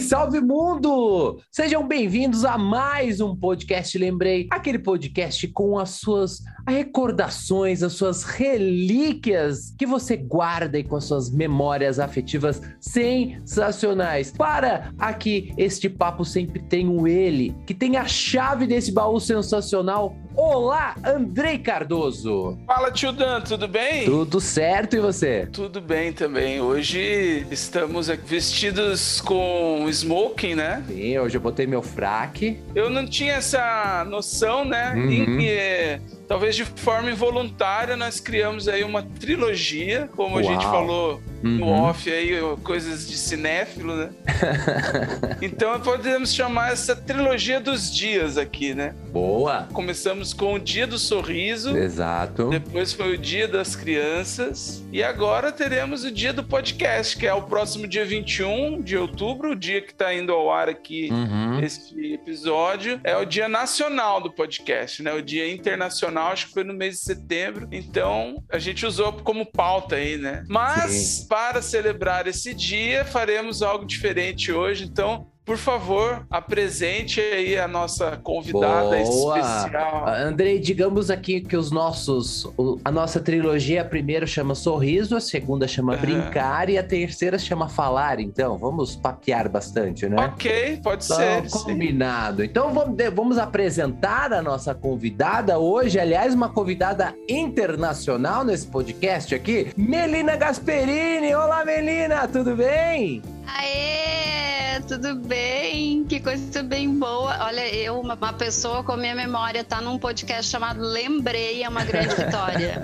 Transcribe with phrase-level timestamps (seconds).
[0.00, 1.40] Salve mundo!
[1.50, 8.22] Sejam bem-vindos a mais um podcast Lembrei, aquele podcast com as suas recordações, as suas
[8.24, 14.32] relíquias que você guarda e com as suas memórias afetivas sensacionais.
[14.32, 20.16] Para aqui este papo sempre tem o ele, que tem a chave desse baú sensacional.
[20.36, 22.58] Olá, Andrei Cardoso!
[22.66, 24.04] Fala, tio Dan, tudo bem?
[24.04, 25.48] Tudo certo e você?
[25.52, 26.60] Tudo bem também.
[26.60, 30.82] Hoje estamos aqui vestidos com smoking, né?
[30.88, 32.58] Sim, hoje eu botei meu fraque.
[32.74, 34.92] Eu não tinha essa noção, né?
[34.96, 35.38] Uhum.
[35.40, 40.52] Eh, talvez de forma involuntária, nós criamos aí uma trilogia, como a Uau.
[40.52, 41.72] gente falou no Uhum.
[41.72, 44.10] off aí, coisas de cinéfilo, né?
[45.42, 48.94] então podemos chamar essa trilogia dos dias aqui, né?
[49.12, 49.68] Boa!
[49.72, 51.76] Começamos com o dia do sorriso.
[51.76, 52.48] Exato.
[52.48, 54.82] Depois foi o dia das crianças.
[54.90, 59.52] E agora teremos o dia do podcast, que é o próximo dia 21 de outubro,
[59.52, 61.08] o dia que está indo ao ar aqui.
[61.12, 61.60] Uhum.
[61.60, 65.12] Esse episódio é o dia nacional do podcast, né?
[65.12, 67.68] O dia internacional, acho que foi no mês de setembro.
[67.70, 70.44] Então, a gente usou como pauta aí, né?
[70.48, 71.28] Mas, Sim.
[71.28, 74.84] para celebrar esse dia, faremos algo diferente hoje.
[74.84, 79.38] Então, por favor, apresente aí a nossa convidada Boa.
[79.38, 80.08] especial.
[80.08, 82.50] Andrei, digamos aqui que os nossos.
[82.82, 85.96] a nossa trilogia, a primeira chama Sorriso, a segunda chama.
[85.96, 88.20] Brincar e a terceira chama Falar.
[88.20, 90.16] Então, vamos papear bastante, né?
[90.24, 91.50] Ok, pode Então, ser.
[91.50, 91.58] sim.
[91.64, 92.42] combinado.
[92.42, 99.72] Então vamos, vamos apresentar a nossa convidada hoje, aliás, uma convidada internacional nesse podcast aqui,
[99.76, 101.34] Melina Gasperini.
[101.34, 103.20] Olá, Melina, tudo bem?
[103.46, 106.04] Aê, tudo bem?
[106.04, 107.36] Que coisa bem boa.
[107.44, 111.68] Olha, eu, uma, uma pessoa com a minha memória, tá num podcast chamado Lembrei, é
[111.68, 112.80] uma grande vitória.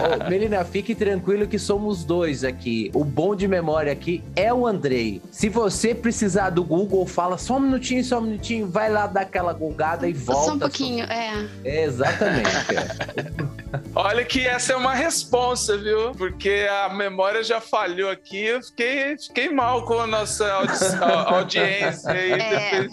[0.00, 2.90] Ô, ô, Melina, fique tranquilo que somos dois aqui.
[2.94, 5.22] O bom de memória aqui é o Andrei.
[5.30, 9.22] Se você precisar do Google, fala só um minutinho, só um minutinho, vai lá dar
[9.22, 10.46] aquela gulgada e volta.
[10.46, 11.48] Só um pouquinho, é.
[11.64, 12.50] Exatamente.
[13.94, 16.12] Olha que essa é uma responsa, viu?
[16.12, 18.44] Porque a memória já falhou aqui.
[18.44, 22.10] Eu fiquei, fiquei mal com a nossa audi a- audiência.
[22.10, 22.88] Aí É.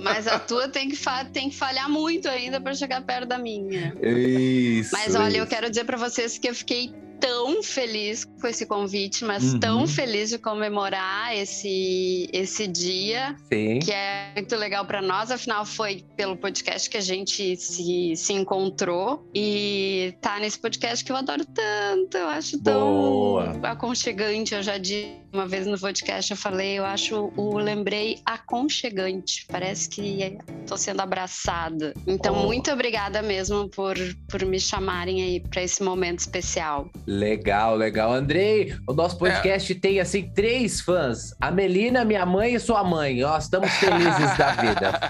[0.00, 0.98] Mas a tua tem que,
[1.32, 3.94] tem que falhar muito ainda para chegar perto da minha.
[4.02, 4.90] Isso.
[4.92, 5.50] Mas olha, eu isso.
[5.54, 9.60] quero dizer para vocês que eu fiquei tão feliz com esse convite, mas Uhum.
[9.60, 13.36] tão feliz de comemorar esse, esse dia.
[13.52, 13.78] Sim.
[13.80, 18.32] que é muito legal para nós, afinal foi pelo podcast que a gente se, se
[18.32, 23.60] encontrou e tá nesse podcast que eu adoro tanto, eu acho tão Boa.
[23.62, 29.46] aconchegante, eu já disse uma vez no podcast, eu falei, eu acho o lembrei aconchegante,
[29.50, 31.94] parece que tô sendo abraçada.
[32.06, 33.96] Então, muito obrigada mesmo por,
[34.28, 36.90] por me chamarem aí para esse momento especial.
[37.10, 38.12] Legal, legal.
[38.12, 43.20] Andrei, o nosso podcast tem assim três fãs: a Melina, minha mãe e sua mãe.
[43.20, 45.00] Nós estamos felizes da vida.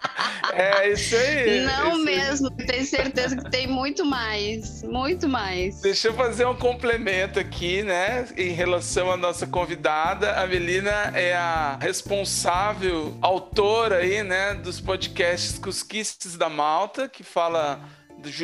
[0.52, 1.60] É isso aí.
[1.60, 2.04] Não isso aí.
[2.04, 5.80] mesmo, tenho certeza que tem muito mais, muito mais.
[5.80, 8.26] Deixa eu fazer um complemento aqui, né?
[8.36, 10.32] Em relação à nossa convidada.
[10.40, 14.54] A Melina é a responsável, autora aí, né?
[14.54, 17.80] Dos podcasts Cusquices da Malta, que fala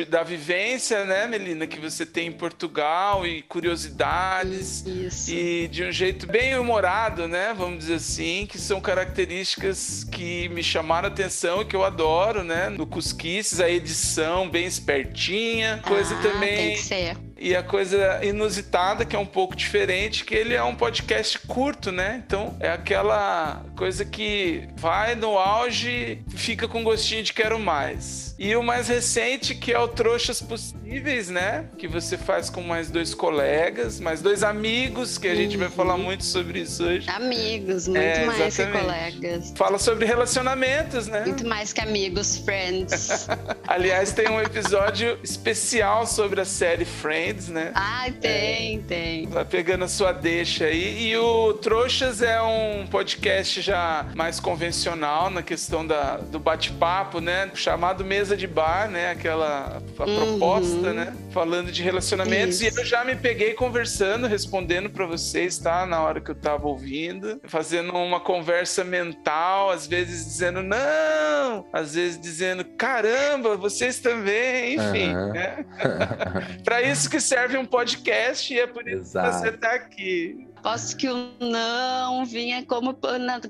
[0.07, 4.85] da vivência, né, Melina, que você tem em Portugal e curiosidades.
[4.85, 5.31] Isso.
[5.31, 7.53] E de um jeito bem humorado, né?
[7.57, 12.43] Vamos dizer assim, que são características que me chamaram a atenção e que eu adoro,
[12.43, 12.69] né?
[12.69, 16.57] No Cusquices, a edição bem espertinha, coisa Ah, também.
[16.57, 17.26] Tem que ser.
[17.39, 21.91] E a coisa inusitada, que é um pouco diferente, que ele é um podcast curto,
[21.91, 22.21] né?
[22.25, 28.35] Então é aquela coisa que vai no auge e fica com gostinho de quero mais.
[28.39, 31.65] E o mais recente, que é o Trouxas Possíveis, né?
[31.77, 35.97] Que você faz com mais dois colegas, mais dois amigos, que a gente vai falar
[35.97, 37.09] muito sobre isso hoje.
[37.09, 38.83] Amigos, muito É, mais que exatamente.
[38.85, 39.53] colegas.
[39.55, 41.21] Fala sobre relacionamentos, né?
[41.25, 43.27] Muito mais que amigos, friends.
[43.67, 47.71] Aliás, tem um episódio especial sobre a série Friends, né?
[47.75, 49.27] Ai, tem, tem.
[49.27, 51.07] Tá pegando a sua deixa aí.
[51.09, 57.49] E o Trouxas é um podcast já mais convencional na questão da, do bate-papo, né?
[57.53, 59.11] Chamado Mesa de Bar, né?
[59.11, 60.37] Aquela a Uhum.
[60.37, 61.13] proposta, né?
[61.31, 62.61] Falando de relacionamentos.
[62.61, 62.77] Isso.
[62.77, 65.85] E eu já me peguei conversando, respondendo pra vocês, tá?
[65.85, 67.39] Na hora que eu tava ouvindo.
[67.45, 75.09] Fazendo uma conversa mental, às vezes dizendo não, às vezes dizendo caramba, vocês também, enfim,
[75.13, 75.33] Aham.
[75.33, 75.65] né?
[76.63, 79.29] Pra isso que serve um podcast e é por isso Exato.
[79.29, 80.47] que você tá aqui.
[80.63, 82.97] Posso que o não vinha como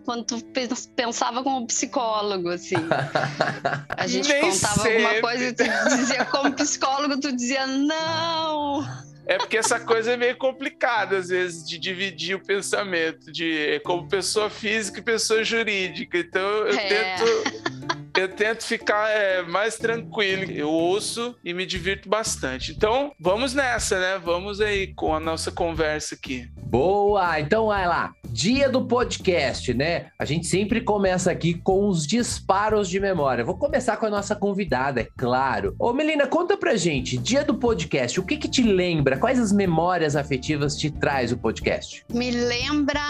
[0.05, 2.75] quando tu pe- pensava como psicólogo, assim.
[3.97, 5.21] A gente Nem contava alguma sempre.
[5.21, 5.63] coisa e tu
[5.95, 8.85] dizia como psicólogo, tu dizia não.
[9.25, 14.07] É porque essa coisa é meio complicada, às vezes, de dividir o pensamento, de como
[14.07, 16.17] pessoa física e pessoa jurídica.
[16.17, 17.15] Então eu É.
[17.15, 17.96] tento.
[18.17, 20.51] Eu tento ficar é, mais tranquilo.
[20.51, 22.71] Eu ouço e me divirto bastante.
[22.71, 24.17] Então, vamos nessa, né?
[24.17, 26.49] Vamos aí com a nossa conversa aqui.
[26.57, 27.39] Boa!
[27.39, 28.11] Então vai lá.
[28.31, 30.07] Dia do podcast, né?
[30.17, 33.43] A gente sempre começa aqui com os disparos de memória.
[33.43, 35.75] Vou começar com a nossa convidada, é claro.
[35.79, 39.17] Ô, Melina, conta pra gente, dia do podcast, o que que te lembra?
[39.17, 42.03] Quais as memórias afetivas te traz o podcast?
[42.13, 43.01] Me lembra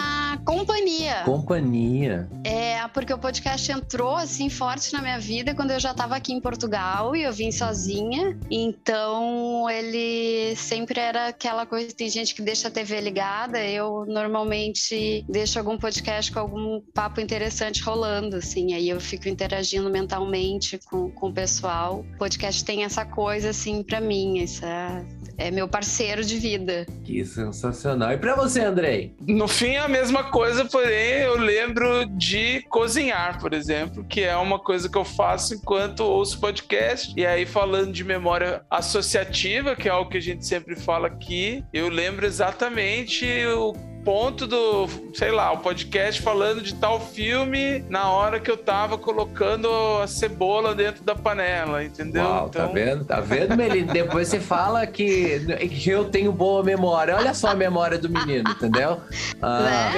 [0.44, 1.22] companhia.
[1.24, 2.28] Companhia.
[2.44, 6.32] É, porque o podcast entrou assim forte na minha vida quando eu já estava aqui
[6.32, 8.38] em Portugal e eu vim sozinha.
[8.50, 11.94] Então ele sempre era aquela coisa.
[11.94, 17.20] Tem gente que deixa a TV ligada, eu normalmente deixo algum podcast com algum papo
[17.20, 18.74] interessante rolando, assim.
[18.74, 22.04] Aí eu fico interagindo mentalmente com, com o pessoal.
[22.14, 24.42] O podcast tem essa coisa, assim, para mim.
[24.42, 25.04] Essa
[25.36, 26.86] é meu parceiro de vida.
[27.04, 28.12] Que sensacional.
[28.12, 29.14] E pra você, Andrei?
[29.26, 34.36] No fim, é a mesma coisa, porém, eu lembro de cozinhar, por exemplo, que é
[34.36, 37.12] uma coisa que eu faço enquanto ouço podcast.
[37.16, 41.64] E aí, falando de memória associativa, que é algo que a gente sempre fala aqui,
[41.72, 43.72] eu lembro exatamente o
[44.08, 48.96] ponto do, sei lá, o podcast falando de tal filme na hora que eu tava
[48.96, 49.68] colocando
[50.02, 52.24] a cebola dentro da panela, entendeu?
[52.24, 53.04] Uau, tá Então, vendo?
[53.04, 53.92] Tá vendo, Melina?
[53.92, 57.14] Depois você fala que, que eu tenho boa memória.
[57.16, 58.98] Olha só a memória do menino, entendeu?
[59.42, 59.90] Ah?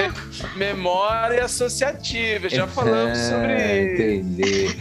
[0.56, 4.76] Memória associativa, já falamos É, sobre Entendi.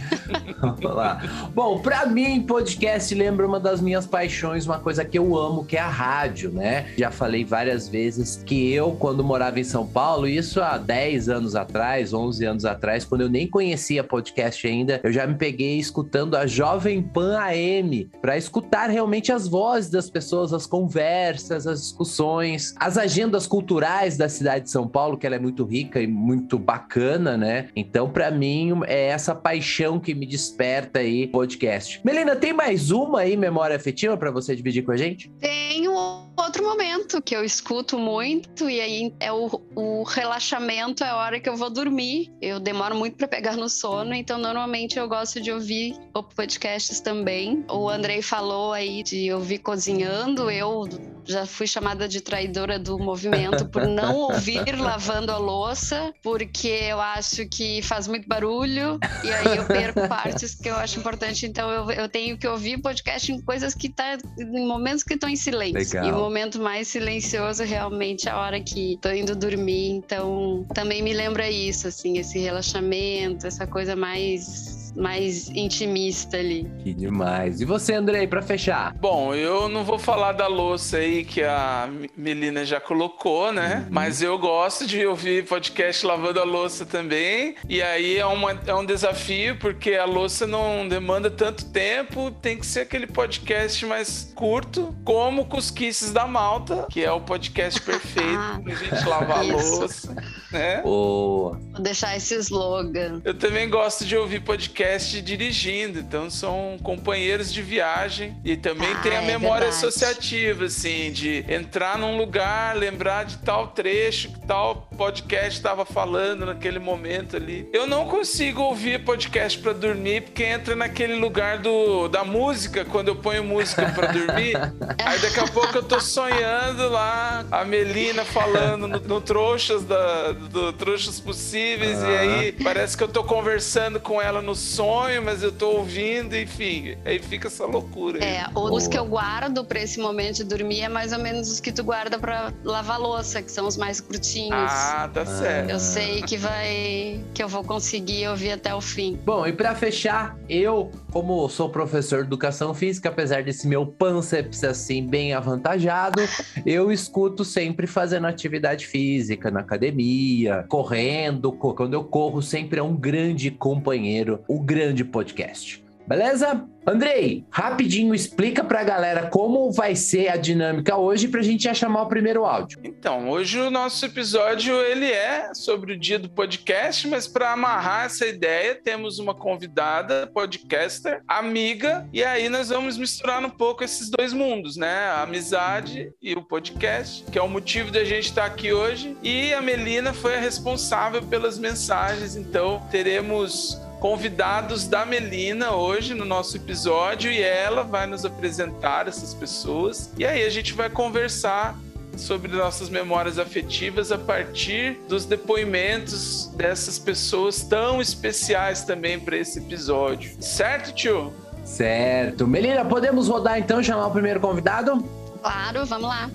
[0.60, 1.22] Vamos lá.
[1.54, 5.76] Bom, pra mim, podcast lembra uma das minhas paixões, uma coisa que eu amo, que
[5.76, 6.92] é a rádio, né?
[6.98, 11.56] Já falei várias vezes que eu, quando morava em São Paulo, isso há 10 anos
[11.56, 16.36] atrás, 11 anos atrás, quando eu nem conhecia podcast ainda, eu já me peguei escutando
[16.36, 22.74] a Jovem Pan AM pra escutar realmente as vozes das pessoas, as conversas, as discussões,
[22.78, 26.58] as agendas culturais da cidade de São Paulo, que ela é muito rica e muito
[26.58, 27.68] bacana, né?
[27.74, 32.00] Então, pra mim, é essa paixão que me desperta aí podcast.
[32.04, 35.30] Melina, tem mais uma aí, memória afetiva, pra você dividir com a gente?
[35.40, 35.94] Tem um
[36.36, 41.40] outro momento que eu escuto muito e aí é o, o relaxamento, é a hora
[41.40, 42.32] que eu vou dormir.
[42.40, 45.96] Eu demoro muito para pegar no sono, então normalmente eu gosto de ouvir
[46.36, 47.64] podcasts também.
[47.68, 50.88] O Andrei falou aí de ouvir cozinhando, eu
[51.24, 57.00] já fui chamada de traidora do movimento por não ouvir lavando a louça, porque eu
[57.00, 61.46] acho que faz muito barulho e aí eu perco partes que eu acho importante.
[61.46, 65.28] Então eu, eu tenho que ouvir podcast em coisas que tá em momentos que estão
[65.28, 66.00] em silêncio.
[66.00, 66.06] Legal.
[66.06, 69.90] E o momento mais silencioso realmente é a hora que tô indo dormir.
[69.90, 76.70] Então também me lembra isso, assim, esse relaxamento, essa coisa mais mais intimista ali.
[76.82, 77.60] Que demais.
[77.60, 78.94] E você, Andrei, pra fechar?
[78.94, 83.86] Bom, eu não vou falar da louça aí que a Melina já colocou, né?
[83.90, 87.54] Mas eu gosto de ouvir podcast lavando a louça também.
[87.68, 92.58] E aí é, uma, é um desafio, porque a louça não demanda tanto tempo, tem
[92.58, 98.62] que ser aquele podcast mais curto, como Cusquices da Malta, que é o podcast perfeito
[98.64, 100.14] pra gente lavar a louça,
[100.50, 100.82] né?
[100.84, 103.20] Ô, Vou deixar esse slogan.
[103.24, 104.79] Eu também gosto de ouvir podcast
[105.22, 109.86] dirigindo, então são companheiros de viagem e também Ah, tem a é memória verdade.
[109.86, 116.78] associativa, assim, de entrar num lugar, lembrar de tal trecho, tal podcast estava falando naquele
[116.78, 117.66] momento ali.
[117.72, 123.08] Eu não consigo ouvir podcast para dormir porque entra naquele lugar do, da música, quando
[123.08, 124.54] eu ponho música para dormir.
[125.02, 130.32] aí daqui a pouco eu tô sonhando lá, a Melina falando no, no Trouxas, da,
[130.32, 135.42] do Trouxas Possíveis, e aí parece que eu tô conversando com ela no sonho, mas
[135.42, 136.98] eu tô ouvindo, enfim.
[137.06, 138.22] Aí fica essa loucura.
[138.22, 138.34] aí.
[138.34, 141.58] É, os que eu guardo pra esse momento de dormir é mais ou menos os
[141.58, 144.70] que tu guarda pra lavar louça, que são os mais curtinhos.
[144.70, 145.70] Ah, tá certo.
[145.70, 147.20] Eu sei que vai.
[147.34, 149.18] que eu vou conseguir ouvir até o fim.
[149.24, 154.64] Bom, e pra fechar, eu, como sou professor de educação física, apesar desse meu pânceps
[154.64, 156.20] assim bem avantajado,
[156.66, 161.52] eu escuto sempre fazendo atividade física na academia, correndo.
[161.52, 165.79] co- Quando eu corro, sempre é um grande companheiro, o grande podcast.
[166.10, 166.66] Beleza?
[166.84, 172.02] Andrei, rapidinho explica pra galera como vai ser a dinâmica hoje pra gente já chamar
[172.02, 172.80] o primeiro áudio.
[172.82, 178.06] Então, hoje o nosso episódio ele é sobre o dia do podcast, mas para amarrar
[178.06, 184.10] essa ideia, temos uma convidada, podcaster, amiga, e aí nós vamos misturar um pouco esses
[184.10, 185.10] dois mundos, né?
[185.10, 189.16] A amizade e o podcast, que é o motivo da gente estar aqui hoje.
[189.22, 196.24] E a Melina foi a responsável pelas mensagens, então teremos convidados da Melina hoje no
[196.24, 200.10] nosso episódio e ela vai nos apresentar essas pessoas.
[200.18, 201.78] E aí a gente vai conversar
[202.16, 209.58] sobre nossas memórias afetivas a partir dos depoimentos dessas pessoas tão especiais também para esse
[209.58, 210.32] episódio.
[210.40, 211.32] Certo, tio?
[211.62, 212.46] Certo.
[212.46, 215.04] Melina, podemos rodar então e chamar o primeiro convidado?
[215.42, 216.30] Claro, vamos lá.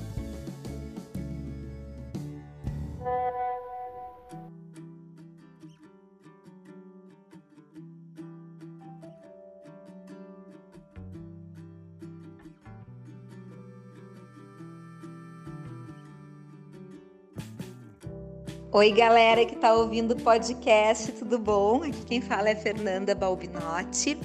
[18.75, 21.81] Oi, galera que tá ouvindo o podcast, tudo bom?
[21.83, 24.17] Aqui quem fala é Fernanda Balbinotti.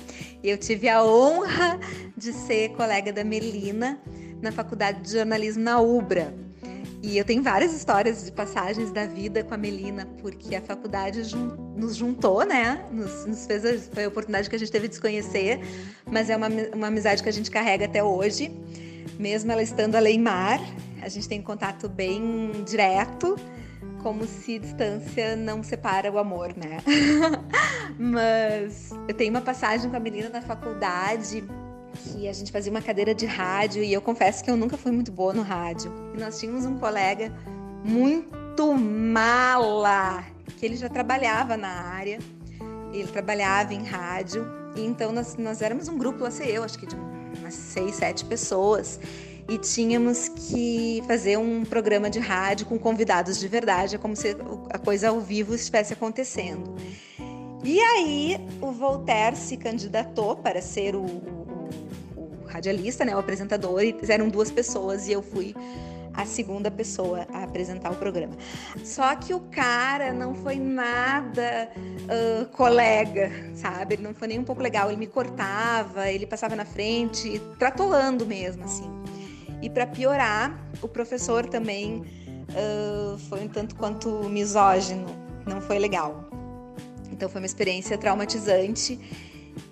[0.43, 1.79] Eu tive a honra
[2.17, 4.01] de ser colega da Melina
[4.43, 6.35] na Faculdade de Jornalismo na UBRA.
[7.01, 11.23] E eu tenho várias histórias de passagens da vida com a Melina, porque a faculdade
[11.77, 12.85] nos juntou, né?
[12.91, 15.61] Nos, nos fez a, foi a oportunidade que a gente teve de se conhecer,
[16.11, 18.51] mas é uma, uma amizade que a gente carrega até hoje.
[19.17, 20.59] Mesmo ela estando além mar,
[21.01, 23.37] a gente tem contato bem direto
[24.03, 26.79] como se distância não separa o amor, né?
[27.99, 31.45] Mas eu tenho uma passagem com a menina na faculdade
[32.03, 34.93] que a gente fazia uma cadeira de rádio e eu confesso que eu nunca fui
[34.93, 35.93] muito boa no rádio.
[36.15, 37.33] E nós tínhamos um colega
[37.85, 40.25] muito mala,
[40.57, 42.19] que ele já trabalhava na área,
[42.93, 46.79] ele trabalhava em rádio, e então nós, nós éramos um grupo, lá sei eu, acho
[46.79, 46.97] que de
[47.39, 49.01] umas seis, sete pessoas
[49.49, 54.37] e tínhamos que fazer um programa de rádio com convidados de verdade, é como se
[54.71, 56.75] a coisa ao vivo estivesse acontecendo.
[57.65, 61.69] E aí o Voltaire se candidatou para ser o, o-
[62.17, 65.55] o radialista, né, o apresentador, e eram duas pessoas e eu fui
[66.13, 68.37] a segunda pessoa a apresentar o programa.
[68.85, 71.71] Só que o cara não foi nada
[72.09, 73.95] ah, colega, sabe?
[73.95, 74.89] Ele não foi nem um pouco legal.
[74.89, 78.91] Ele me cortava, ele passava na frente, tratolando mesmo, assim.
[79.63, 82.05] E para piorar, o professor também
[82.55, 85.07] ah, foi um tanto quanto misógino,
[85.47, 86.29] não foi legal.
[87.11, 88.99] Então foi uma experiência traumatizante.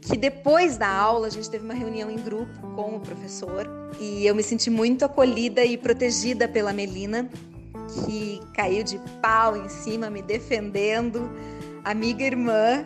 [0.03, 3.67] Que depois da aula a gente teve uma reunião em grupo com o professor
[4.01, 7.29] e eu me senti muito acolhida e protegida pela Melina,
[8.05, 11.31] que caiu de pau em cima, me defendendo,
[11.85, 12.85] amiga irmã.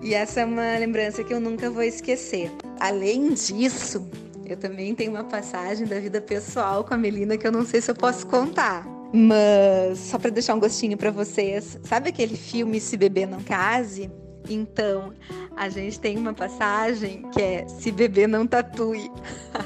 [0.00, 2.50] E essa é uma lembrança que eu nunca vou esquecer.
[2.80, 4.04] Além disso,
[4.52, 7.80] eu também tenho uma passagem da vida pessoal com a Melina que eu não sei
[7.80, 8.86] se eu posso contar.
[9.12, 14.10] Mas só para deixar um gostinho para vocês, sabe aquele filme Se Beber Não Case?
[14.48, 15.14] Então,
[15.56, 19.10] a gente tem uma passagem que é Se Beber Não Tatue.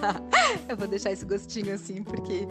[0.68, 2.46] eu vou deixar esse gostinho assim, porque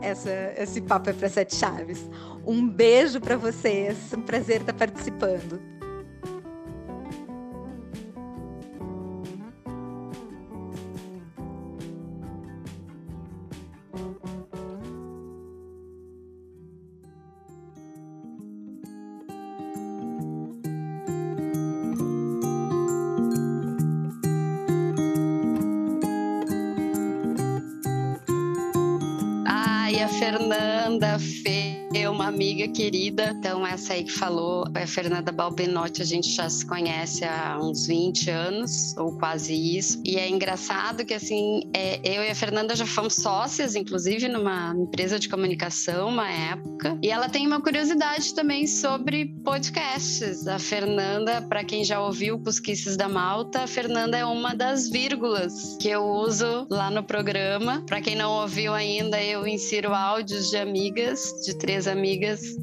[0.00, 2.08] essa, esse papo é para sete chaves.
[2.46, 5.73] Um beijo para vocês, um prazer estar participando.
[32.24, 33.34] Uma amiga querida.
[33.38, 37.86] Então, essa aí que falou, a Fernanda Balbenotti, a gente já se conhece há uns
[37.86, 40.00] 20 anos, ou quase isso.
[40.04, 44.74] E é engraçado que, assim, é, eu e a Fernanda já fomos sócias, inclusive, numa
[44.74, 46.98] empresa de comunicação, uma época.
[47.02, 50.46] E ela tem uma curiosidade também sobre podcasts.
[50.46, 55.76] A Fernanda, para quem já ouviu Cusquices da Malta, a Fernanda é uma das vírgulas
[55.78, 57.82] que eu uso lá no programa.
[57.86, 62.13] Para quem não ouviu ainda, eu insiro áudios de amigas, de três amigas,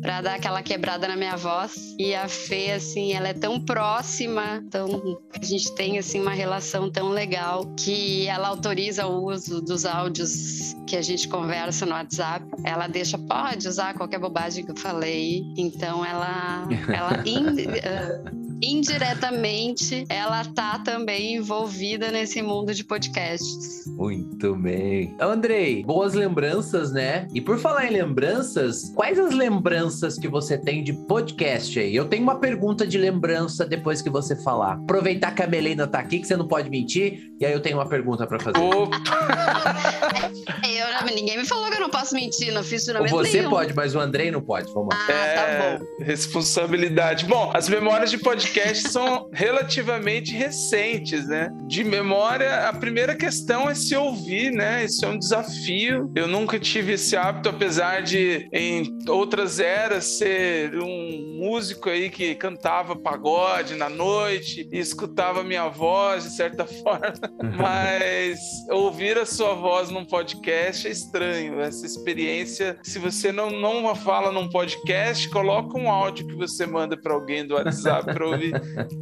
[0.01, 1.95] para dar aquela quebrada na minha voz.
[1.99, 6.89] E a Fê, assim, ela é tão próxima, tão a gente tem assim uma relação
[6.91, 12.45] tão legal que ela autoriza o uso dos áudios que a gente conversa no WhatsApp.
[12.63, 15.43] Ela deixa pode usar qualquer bobagem que eu falei.
[15.57, 23.85] Então ela ela in, uh, indiretamente ela tá também envolvida nesse mundo de podcasts.
[23.87, 25.15] Muito bem.
[25.19, 27.27] Andrei, boas lembranças, né?
[27.33, 31.95] E por falar em lembranças, quais as lembranças que você tem de podcast aí?
[31.95, 34.73] Eu tenho uma pergunta de lembrança depois que você falar.
[34.73, 37.77] Aproveitar que a Melena tá aqui, que você não pode mentir, e aí eu tenho
[37.77, 38.59] uma pergunta para fazer.
[38.59, 38.97] Opa!
[40.67, 43.49] eu, ninguém me falou que eu não posso mentir, não fiz juramento Você nenhum.
[43.49, 44.71] pode, mas o Andrei não pode.
[44.73, 45.05] Vamos lá.
[45.07, 46.03] Ah, É, tá bom.
[46.03, 47.25] Responsabilidade.
[47.25, 51.49] Bom, as memórias de podcast são relativamente recentes, né?
[51.67, 54.85] De memória, a primeira questão é se ouvir, né?
[54.85, 56.11] Isso é um desafio.
[56.15, 62.35] Eu nunca tive esse hábito, apesar de em outras eras ser um músico aí que
[62.35, 67.13] cantava pagode na noite e escutava minha voz de certa forma,
[67.57, 68.39] mas
[68.69, 71.59] ouvir a sua voz num podcast é estranho.
[71.59, 76.95] Essa experiência, se você não, não fala num podcast, coloca um áudio que você manda
[76.95, 78.40] para alguém do WhatsApp para ouvir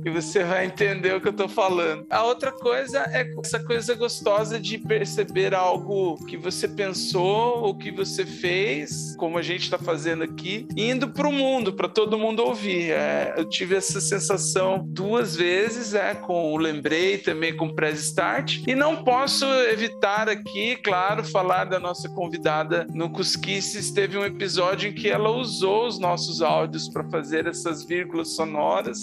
[0.05, 2.05] e você vai entender o que eu tô falando.
[2.09, 7.91] A outra coisa é essa coisa gostosa de perceber algo que você pensou, o que
[7.91, 12.43] você fez, como a gente está fazendo aqui, indo para o mundo, para todo mundo
[12.43, 12.91] ouvir.
[12.91, 17.99] É, eu tive essa sensação duas vezes, é, com o Lembrei, também com o Press
[17.99, 23.91] Start, e não posso evitar aqui, claro, falar da nossa convidada no Cusquices.
[23.91, 28.99] Teve um episódio em que ela usou os nossos áudios para fazer essas vírgulas sonoras.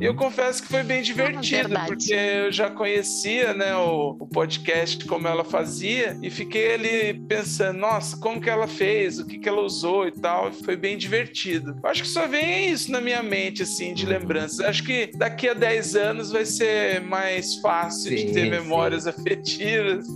[0.00, 1.86] E eu confesso que foi bem divertido, verdade.
[1.88, 7.78] porque eu já conhecia né, o, o podcast como ela fazia e fiquei ali pensando,
[7.78, 10.48] nossa, como que ela fez, o que, que ela usou e tal.
[10.48, 11.76] E foi bem divertido.
[11.82, 14.60] Eu acho que só vem isso na minha mente, assim, de lembranças.
[14.60, 18.50] Acho que daqui a 10 anos vai ser mais fácil de Sim, ter sim.
[18.50, 20.06] memórias afetivas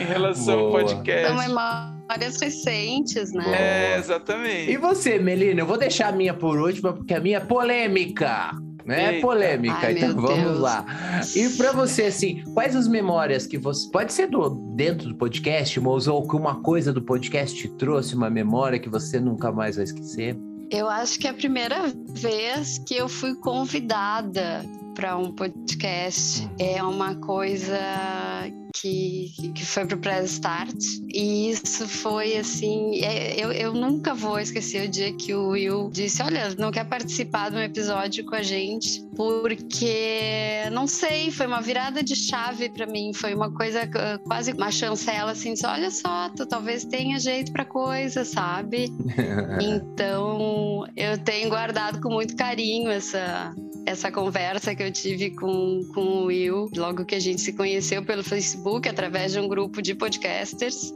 [0.00, 0.80] em relação ao Boa.
[0.80, 1.26] podcast.
[1.28, 3.44] São memórias recentes, né?
[3.92, 4.76] É, E exatamente.
[4.76, 5.60] você, Melina?
[5.60, 8.50] Eu vou deixar a minha por última, porque a minha é polêmica.
[8.84, 9.14] Né?
[9.14, 9.26] Eita.
[9.26, 9.78] Polêmica.
[9.82, 10.58] Ai, então vamos Deus.
[10.58, 10.84] lá.
[11.36, 13.90] E pra você, assim, quais as memórias que você.
[13.90, 18.14] Pode ser do, dentro do podcast, Moço, ou que uma coisa do podcast te trouxe
[18.14, 20.36] uma memória que você nunca mais vai esquecer?
[20.70, 24.64] Eu acho que é a primeira vez que eu fui convidada
[24.94, 27.78] para um podcast é uma coisa
[28.74, 30.76] que, que foi pro Press Start.
[31.12, 35.90] E isso foi assim é, eu, eu nunca vou esquecer o dia que o Will
[35.92, 39.04] disse olha não quer participar de um episódio com a gente?
[39.16, 44.52] Porque não sei foi uma virada de chave para mim foi uma coisa uh, quase
[44.52, 48.92] uma chancela assim disse, olha só tu talvez tenha jeito para coisa sabe?
[49.60, 53.54] Então, eu tenho guardado com muito carinho essa,
[53.86, 58.04] essa conversa que eu tive com, com o Will, logo que a gente se conheceu
[58.04, 60.94] pelo Facebook, através de um grupo de podcasters.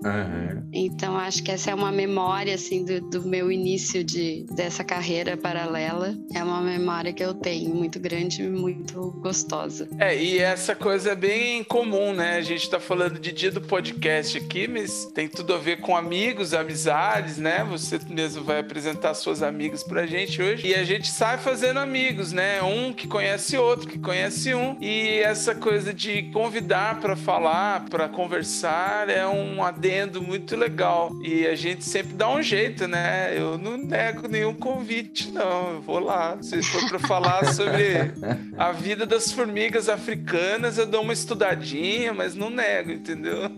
[0.73, 5.37] Então, acho que essa é uma memória, assim, do, do meu início de, dessa carreira
[5.37, 6.15] paralela.
[6.35, 9.89] É uma memória que eu tenho, muito grande e muito gostosa.
[9.99, 12.37] É, e essa coisa é bem comum, né?
[12.37, 15.97] A gente tá falando de dia do podcast aqui, mas tem tudo a ver com
[15.97, 17.67] amigos, amizades, né?
[17.71, 20.67] Você mesmo vai apresentar suas amigas pra gente hoje.
[20.67, 22.63] E a gente sai fazendo amigos, né?
[22.63, 24.77] Um que conhece outro, que conhece um.
[24.81, 31.11] E essa coisa de convidar pra falar, pra conversar, é um adendo muito legal.
[31.23, 33.37] E a gente sempre dá um jeito, né?
[33.37, 35.75] Eu não nego nenhum convite, não.
[35.75, 36.37] Eu vou lá.
[36.41, 38.13] Se for pra falar sobre
[38.57, 43.49] a vida das formigas africanas, eu dou uma estudadinha, mas não nego, entendeu?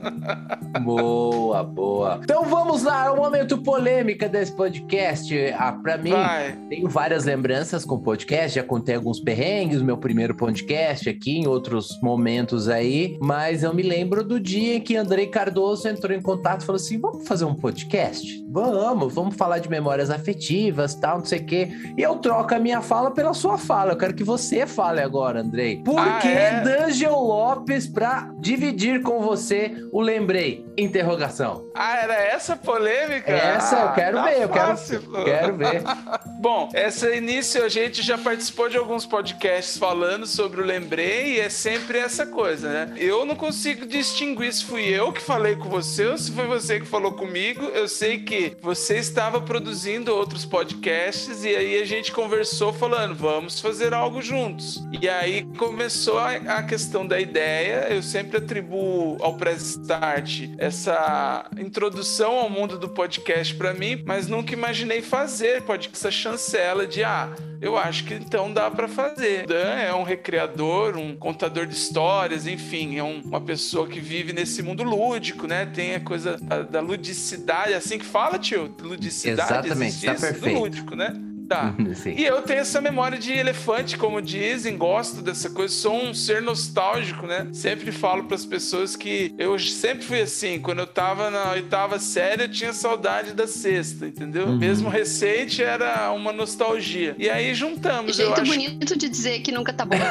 [0.83, 2.21] Boa, boa.
[2.23, 5.35] Então vamos lá, é o momento polêmica desse podcast.
[5.57, 6.53] Ah, pra mim, Vai.
[6.69, 11.39] tenho várias lembranças com o podcast, já contei algumas alguns perrengues, meu primeiro podcast aqui,
[11.39, 16.15] em outros momentos aí, mas eu me lembro do dia em que Andrei Cardoso entrou
[16.15, 18.45] em contato e falou assim: vamos fazer um podcast?
[18.51, 21.69] Vamos, vamos falar de memórias afetivas, tal, não sei o quê.
[21.97, 23.93] E eu troco a minha fala pela sua fala.
[23.93, 25.83] Eu quero que você fale agora, Andrei.
[25.83, 26.61] Por Ah, que é?
[26.61, 30.67] D'Angelo Lopes pra dividir com você o lembrei?
[30.79, 31.67] Interrogação.
[31.75, 33.31] Ah, era essa a polêmica?
[33.33, 35.83] Essa eu Ah, quero tá ver, eu quero, fácil, quero ver.
[36.41, 41.41] Bom, esse início a gente já participou de alguns podcasts falando sobre o lembrei e
[41.41, 42.95] é sempre essa coisa, né?
[42.97, 46.81] Eu não consigo distinguir se fui eu que falei com você ou se foi você
[46.81, 47.65] que falou comigo.
[47.67, 53.61] Eu sei que você estava produzindo outros podcasts e aí a gente conversou falando, vamos
[53.61, 54.83] fazer algo juntos.
[55.01, 57.89] E aí começou a, a questão da ideia.
[57.91, 64.29] Eu sempre atribuo ao Press Start essa introdução ao mundo do podcast para mim, mas
[64.29, 67.29] nunca imaginei fazer podcast, essa chancela de ah,
[67.61, 69.47] eu acho que então dá para fazer.
[69.47, 74.33] Dan é um recriador, um contador de histórias, enfim, é um- uma pessoa que vive
[74.33, 75.67] nesse mundo lúdico, né?
[75.67, 78.75] Tem a coisa da, da ludicidade, é assim que fala, tio?
[78.81, 79.51] Ludicidade.
[79.67, 80.15] Exatamente, existe tá?
[80.15, 80.59] Do perfeito.
[80.59, 81.13] lúdico, né?
[81.49, 81.75] Tá.
[81.97, 82.15] Sim.
[82.17, 86.43] E eu tenho essa memória de elefante, como dizem, gosto dessa coisa, sou um ser
[86.43, 87.49] nostálgico, né?
[87.53, 91.99] Sempre falo para as pessoas que eu sempre fui assim, quando eu tava na oitava
[91.99, 94.47] série, eu tinha saudade da sexta, entendeu?
[94.47, 94.59] Uhum.
[94.59, 97.17] Mesmo recente era uma nostalgia.
[97.19, 98.51] E aí juntamos, eu Jeito acho.
[98.53, 99.97] bonito de dizer que nunca tá bom.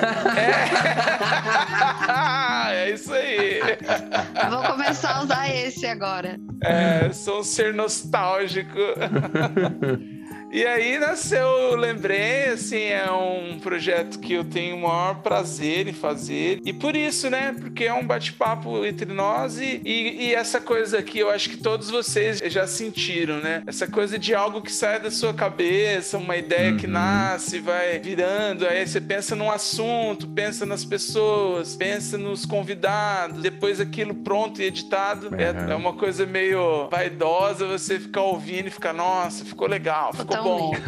[2.69, 3.59] É, é isso aí.
[4.49, 6.39] Vou começar a usar esse agora.
[6.61, 8.77] É, sou um ser nostálgico.
[10.49, 15.87] E aí nasceu, eu lembrei, assim, é um projeto que eu tenho o maior prazer
[15.87, 16.61] em fazer.
[16.63, 17.53] E por isso, né?
[17.59, 21.57] Porque é um bate-papo entre nós e, e, e essa coisa aqui, eu acho que
[21.57, 23.61] todos vocês já sentiram, né?
[23.67, 28.65] Essa coisa de algo que sai da sua cabeça, uma ideia que nasce, vai virando.
[28.65, 34.65] Aí você pensa num assunto, pensa nas pessoas, pensa nos convidados, depois aquilo pronto e
[34.65, 35.29] editado.
[35.35, 35.71] É, Uhum.
[35.71, 40.71] é uma coisa meio vaidosa você ficar ouvindo e ficar, nossa, ficou legal, ficou bom.
[40.71, 40.79] Né?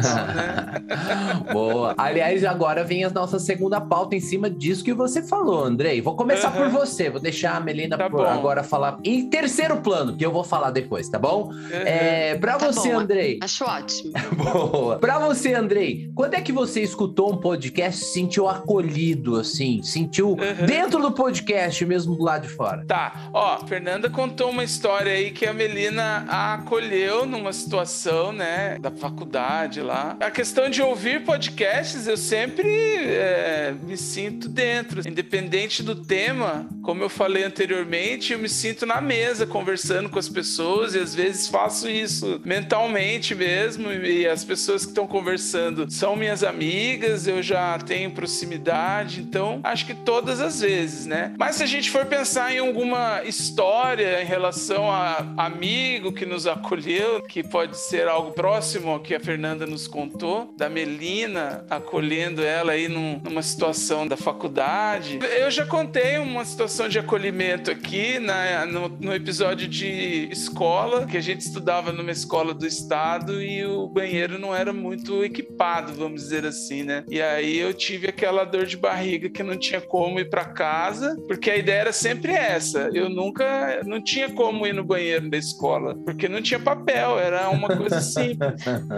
[1.52, 1.94] Boa.
[1.96, 6.00] Aliás, agora vem a nossa segunda pauta em cima disso que você falou, Andrei.
[6.00, 6.58] Vou começar Aham.
[6.58, 7.10] por você.
[7.10, 10.70] Vou deixar a Melina Tá por- agora falar em terceiro plano, que eu vou falar
[10.70, 11.50] depois, tá bom?
[11.70, 13.00] É, pra Tá você, bom.
[13.00, 13.38] Andrei.
[13.42, 14.12] Acho ótimo.
[14.70, 14.98] Boa.
[14.98, 19.82] Pra você, Andrei, quando é que você escutou um podcast e se sentiu acolhido, assim?
[19.82, 20.66] Sentiu Uhum.
[20.66, 22.84] dentro do podcast mesmo do lado de fora?
[22.86, 28.78] Tá, ó, Fernanda contou uma história aí que a Melina a acolheu numa situação, né,
[28.80, 29.39] da faculdade
[29.80, 30.16] lá.
[30.20, 35.06] A questão de ouvir podcasts, eu sempre é, me sinto dentro.
[35.06, 40.28] Independente do tema, como eu falei anteriormente, eu me sinto na mesa conversando com as
[40.28, 43.92] pessoas e às vezes faço isso mentalmente mesmo.
[43.92, 49.86] E as pessoas que estão conversando são minhas amigas, eu já tenho proximidade, então acho
[49.86, 51.32] que todas as vezes, né?
[51.38, 56.46] Mas se a gente for pensar em alguma história em relação a amigo que nos
[56.46, 62.72] acolheu, que pode ser algo próximo que a Fernanda nos contou, da Melina acolhendo ela
[62.72, 65.20] aí num- numa situação da faculdade.
[65.38, 71.16] Eu já contei uma situação de acolhimento aqui na- no, no episódio de escola, que
[71.16, 76.22] a gente estudava numa escola do estado e o banheiro não era muito equipado, vamos
[76.22, 77.04] dizer assim, né?
[77.08, 81.16] E aí eu tive aquela dor de barriga que não tinha como ir para casa,
[81.28, 82.90] porque a ideia era sempre essa.
[82.92, 87.48] Eu nunca, não tinha como ir no banheiro da escola, porque não tinha papel, era
[87.48, 88.40] uma coisa simples.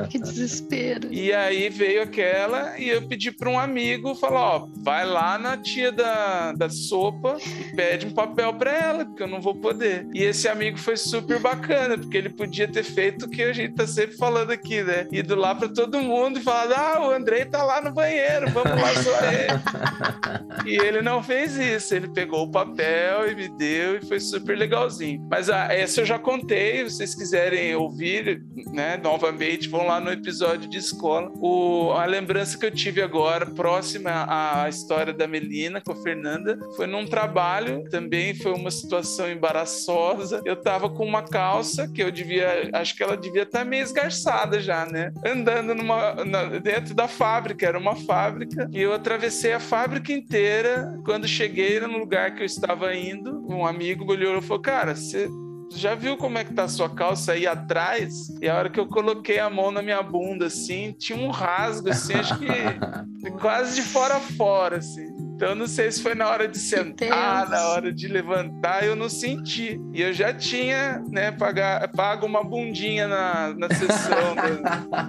[0.09, 1.09] Que desespero.
[1.13, 5.57] E aí veio aquela e eu pedi para um amigo, falar, ó, vai lá na
[5.57, 10.07] tia da, da sopa e pede um papel para ela, porque eu não vou poder.
[10.15, 13.75] E esse amigo foi super bacana, porque ele podia ter feito o que a gente
[13.75, 15.07] tá sempre falando aqui, né?
[15.11, 18.81] Ido lá para todo mundo e falado, ah, o Andrei tá lá no banheiro, vamos
[18.81, 19.19] lá só
[20.65, 20.71] ele.
[20.71, 24.57] e ele não fez isso, ele pegou o papel e me deu e foi super
[24.57, 25.27] legalzinho.
[25.31, 30.12] Mas ah, essa eu já contei, se vocês quiserem ouvir, né, novamente, vão lá no
[30.13, 31.33] episódio de escola.
[31.37, 36.59] O, a lembrança que eu tive agora, próxima à história da Melina com a Fernanda,
[36.77, 40.43] foi num trabalho, também foi uma situação embaraçosa.
[40.45, 44.61] Eu tava com uma calça que eu devia, acho que ela devia estar meio esgarçada
[44.61, 45.13] já, né?
[45.27, 50.99] Andando numa, na- dentro da fábrica, era uma fábrica, e eu atravessei a fábrica inteira.
[51.05, 54.95] Quando cheguei no lugar que eu estava indo, um amigo me olhou e falou: Cara,
[54.95, 55.29] você
[55.75, 58.29] já viu como é que tá a sua calça aí atrás?
[58.41, 61.91] E a hora que eu coloquei a mão na minha bunda, assim, tinha um rasgo,
[61.91, 65.22] assim, acho que quase de fora a fora, assim.
[65.43, 68.95] Então eu não sei se foi na hora de sentar, na hora de levantar, eu
[68.95, 69.77] não senti.
[69.93, 75.09] E eu já tinha, né, pagar, pago uma bundinha na, na sessão da,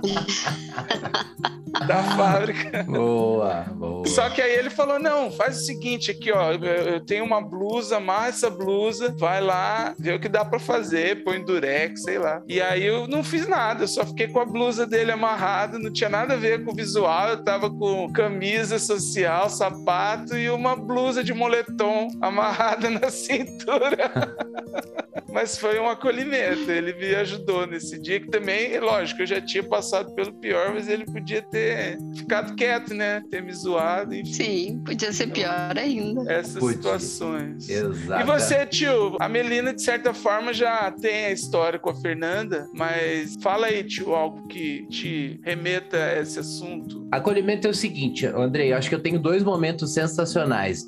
[1.85, 2.83] da fábrica.
[2.83, 4.07] Boa, boa.
[4.07, 6.51] Só que aí ele falou: não, faz o seguinte aqui, ó.
[6.51, 10.57] Eu, eu tenho uma blusa, amarra essa blusa, vai lá, vê o que dá pra
[10.57, 12.41] fazer, põe durex, sei lá.
[12.47, 15.93] E aí eu não fiz nada, eu só fiquei com a blusa dele amarrada, não
[15.93, 17.29] tinha nada a ver com o visual.
[17.29, 24.11] Eu tava com camisa social, sapato e uma blusa de moletom amarrada na cintura.
[25.31, 29.63] Mas foi um acolhimento, ele me ajudou nesse dia, que também, lógico, eu já tinha
[29.63, 33.19] passado pelo pior, mas ele podia ter ficado quieto, né?
[33.31, 36.31] Ter me zoado, enfim, Sim, podia ser pior ainda.
[36.31, 36.75] essas Podia.
[36.75, 37.67] situações.
[37.67, 38.21] Exato.
[38.21, 39.17] E você, tio?
[39.19, 43.83] A Melina, de certa forma, já tem a história com a Fernanda, mas fala aí,
[43.83, 47.07] tio, algo que te remeta a esse assunto.
[47.11, 50.12] Acolhimento é o seguinte, Andrei, eu acho que eu tenho dois momentos sensacionais.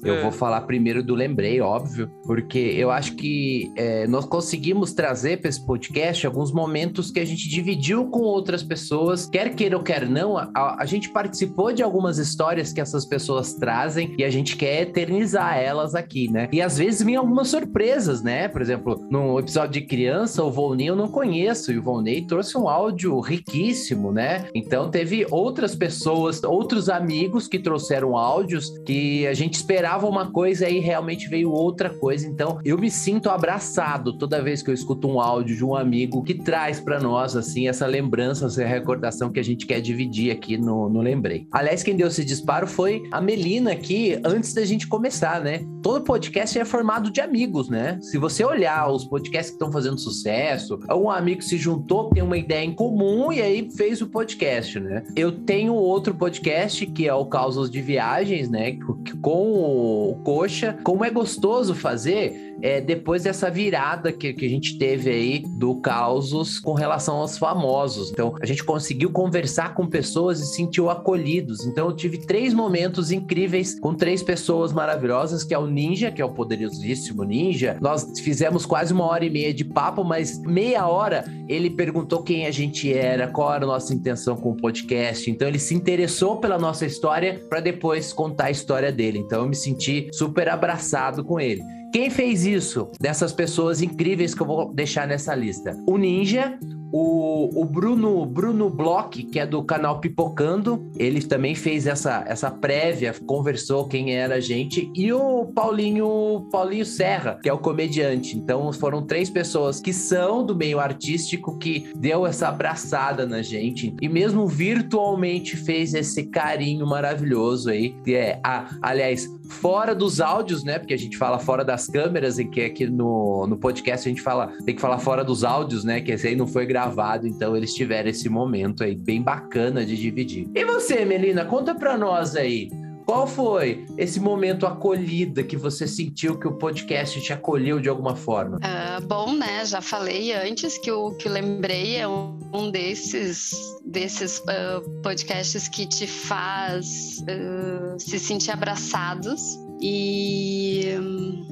[0.03, 0.21] Eu É.
[0.21, 5.49] vou falar primeiro do Lembrei, óbvio, porque eu acho que é, nós conseguimos trazer para
[5.49, 10.07] esse podcast alguns momentos que a gente dividiu com outras pessoas, quer queira ou quer
[10.07, 14.55] não, a, a gente participou de algumas histórias que essas pessoas trazem e a gente
[14.55, 16.47] quer eternizar elas aqui, né?
[16.51, 18.47] E às vezes vem algumas surpresas, né?
[18.47, 22.57] Por exemplo, no episódio de criança, o Volney eu não conheço, e o Volney trouxe
[22.57, 24.45] um áudio riquíssimo, né?
[24.53, 30.69] Então teve outras pessoas, outros amigos que trouxeram áudios que a gente esperava uma coisa
[30.69, 32.27] e realmente veio outra coisa.
[32.27, 36.23] Então eu me sinto abraçado toda vez que eu escuto um áudio de um amigo
[36.23, 40.57] que traz para nós assim essa lembrança, essa recordação que a gente quer dividir aqui
[40.57, 41.47] no, no Lembrei.
[41.51, 45.65] Aliás, quem deu esse disparo foi a Melina aqui antes da gente começar, né?
[45.81, 47.99] Todo podcast é formado de amigos, né?
[48.01, 52.37] Se você olhar os podcasts que estão fazendo sucesso, um amigo se juntou, tem uma
[52.37, 55.03] ideia em comum e aí fez o podcast, né?
[55.15, 58.77] Eu tenho outro podcast que é o Causas de Viagens, né?
[59.21, 60.77] Com o Coxa.
[60.83, 65.75] Como é gostoso fazer é, depois dessa virada que, que a gente teve aí do
[65.75, 68.11] Causos com relação aos famosos.
[68.11, 71.65] Então, a gente conseguiu conversar com pessoas e se sentiu acolhidos.
[71.65, 76.21] Então, eu tive três momentos incríveis com três pessoas maravilhosas, que é o Ninja, que
[76.21, 77.77] é o poderosíssimo Ninja.
[77.81, 82.45] Nós fizemos quase uma hora e meia de papo, mas meia hora ele perguntou quem
[82.45, 85.29] a gente era, qual era a nossa intenção com o podcast.
[85.29, 89.19] Então, ele se interessou pela nossa história para depois contar a história dele.
[89.19, 91.61] Então, eu me senti super abraçado com ele.
[91.91, 95.77] Quem fez isso dessas pessoas incríveis que eu vou deixar nessa lista?
[95.87, 96.57] O Ninja,
[96.91, 102.49] o, o Bruno Bruno Bloch, que é do canal Pipocando, ele também fez essa, essa
[102.49, 108.37] prévia, conversou quem era a gente, e o Paulinho Paulinho Serra, que é o comediante.
[108.37, 113.93] Então foram três pessoas que são do meio artístico que deu essa abraçada na gente
[114.01, 117.95] e mesmo virtualmente fez esse carinho maravilhoso aí.
[118.03, 120.79] Que é, a, aliás, fora dos áudios, né?
[120.79, 124.21] Porque a gente fala fora das câmeras e que aqui no, no podcast a gente
[124.21, 126.01] fala, tem que falar fora dos áudios, né?
[126.01, 129.95] Que esse aí não foi gravado, então eles tiveram esse momento aí bem bacana de
[129.95, 130.47] dividir.
[130.53, 132.69] E você, Melina, conta pra nós aí.
[133.05, 138.15] Qual foi esse momento acolhida que você sentiu que o podcast te acolheu de alguma
[138.15, 138.57] forma?
[138.63, 139.63] Ah, bom, né?
[139.63, 143.51] Já falei antes que o que lembrei é um, um desses
[143.85, 149.39] desses ah, podcasts que te faz ah, se sentir abraçados.
[149.81, 150.95] E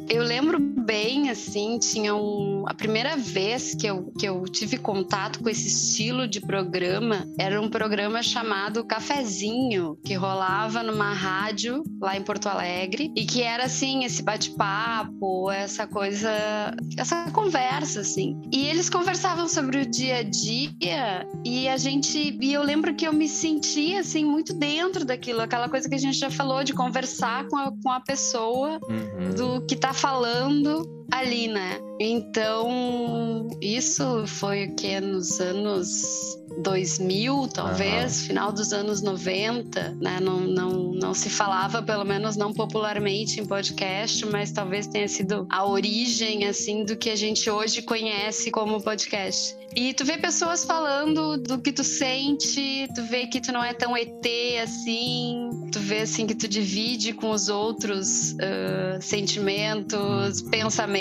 [0.10, 2.66] eu lembro bem, assim, tinha um.
[2.68, 7.60] A primeira vez que eu, que eu tive contato com esse estilo de programa era
[7.62, 13.66] um programa chamado Cafezinho, que rolava numa rádio lá em Porto Alegre, e que era
[13.66, 16.30] assim, esse bate-papo, essa coisa,
[16.98, 18.42] essa conversa, assim.
[18.52, 22.38] E eles conversavam sobre o dia a dia, e a gente.
[22.42, 26.00] E eu lembro que eu me sentia, assim, muito dentro daquilo, aquela coisa que a
[26.00, 28.13] gente já falou, de conversar com a, com a pessoa
[28.90, 29.34] Uhum.
[29.36, 31.80] do que tá falando ali, né?
[32.00, 40.20] Então, isso foi o que nos anos 2000, talvez, final dos anos 90, né?
[40.20, 45.48] Não, não, não se falava, pelo menos não popularmente em podcast, mas talvez tenha sido
[45.50, 49.56] a origem, assim, do que a gente hoje conhece como podcast.
[49.76, 53.74] E tu vê pessoas falando do que tu sente, tu vê que tu não é
[53.74, 54.24] tão ET
[54.62, 60.93] assim, tu vê assim que tu divide com os outros ah, sentimentos, pensamentos.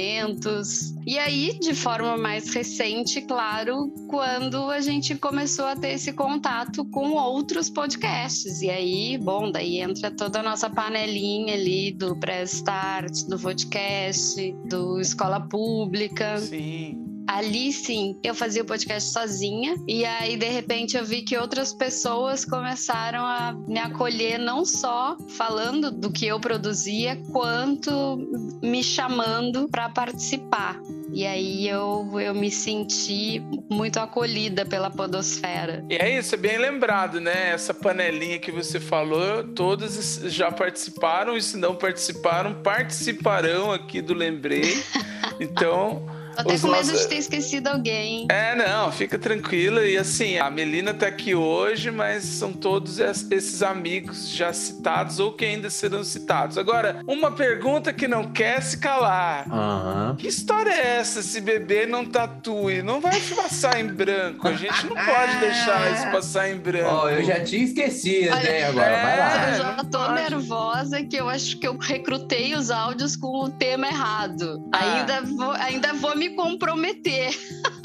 [1.07, 6.85] E aí, de forma mais recente, claro, quando a gente começou a ter esse contato
[6.87, 8.63] com outros podcasts.
[8.63, 15.01] E aí, bom, daí entra toda a nossa panelinha ali do pré-start, do podcast, do
[15.01, 16.39] escola pública.
[16.39, 17.12] Sim.
[17.27, 21.73] Ali sim eu fazia o podcast sozinha e aí de repente eu vi que outras
[21.73, 28.19] pessoas começaram a me acolher não só falando do que eu produzia, quanto
[28.63, 30.81] me chamando para participar.
[31.13, 35.85] E aí eu, eu me senti muito acolhida pela podosfera.
[35.91, 37.51] E é isso, é bem lembrado, né?
[37.51, 44.15] Essa panelinha que você falou, todos já participaram e se não participaram, participarão aqui do
[44.15, 44.83] Lembrei.
[45.41, 48.27] Então, Tô até com medo nossos- de ter esquecido alguém.
[48.31, 49.85] É, não, fica tranquila.
[49.85, 55.19] E assim, a Melina tá aqui hoje, mas são todos es- esses amigos já citados
[55.19, 56.57] ou que ainda serão citados.
[56.59, 59.47] Agora, uma pergunta que não quer se calar.
[59.53, 60.17] Aham.
[60.19, 62.83] Que história é essa se bebê não tatue?
[62.83, 64.47] Não vai passar em branco.
[64.49, 66.89] A gente não pode deixar isso passar em branco.
[66.91, 68.65] Ó, eu já tinha esquecido, Olha, né?
[68.65, 69.49] Agora, vai é, lá.
[69.51, 70.15] Eu já tô pode.
[70.15, 74.63] nervosa que eu acho que eu recrutei os áudios com o tema errado.
[74.73, 74.79] Ah.
[74.99, 77.37] Ainda, vou, ainda vou me comprometer.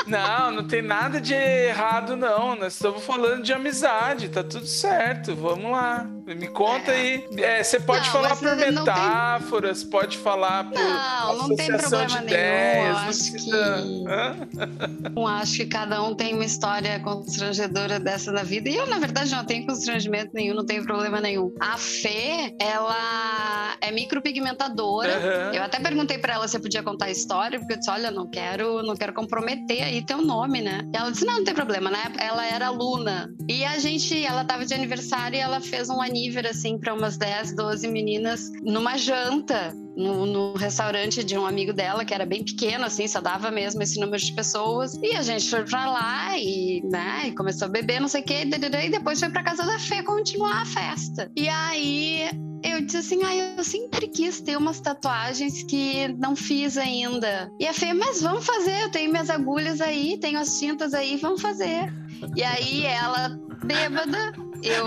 [0.05, 2.55] Não, não tem nada de errado, não.
[2.55, 5.35] Nós estamos falando de amizade, tá tudo certo.
[5.35, 6.16] Vamos lá.
[6.27, 7.25] Me conta aí.
[7.37, 11.67] É, você pode Não, falar por não tem- metáforas, pode falar por Não, não tem
[11.67, 12.27] problema de nenhum.
[12.27, 12.87] ideias.
[12.89, 15.19] Não acho precisa- que-?
[15.19, 18.69] Eu acho que cada um tem uma história constrangedora dessa na vida.
[18.69, 21.53] E eu, na verdade, não tenho constrangimento nenhum, não tenho problema nenhum.
[21.61, 25.15] A Fê, ela é micropigmentadora.
[25.17, 25.53] Aham.
[25.53, 28.11] Eu até perguntei pra ela se eu podia contar a história, porque eu disse, olha,
[28.11, 30.81] não quero, não quero comprometer aí teu nome, né?
[30.93, 32.11] E ela disse, não, não tem problema, né?
[32.19, 33.29] Ela era aluna.
[33.47, 37.17] E a gente, ela tava de aniversário e ela fez um aniver, assim, pra umas
[37.17, 39.73] 10, 12 meninas numa janta.
[39.95, 43.81] No, no restaurante de um amigo dela, que era bem pequeno, assim, só dava mesmo
[43.81, 44.93] esse número de pessoas.
[45.01, 48.23] E a gente foi pra lá e, né, e começou a beber, não sei o
[48.23, 51.31] quê, e depois foi pra casa da Fê continuar a festa.
[51.35, 52.29] E aí
[52.63, 57.51] eu disse assim, ah, eu sempre quis ter umas tatuagens que não fiz ainda.
[57.59, 61.17] E a Fê, mas vamos fazer, eu tenho minhas agulhas aí, tenho as tintas aí,
[61.17, 61.91] vamos fazer.
[62.35, 63.29] E aí ela,
[63.65, 64.85] bêbada, eu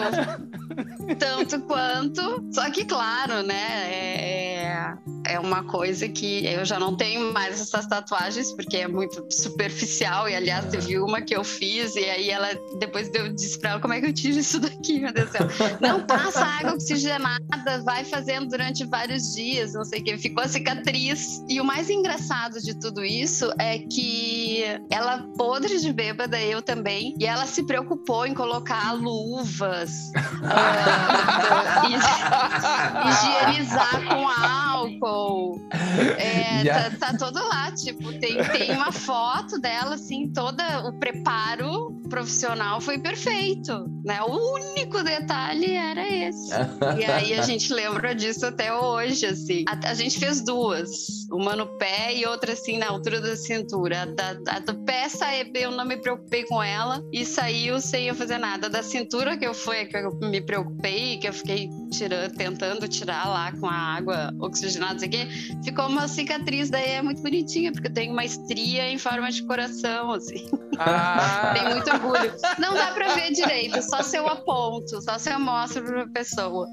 [1.14, 2.44] tanto quanto.
[2.53, 3.92] Só que, claro, né?
[3.92, 4.94] É,
[5.27, 10.29] é uma coisa que eu já não tenho mais essas tatuagens, porque é muito superficial.
[10.29, 13.81] E, aliás, teve uma que eu fiz, e aí ela depois eu disse pra ela
[13.81, 15.46] como é que eu tiro isso daqui, meu Deus do céu.
[15.81, 20.18] Não passa água oxigenada, vai fazendo durante vários dias, não sei o que.
[20.18, 21.42] Ficou a cicatriz.
[21.49, 27.14] E o mais engraçado de tudo isso é que ela, podre de bêbada, eu também,
[27.18, 31.00] e ela se preocupou em colocar luvas, hi-
[33.09, 35.61] higienizar com álcool.
[36.19, 42.01] É, tá, tá todo lá, tipo, tem, tem uma foto dela, assim, toda o preparo
[42.11, 44.21] profissional foi perfeito, né?
[44.23, 46.51] O único detalhe era esse.
[46.99, 49.65] E aí a gente lembra disso até hoje, assim.
[49.69, 54.03] A, a gente fez duas, uma no pé e outra assim na altura da cintura.
[54.03, 58.09] A da, a do pé saiu, eu não me preocupei com ela e saiu sem
[58.09, 58.69] eu fazer nada.
[58.69, 60.89] Da cintura que eu fui, que eu me preocupei,
[61.20, 65.26] que eu fiquei tirando, tentando tirar lá com a água oxigenada, não sei o quê,
[65.64, 69.42] ficou uma cicatriz, daí é muito bonitinha, porque eu tenho uma estria em forma de
[69.44, 70.48] coração, assim.
[70.79, 72.33] Ah, Tem muito orgulho.
[72.59, 76.66] Não dá pra ver direito, só se eu aponto, só se eu mostro pra pessoa.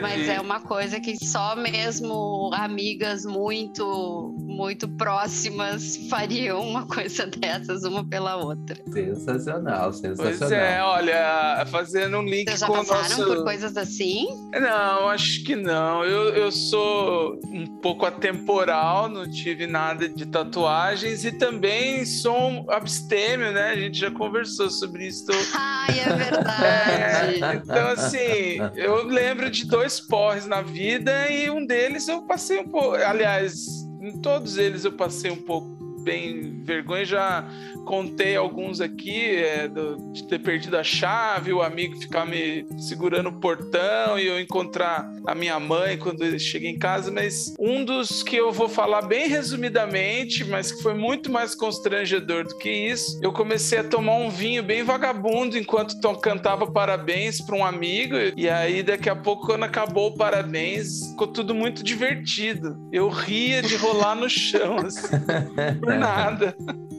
[0.00, 7.84] Mas é uma coisa que só mesmo amigas muito, muito próximas fariam uma coisa dessas,
[7.84, 8.76] uma pela outra.
[8.92, 10.38] Sensacional, sensacional.
[10.38, 13.24] Pois é, olha, fazendo um link Vocês já com o passaram nosso...
[13.26, 14.26] por coisas assim?
[14.52, 16.04] Não, acho que não.
[16.04, 22.70] Eu, eu sou um pouco atemporal, não tive nada de tatuagens e também sou um
[22.70, 23.70] abstêmio, né?
[23.70, 25.26] A gente já conversou sobre isso.
[25.54, 27.56] Ai, é É, verdade.
[27.64, 32.68] então, assim, eu lembro de dois porres na vida e um deles eu passei um
[32.68, 32.94] pouco.
[32.96, 33.66] Aliás,
[34.02, 37.04] em todos eles eu passei um pouco bem vergonha.
[37.04, 37.44] Já
[37.84, 43.28] contei alguns aqui é, do- de ter perdido a chave, o amigo ficar me segurando
[43.28, 47.10] o portão e eu encontrar a minha mãe quando eu cheguei em casa.
[47.10, 52.44] Mas um dos que eu vou falar bem resumidamente, mas que foi muito mais constrangedor
[52.44, 57.40] do que isso, eu comecei a tomar um vinho bem vagabundo enquanto to- cantava parabéns
[57.40, 58.14] para um amigo.
[58.36, 62.76] E aí, daqui a pouco, quando acabou o parabéns, ficou tudo muito divertido.
[62.92, 65.08] Eu ria de rolar no chão, assim,
[65.98, 66.56] nada.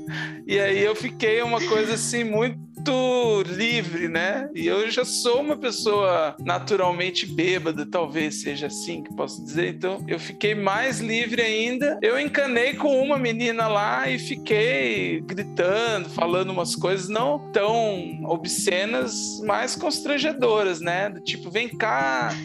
[0.46, 4.50] E aí eu fiquei uma coisa assim muito livre, né?
[4.54, 9.76] E eu já sou uma pessoa naturalmente bêbada, talvez seja assim que posso dizer.
[9.76, 11.98] Então eu fiquei mais livre ainda.
[12.02, 19.42] Eu encanei com uma menina lá e fiquei gritando, falando umas coisas não tão obscenas,
[19.46, 21.10] mas constrangedoras, né?
[21.10, 22.36] Do tipo, vem cá.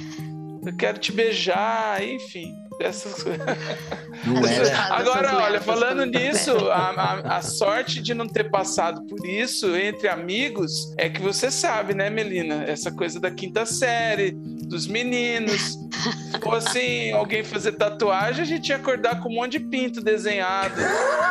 [0.64, 2.54] eu quero te beijar, enfim.
[2.80, 3.46] Essas coisas.
[4.24, 4.94] Não era.
[4.94, 10.08] Agora, olha, falando nisso, a, a- a sorte de não ter passado por isso entre
[10.08, 12.64] amigos é que você sabe, né, Melina?
[12.64, 15.76] Essa coisa da quinta série, dos meninos.
[16.44, 20.80] Ou assim, alguém fazer tatuagem, a gente ia acordar com um monte de pinto desenhado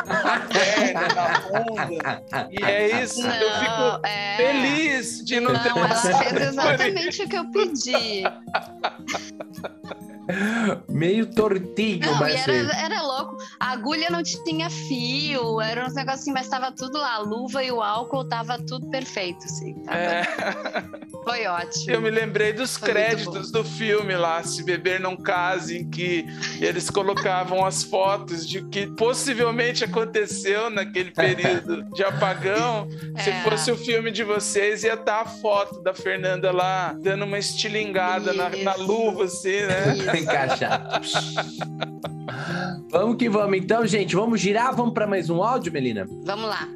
[0.06, 2.22] na perna, na bunda.
[2.50, 3.20] E é isso.
[3.26, 4.36] eu fico Não, é...
[4.36, 6.48] feliz de não, ter Não, ela passado fez por isso.
[6.50, 8.22] exatamente o que eu pedi.
[10.88, 12.68] Meio tortinho, Não, mas e fez.
[12.68, 13.36] era, era louco.
[13.58, 17.14] A agulha não tinha fio, era uns negócios assim, mas tava tudo lá.
[17.14, 19.74] A luva e o álcool tava tudo perfeito, assim.
[19.84, 20.24] tava- É.
[21.24, 21.90] Foi ótimo.
[21.90, 26.24] Eu me lembrei dos Foi créditos do filme lá, Se Beber Não Case, em que
[26.60, 32.88] eles colocavam as fotos de que possivelmente aconteceu naquele período de apagão.
[33.22, 33.42] Se É.
[33.42, 38.32] fosse o filme de vocês, ia estar a foto da Fernanda lá, dando uma estilingada
[38.32, 39.96] na, na luva, assim, né?
[39.96, 40.17] Isso.
[40.18, 41.00] Encaixar.
[42.90, 44.14] vamos que vamos então, gente.
[44.14, 46.06] Vamos girar, vamos para mais um áudio, Melina?
[46.24, 46.68] Vamos lá.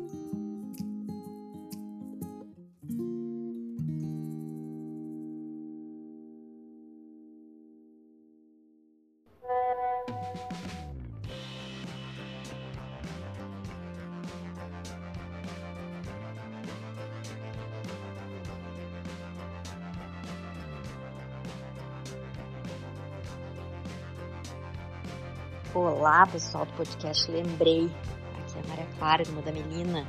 [25.75, 27.87] Olá, pessoal do podcast Lembrei.
[27.87, 30.07] Aqui é a Maria Clara, irmã da Melina.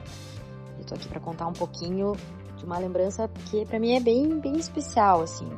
[0.78, 2.11] Eu tô aqui para contar um pouquinho
[2.57, 5.49] de uma lembrança que para mim é bem, bem especial, assim.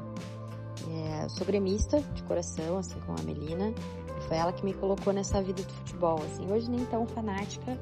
[0.92, 3.74] É, eu sou gremista de coração, assim como a Melina.
[4.16, 6.52] E foi ela que me colocou nessa vida do futebol, assim.
[6.52, 7.76] Hoje nem tão fanática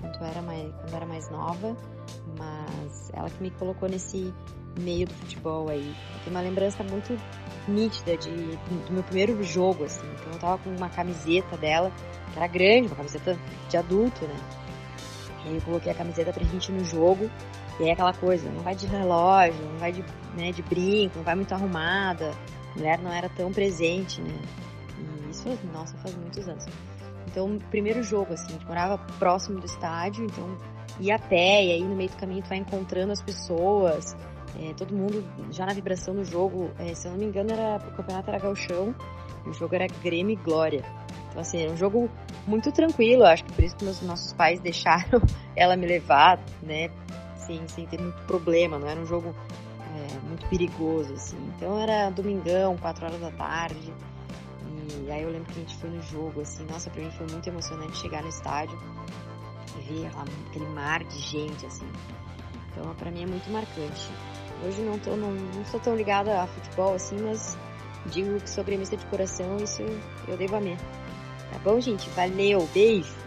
[0.00, 1.76] quanto era mais, quando era mais nova,
[2.38, 4.32] mas ela que me colocou nesse
[4.80, 5.94] meio do futebol aí.
[6.24, 7.12] Tenho uma lembrança muito
[7.68, 10.06] nítida de, do meu primeiro jogo, assim.
[10.20, 11.90] Então eu tava com uma camiseta dela,
[12.32, 13.38] que era grande, uma camiseta
[13.68, 14.36] de adulto, né?
[15.44, 17.30] E aí eu coloquei a camiseta pra gente ir no jogo.
[17.78, 20.04] E aí aquela coisa, não vai de relógio, não vai de,
[20.34, 22.32] né, de brinco, não vai muito arrumada.
[22.74, 24.38] A mulher não era tão presente, né?
[24.98, 26.64] E isso, nossa, faz muitos anos.
[27.26, 30.56] Então, primeiro jogo, assim, a gente morava próximo do estádio, então
[31.00, 34.16] ia a pé, e aí no meio do caminho tu vai encontrando as pessoas,
[34.60, 37.76] é, todo mundo já na vibração do jogo, é, se eu não me engano, era,
[37.76, 38.94] o campeonato era gauchão,
[39.44, 40.84] e o jogo era Grêmio e Glória.
[41.28, 42.10] Então, assim, era um jogo
[42.46, 45.20] muito tranquilo, acho que por isso que meus, nossos pais deixaram
[45.54, 46.90] ela me levar, né,
[47.36, 49.34] sem, sem ter muito problema, não era um jogo
[49.94, 51.38] é, muito perigoso, assim.
[51.56, 53.92] Então era domingão, 4 horas da tarde,
[55.06, 57.26] e aí eu lembro que a gente foi no jogo, assim, nossa, pra mim foi
[57.30, 58.76] muito emocionante chegar no estádio
[59.78, 60.10] e ver
[60.48, 61.86] aquele mar de gente, assim.
[62.72, 64.10] Então pra mim é muito marcante.
[64.64, 67.58] Hoje não, tô, não, não sou tão ligada a futebol assim, mas
[68.06, 69.82] digo que sou gremista de coração, isso
[70.26, 70.76] eu devo a mim.
[71.52, 72.08] Tá bom, gente?
[72.10, 73.25] Valeu, beijo!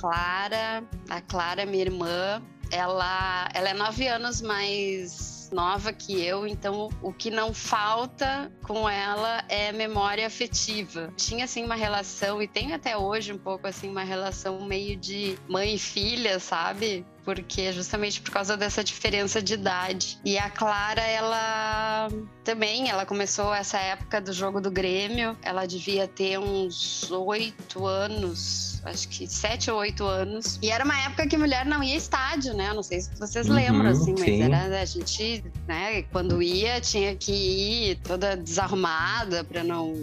[0.00, 0.82] Clara.
[1.08, 7.12] A Clara, minha irmã, ela, ela é nove anos mais nova que eu, então o
[7.12, 11.12] que não falta com ela é memória afetiva.
[11.16, 15.36] Tinha assim uma relação e tem até hoje um pouco assim uma relação meio de
[15.48, 17.04] mãe e filha, sabe?
[17.30, 20.18] Porque justamente por causa dessa diferença de idade.
[20.24, 22.08] E a Clara, ela
[22.42, 25.36] também, ela começou essa época do jogo do Grêmio.
[25.40, 30.58] Ela devia ter uns oito anos, acho que sete ou oito anos.
[30.60, 32.70] E era uma época que mulher não ia estádio, né?
[32.70, 34.42] Eu não sei se vocês Uhum, lembram, assim, mas sim.
[34.42, 36.02] era a gente, né?
[36.10, 39.94] Quando ia, tinha que ir toda desarrumada pra não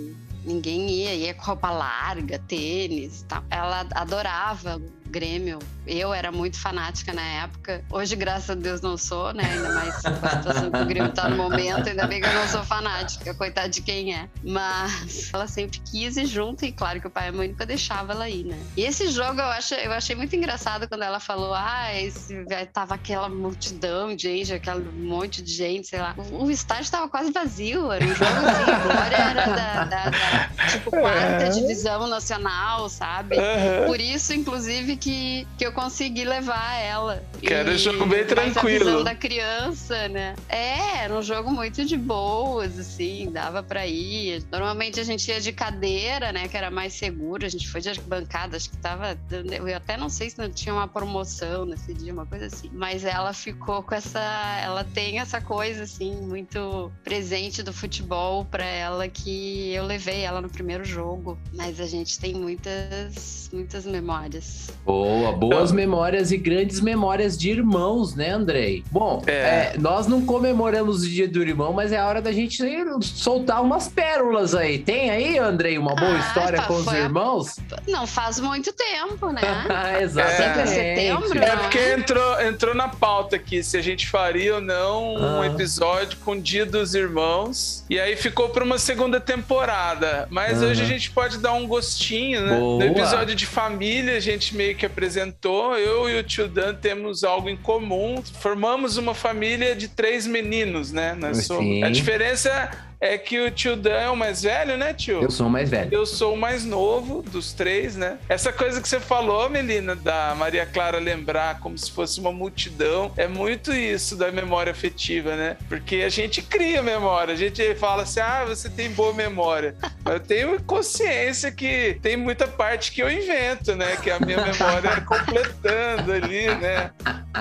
[0.45, 3.43] ninguém ia, ia com roupa larga, tênis e tal.
[3.49, 5.59] Ela adorava Grêmio.
[5.85, 7.83] Eu era muito fanática na época.
[7.89, 9.43] Hoje, graças a Deus, não sou, né?
[9.43, 11.87] Ainda mais com a situação que o Grêmio tá no momento.
[11.87, 14.27] Ainda bem que eu não sou fanática, coitado de quem é.
[14.43, 17.65] Mas ela sempre quis ir junto e claro que o pai e a mãe nunca
[17.65, 18.59] deixava ela ir, né?
[18.75, 22.95] E esse jogo eu, acho, eu achei muito engraçado quando ela falou, ah, esse, tava
[22.95, 26.13] aquela multidão de gente, aquele monte de gente, sei lá.
[26.17, 30.09] O, o estádio tava quase vazio, era um jogo assim, a glória era da, da,
[30.09, 33.37] da tipo, quarta divisão nacional, sabe?
[33.85, 37.23] Por isso, inclusive, que, que eu consegui levar ela.
[37.39, 39.03] Que era um jogo bem tranquilo.
[39.03, 40.35] da criança, né?
[40.49, 44.43] É, era um jogo muito de boas, assim, dava pra ir.
[44.51, 46.47] Normalmente a gente ia de cadeira, né?
[46.47, 47.45] Que era mais seguro.
[47.45, 49.17] A gente foi de arquibancada, acho que tava.
[49.31, 52.69] Eu até não sei se não tinha uma promoção nesse dia, uma coisa assim.
[52.73, 54.19] Mas ela ficou com essa.
[54.63, 60.41] Ela tem essa coisa, assim, muito presente do futebol pra ela que eu levei ela
[60.41, 61.37] no primeiro jogo.
[61.53, 64.69] Mas a gente tem muitas, muitas memórias.
[64.87, 68.85] Boa, boas Então- memórias e grandes memórias de irmãos, né, Andrei?
[68.89, 69.31] Bom, É.
[69.33, 72.63] é, nós não comemoramos o dia do irmão, mas é a hora da gente
[73.01, 74.79] soltar umas pérolas aí.
[74.79, 77.57] Tem aí, Andrei, uma boa Ah, história tá, com os foi a- irmãos?
[77.85, 79.41] Não faz muito tempo, né?
[80.01, 80.59] Exatamente.
[80.59, 80.65] É
[80.95, 81.57] setembro, É né?
[81.57, 85.47] porque entrou, entrou na pauta aqui se a gente faria ou não um Ah.
[85.47, 87.83] episódio com o Dia dos Irmãos.
[87.89, 90.27] E aí ficou para uma segunda temporada.
[90.29, 90.71] Mas Aham.
[90.71, 92.57] hoje a gente pode dar um gostinho, né?
[92.57, 92.85] Boa.
[92.85, 95.75] No episódio de família, a gente meio que apresentou.
[95.75, 98.21] Eu e o tio Dan temos algo em comum.
[98.39, 101.15] Formamos uma família de três meninos, né?
[101.15, 101.83] Nós somos-.
[101.83, 105.21] A diferença é que o tio Dan é o mais velho, né, tio?
[105.21, 105.89] Eu sou o mais velho.
[105.91, 108.17] Eu sou o mais novo dos três, né?
[108.27, 113.11] Essa coisa que você falou, Melina, da Maria Clara lembrar como se fosse uma multidão,
[113.15, 115.57] é muito isso da memória afetiva, né?
[115.69, 119.75] Porque a gente cria memória, a gente fala assim, ah, você tem boa memória.
[120.03, 123.95] Mas eu tenho consciência que tem muita parte que eu invento, né?
[123.97, 126.91] Que a minha memória é completando ali, né?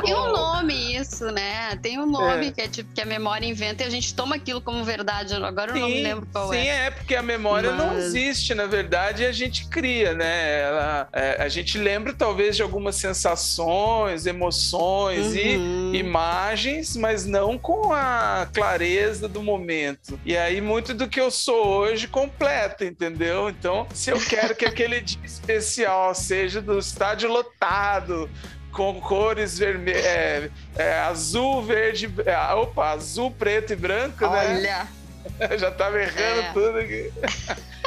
[0.05, 1.77] Tem um nome isso, né?
[1.81, 2.51] Tem um nome É.
[2.53, 5.33] que é tipo que a memória inventa e a gente toma aquilo como verdade.
[5.47, 6.87] Agora eu não me lembro qual sim, é.
[6.87, 6.91] é.
[6.91, 10.61] porque a memória não Mas- existe, na verdade, e a gente cria, né?
[10.63, 15.93] Ela, é, a gente lembra talvez de algumas sensações, emoções Uhum.
[15.95, 20.19] e imagens, mas não com a clareza do momento.
[20.25, 23.49] E aí, muito do que eu sou hoje completa, entendeu?
[23.49, 28.29] Então, se eu quero que aquele dia especial seja do estádio lotado,
[28.73, 34.87] com cores vermelhas, é, é, azul, verde, é, opa, azul, preto e branco, né?
[35.51, 36.53] Eu já tava errando É.
[36.53, 37.13] tudo aqui.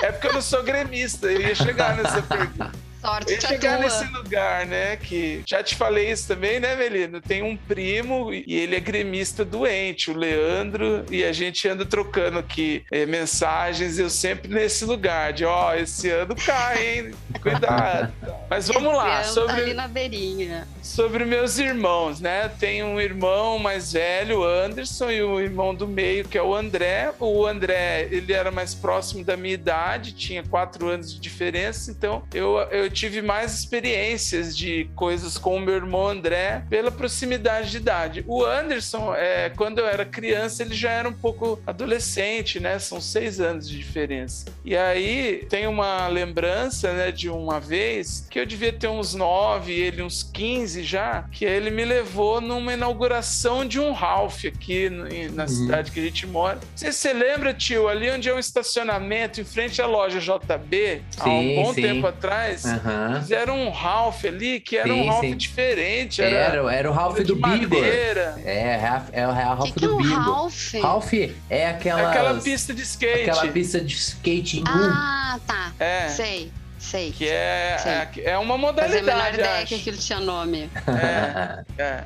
[0.01, 2.71] É porque eu não sou gremista, eu ia chegar nessa pergunta.
[3.01, 3.85] Sorte ia chegar tua.
[3.85, 4.97] nesse lugar, né?
[4.97, 7.21] Que já te falei isso também, né, Melino?
[7.21, 12.39] Tem um primo e ele é gremista doente, o Leandro, e a gente anda trocando
[12.39, 13.97] aqui eh, mensagens.
[13.97, 17.11] Eu sempre nesse lugar de, ó, esse ano cai, hein?
[17.41, 18.13] Cuidado.
[18.49, 20.67] Mas vamos lá, Criança sobre ali na beirinha.
[20.81, 22.49] sobre meus irmãos, né?
[22.59, 26.53] Tem um irmão mais velho, o Anderson, e o irmão do meio, que é o
[26.53, 27.11] André.
[27.19, 32.23] O André, ele era mais próximo da minha idade, tinha quatro anos de diferença, então
[32.33, 37.77] eu, eu tive mais experiências de coisas com o meu irmão André pela proximidade de
[37.77, 38.23] idade.
[38.27, 42.79] O Anderson, é, quando eu era criança, ele já era um pouco adolescente, né?
[42.79, 44.45] São seis anos de diferença.
[44.63, 49.73] E aí tem uma lembrança, né, de uma vez que eu devia ter uns nove,
[49.73, 54.89] ele uns 15 já, que ele me levou numa inauguração de um Ralph aqui
[55.33, 56.59] na cidade que a gente mora.
[56.75, 61.01] Sei se você lembra, tio, ali onde é um estacionamento em frente à loja JB,
[61.17, 61.81] há um Sim, bom sim.
[61.81, 62.63] tempo atrás.
[62.85, 63.21] Aham.
[63.21, 65.37] Fizeram um Ralph ali que era Sim, um Ralph sim.
[65.37, 66.21] diferente.
[66.21, 68.39] Era, Era, era o Ralph do madeira.
[68.45, 70.17] É, Ralph- é o O Ralph que, que é do Bigor.
[70.19, 70.73] Ralph?
[70.81, 71.13] Ralph
[71.49, 73.29] é aquela, Aquela pista de skate.
[73.29, 74.63] aquela pista de skate em.
[74.67, 75.71] Ah, tá.
[75.79, 76.07] É.
[76.09, 77.11] Sei, sei.
[77.11, 78.23] Que é, Sei.
[78.23, 79.67] é, é uma Fazia a menor modalidade, ideia acho.
[79.67, 80.69] que aquilo tinha nome.
[80.87, 82.03] É, é.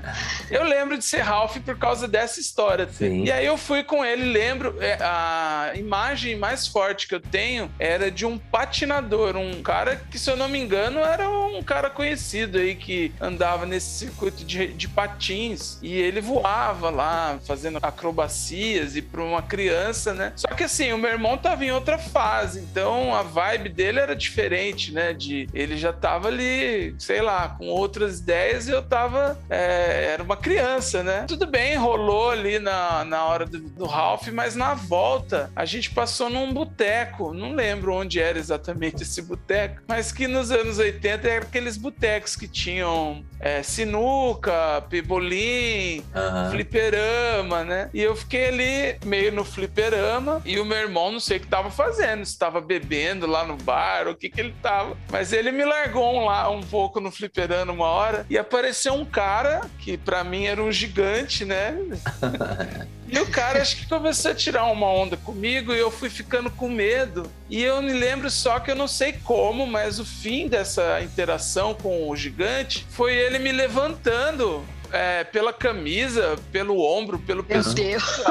[0.49, 2.87] Eu lembro de ser Ralph por causa dessa história.
[2.91, 3.23] Sim.
[3.23, 7.71] E aí eu fui com ele, lembro, é, a imagem mais forte que eu tenho
[7.79, 11.89] era de um patinador, um cara que, se eu não me engano, era um cara
[11.89, 18.95] conhecido aí que andava nesse circuito de, de patins e ele voava lá, fazendo acrobacias
[18.95, 20.33] e para uma criança, né?
[20.35, 24.15] Só que assim, o meu irmão tava em outra fase, então a vibe dele era
[24.15, 24.62] diferente,
[24.93, 25.13] né?
[25.13, 30.23] De ele já tava ali, sei lá, com outras ideias e eu tava é, era
[30.23, 31.25] uma criança, né?
[31.27, 35.91] Tudo bem, rolou ali na, na hora do, do Ralph, mas na volta a gente
[35.91, 41.27] passou num boteco, não lembro onde era exatamente esse boteco, mas que nos anos 80
[41.27, 46.51] era aqueles botecos que tinham é, sinuca, pebolim, Aham.
[46.51, 47.89] fliperama, né?
[47.93, 51.47] E eu fiquei ali meio no fliperama e o meu irmão não sei o que
[51.47, 54.97] tava fazendo, se tava bebendo lá no bar, o que que ele tava.
[55.11, 59.05] Mas ele me largou um, lá um pouco no fliperama uma hora e apareceu um
[59.05, 61.75] cara que pra mim era um gigante, né?
[63.13, 66.49] E o cara acho que começou a tirar uma onda comigo e eu fui ficando
[66.49, 67.29] com medo.
[67.47, 71.75] E eu me lembro só que eu não sei como, mas o fim dessa interação
[71.75, 77.75] com o gigante foi ele me levantando é, pela camisa, pelo ombro, pelo Meu pescoço
[77.75, 78.21] Deus.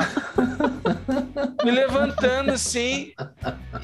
[1.64, 3.12] me levantando assim.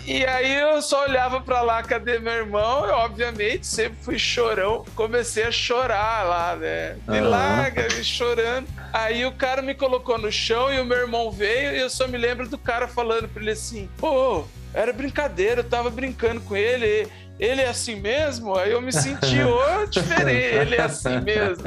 [0.06, 2.86] E aí eu só olhava pra lá, cadê meu irmão?
[2.86, 4.84] Eu, obviamente, sempre fui chorão.
[4.94, 6.96] Comecei a chorar lá, né?
[7.08, 8.68] Me larga, me chorando.
[8.92, 12.06] Aí o cara me colocou no chão e o meu irmão veio e eu só
[12.06, 16.56] me lembro do cara falando pra ele assim: Pô, era brincadeira, eu tava brincando com
[16.56, 17.08] ele.
[17.38, 18.56] Ele é assim mesmo?
[18.56, 19.36] Aí eu me senti
[19.90, 20.54] diferente.
[20.56, 21.64] Ele é assim mesmo.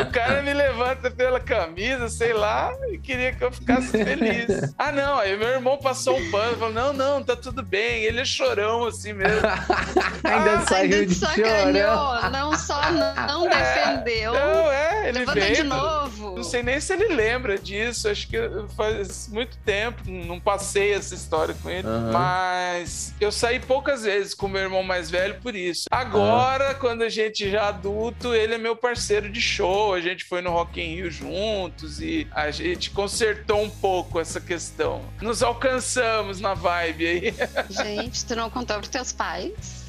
[0.00, 4.74] O cara me levanta pela camisa, sei lá, e queria que eu ficasse feliz.
[4.76, 5.18] Ah, não.
[5.18, 8.02] Aí meu irmão passou um pano, falou: não, não, tá tudo bem.
[8.02, 9.38] Ele é chorão assim mesmo.
[10.24, 15.54] Ainda Ah, saiu Ainda de sacaneou, não só não defendeu, Não, é, ele veio.
[15.56, 16.34] de novo.
[16.36, 18.08] Não sei nem se ele lembra disso.
[18.08, 18.36] Acho que
[18.76, 20.02] faz muito tempo.
[20.06, 21.86] Não passei essa história com ele.
[21.86, 22.10] Aham.
[22.12, 25.84] Mas eu saí poucas vezes com meu irmão mais velho por isso.
[25.90, 29.94] Agora, quando a gente já adulto, ele é meu parceiro de show.
[29.94, 34.40] A gente foi no Rock in Rio juntos e a gente consertou um pouco essa
[34.40, 35.02] questão.
[35.20, 37.34] Nos alcançamos na vibe aí.
[37.70, 39.83] Gente, tu não contou pros teus pais?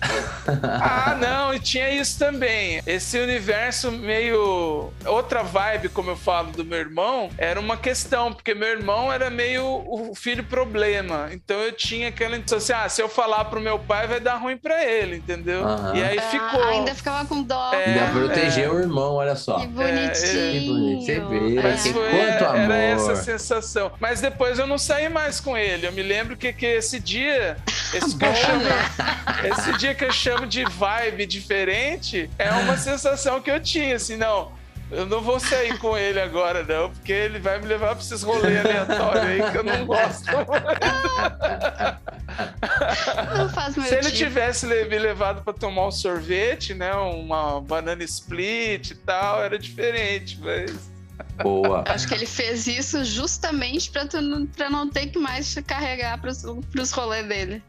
[0.81, 2.81] Ah, não, e tinha isso também.
[2.85, 4.91] Esse universo meio.
[5.05, 9.29] Outra vibe, como eu falo, do meu irmão, era uma questão, porque meu irmão era
[9.29, 11.29] meio o filho problema.
[11.31, 14.35] Então eu tinha aquela intenção assim: ah, se eu falar pro meu pai, vai dar
[14.35, 15.65] ruim pra ele, entendeu?
[15.67, 15.95] Aham.
[15.95, 16.63] E aí Ah, ficou.
[16.63, 17.71] ainda ficava com dó.
[17.73, 18.11] É, Ainda É.
[18.11, 19.59] protegeu o irmão, olha só.
[19.59, 20.51] Que bonitinho.
[20.51, 21.05] Que bonito.
[21.05, 22.57] Você vê, Mas que foi, quanto amor.
[22.59, 23.91] era essa sensação.
[23.99, 25.87] Mas depois eu não saí mais com ele.
[25.87, 27.57] Eu me lembro que, que esse dia,
[27.93, 28.61] esse, que eu chamo,
[29.51, 34.15] esse dia que eu chamo de vibe diferente, é uma sensação que eu tinha, assim,
[34.17, 34.51] não.
[34.91, 38.21] Eu não vou sair com ele agora, não, porque ele vai me levar pra esses
[38.21, 40.25] rolês aleatórios aí que eu não gosto.
[43.37, 44.17] Não faz meu Se ele tipo.
[44.17, 50.39] tivesse me levado pra tomar um sorvete, né, uma banana split e tal, era diferente,
[50.41, 50.93] mas
[51.41, 51.83] Boa.
[51.87, 55.61] Acho que ele fez isso justamente pra, tu, não- pra não ter que mais te
[55.61, 57.61] carregar pros, pros rolês dele.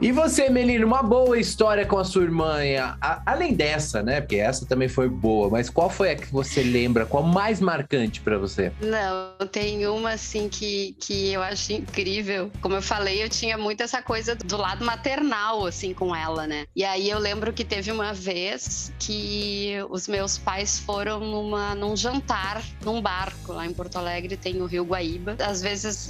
[0.00, 2.58] E você, Melina, uma boa história com a sua irmã?
[3.00, 4.20] A- além dessa, né?
[4.20, 7.04] Porque essa também foi boa, mas qual foi a que você lembra?
[7.04, 8.72] Qual mais marcante pra você?
[8.80, 12.50] Não, tem uma assim que, que eu acho incrível.
[12.60, 16.64] Como eu falei, eu tinha muito essa coisa do lado maternal, assim, com ela, né?
[16.74, 21.96] E aí eu lembro que teve uma vez que os meus pais foram numa, num
[21.96, 25.36] jantar num barco lá em Porto Alegre, tem o Rio Guaíba.
[25.40, 26.06] Às vezes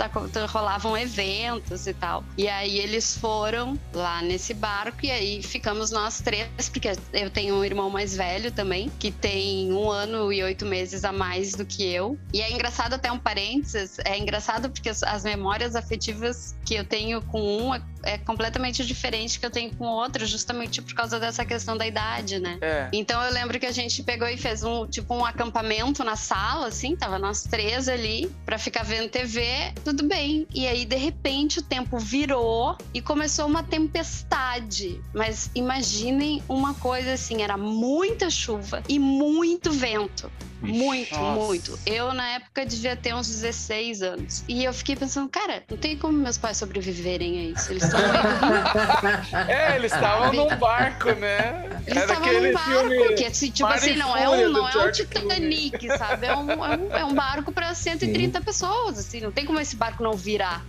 [0.48, 2.22] rolavam eventos e tal.
[2.36, 3.45] E aí eles foram
[3.92, 8.50] lá nesse barco e aí ficamos nós três, porque eu tenho um irmão mais velho
[8.50, 12.18] também, que tem um ano e oito meses a mais do que eu.
[12.32, 16.84] E é engraçado até um parênteses, é engraçado porque as- as memórias afetivas que eu
[16.84, 20.94] tenho com um é, é completamente diferente que eu tenho com o outro, justamente por
[20.94, 22.58] causa dessa questão da idade, né?
[22.60, 22.88] é.
[22.92, 26.68] Então eu lembro que a gente pegou e fez um tipo um acampamento na sala,
[26.68, 29.44] assim, tava nós três ali pra ficar vendo TV,
[29.84, 30.46] tudo bem.
[30.54, 35.00] E aí de repente o tempo virou e começou uma tempestade.
[35.12, 40.30] Mas imaginem uma coisa assim, era muita chuva e muito vento.
[40.60, 41.40] Muito, Nossa.
[41.40, 41.78] muito.
[41.84, 44.44] Eu, na época, devia ter uns 16 anos.
[44.48, 47.72] E eu fiquei pensando, cara, não tem como meus pais sobreviverem a isso.
[47.72, 48.00] Eles estão
[49.48, 51.68] É, eles estavam num barco, né?
[51.86, 54.90] Eles estavam num barco, que assim, tipo Mar assim, não é um, não é um
[54.90, 56.26] Titanic, sabe?
[56.26, 59.76] É um, é um, é um barco para 130 pessoas, assim, não tem como esse
[59.76, 60.64] barco não virar.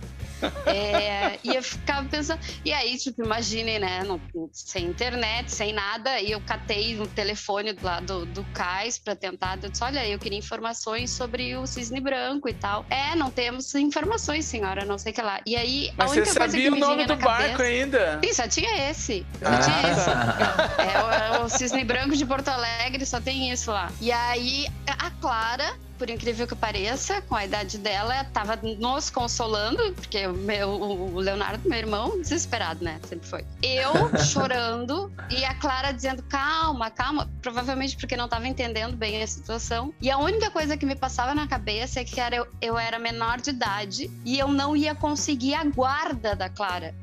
[0.66, 2.40] É, e eu ficava pensando.
[2.64, 4.02] E aí, tipo, imaginem, né?
[4.04, 4.20] não-
[4.52, 6.20] sem internet, sem nada.
[6.20, 9.58] E eu catei o telefone lá do, do cais pra tentar.
[9.62, 12.84] Eu disse: olha, eu queria informações sobre o cisne branco e tal.
[12.90, 15.40] É, não temos informações, senhora, não sei o que lá.
[15.46, 17.62] E aí, Mas a você única coisa sabia que o me nome do barco cabeça...
[17.62, 18.20] ainda?
[18.24, 19.26] Sim, só tinha esse.
[19.42, 20.92] Só Ah, tinha esse.
[20.96, 21.10] É, o-
[21.40, 23.90] é o Cisne Branco de Porto Alegre, só tem isso lá.
[24.00, 24.66] E aí,
[24.98, 30.32] a Clara, por incrível que pareça, com a idade dela, tava nos consolando, porque o,
[30.32, 33.00] meu, o Leonardo, meu irmão, desesperado, né?
[33.06, 33.44] Sempre foi.
[33.62, 33.92] Eu
[34.24, 37.28] chorando e a Clara dizendo: calma, calma.
[37.42, 39.92] Provavelmente porque não tava entendendo bem a situação.
[40.00, 42.98] E a única coisa que me passava na cabeça é que era, eu, eu era
[42.98, 46.94] menor de idade e eu não ia conseguir a guarda da Clara.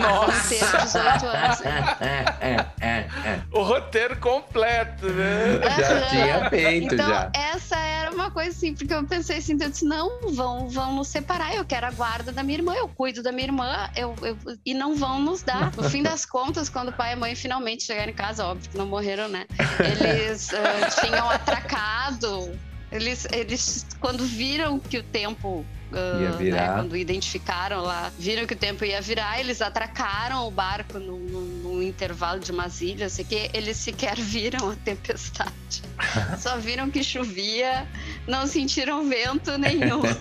[0.00, 0.48] Nossa.
[0.48, 1.60] ter 18 anos.
[1.60, 2.88] é, é, é,
[3.28, 3.40] é.
[3.52, 5.60] O roteiro completo, né?
[5.78, 7.30] Já tinha feito, Então, já.
[7.34, 11.08] essa era uma coisa assim, porque eu pensei assim, eu disse, não, vão, vão nos
[11.08, 14.38] separar, eu quero a guarda da minha irmã, eu cuido da minha irmã, eu, eu-
[14.64, 15.70] e não vão nos dar.
[15.76, 18.70] No fim das contas, quando o pai e a mãe finalmente chegaram em casa, óbvio
[18.70, 19.46] que não morreram, né?
[19.80, 22.58] Eles ah, tinham atracado,
[22.92, 28.56] eles, eles, quando viram que o tempo uh, né, quando identificaram lá, viram que o
[28.56, 33.50] tempo ia virar, eles atracaram o barco no- no intervalo de umas ilhas, sei que
[33.54, 35.50] eles sequer viram a tempestade.
[36.38, 37.86] Só viram que chovia,
[38.26, 40.02] não sentiram vento nenhum.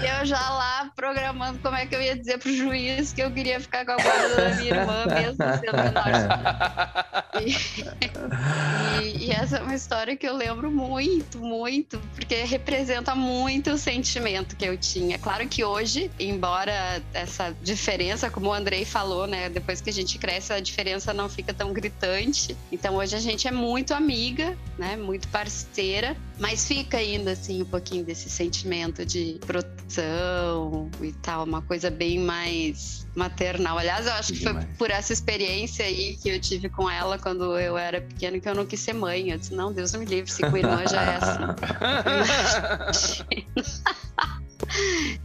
[0.00, 3.32] E eu já lá programando como é que eu ia dizer pro juiz que eu
[3.32, 6.04] queria ficar com a guarda da minha irmã, mesmo sendo menor.
[7.40, 7.52] E,
[9.02, 13.78] e- e essa é uma história que eu lembro muito, muito, porque representa muito o
[13.78, 15.18] sentimento que eu tinha.
[15.18, 20.18] Claro que hoje, embora essa diferença, como o Andrei falou, né, depois que a gente
[20.18, 22.56] cresce, a diferença não fica tão gritante.
[22.70, 27.66] Então hoje a gente é muito amiga, né, muito parceira, mas fica ainda assim um
[27.66, 33.78] pouquinho desse sentimento de proteção e tal, uma coisa bem mais maternal.
[33.78, 37.58] Aliás, eu acho que foi por essa experiência aí que eu tive com ela quando
[37.58, 39.30] eu era pequena que eu não quis ser mãe.
[39.30, 41.42] Eu disse, não, Deus me livre, se com irmã já é assim.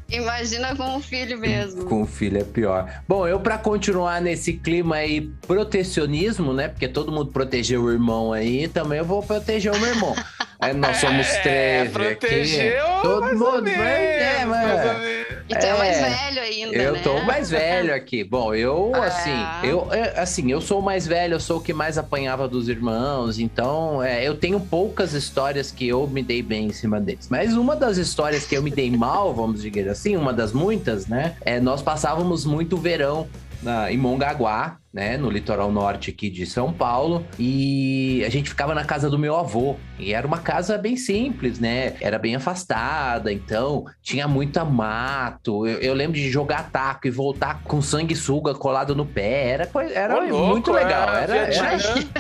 [0.10, 1.86] Imagina com um filho mesmo.
[1.86, 3.02] Com o filho é pior.
[3.08, 6.68] Bom, eu pra continuar nesse clima aí protecionismo, né?
[6.68, 10.16] Porque todo mundo protegeu o irmão aí, também eu vou proteger o meu irmão.
[10.64, 13.02] Aí nós somos É, três protegeu, aqui.
[13.02, 15.24] Todo mais ou mundo, menos, é, mais mas- ou menos.
[15.50, 17.00] E tu é mais É, velho ainda, Eu né?
[17.04, 18.24] tô mais velho aqui.
[18.24, 19.06] Bom, eu Ah.
[19.06, 22.48] assim, eu é, assim, eu sou o mais velho, eu sou o que mais apanhava
[22.48, 27.00] dos irmãos, então é, eu tenho poucas histórias que eu me dei bem em cima
[27.00, 27.28] deles.
[27.30, 31.08] Mas uma das histórias que eu me dei mal, vamos dizer assim, uma das muitas,
[31.08, 31.36] né?
[31.42, 33.28] É, nós passávamos muito verão
[33.64, 38.76] na, em Mongaguá, né, no litoral norte aqui de São Paulo, e a gente ficava
[38.76, 39.76] na casa do meu avô.
[39.98, 41.94] E era uma casa bem simples, né?
[42.00, 45.66] Era bem afastada, então tinha muita mato.
[45.66, 49.50] Eu, eu lembro de jogar taco e voltar com sanguessuga colado no pé.
[49.50, 51.10] Era, era Ô, louco, muito legal.
[51.16, 51.78] é, Era, era,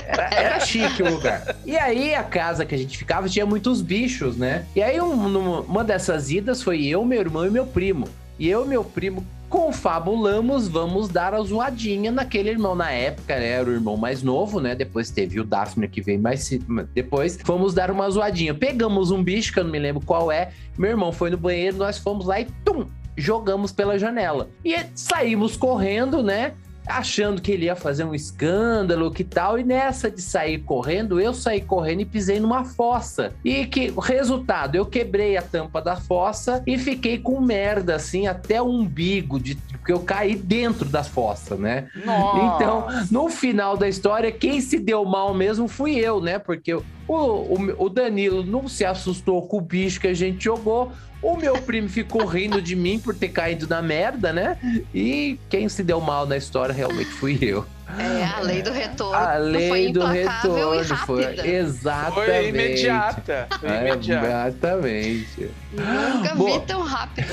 [0.07, 1.55] era, era chique o lugar.
[1.65, 4.65] E aí a casa que a gente ficava tinha muitos bichos, né?
[4.75, 8.07] E aí um- numa uma dessas idas foi eu, meu irmão e meu primo.
[8.39, 9.23] E eu e meu primo
[9.53, 12.73] confabulamos, vamos dar a zoadinha naquele irmão.
[12.73, 14.73] Na época, né, era o irmão mais novo, né?
[14.73, 16.49] Depois teve o Daphne que veio mais
[16.91, 17.37] depois.
[17.45, 18.55] Fomos dar uma zoadinha.
[18.55, 20.49] Pegamos um bicho, que eu não me lembro qual é.
[20.75, 22.87] Meu irmão foi no banheiro, nós fomos lá e tum!
[23.15, 24.49] Jogamos pela janela.
[24.65, 26.55] E saímos correndo, né?
[26.87, 31.33] Achando que ele ia fazer um escândalo, que tal, e nessa de sair correndo, eu
[31.33, 33.33] saí correndo e pisei numa fossa.
[33.43, 38.61] E que resultado, eu quebrei a tampa da fossa e fiquei com merda assim até
[38.61, 41.87] o umbigo, de, porque eu caí dentro da fossa, né?
[42.05, 42.55] Nossa.
[42.55, 46.39] Então, no final da história, quem se deu mal mesmo fui eu, né?
[46.39, 46.77] Porque
[47.07, 50.91] o, o, o Danilo não se assustou com o bicho que a gente jogou.
[51.21, 54.57] O meu primo ficou rindo de mim por ter caído na merda, né?
[54.93, 57.65] E quem se deu mal na história realmente fui eu.
[57.97, 62.13] É, a lei do retorno A foi lei do implacável e retorno foi exatamente.
[62.25, 63.47] Foi imediata.
[63.59, 64.47] Foi É, imediata.
[64.47, 65.51] Exatamente.
[65.71, 66.45] Nunca Bom.
[66.59, 67.27] vi tão rápido.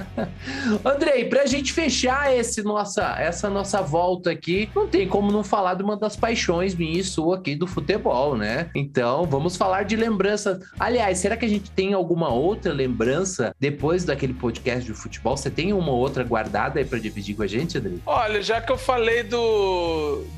[0.84, 5.74] Andrei, pra gente fechar esse nossa, essa nossa volta aqui, não tem como não falar
[5.74, 8.70] de uma das paixões minha e sua aqui do futebol, né?
[8.74, 10.58] Então, vamos falar de lembranças.
[10.78, 15.36] Aliás, será que a gente tem alguma outra lembrança depois daquele podcast de futebol?
[15.36, 17.98] Você tem uma outra guardada aí pra dividir com a gente, Andrei?
[18.06, 19.65] Olha, já que eu falei do,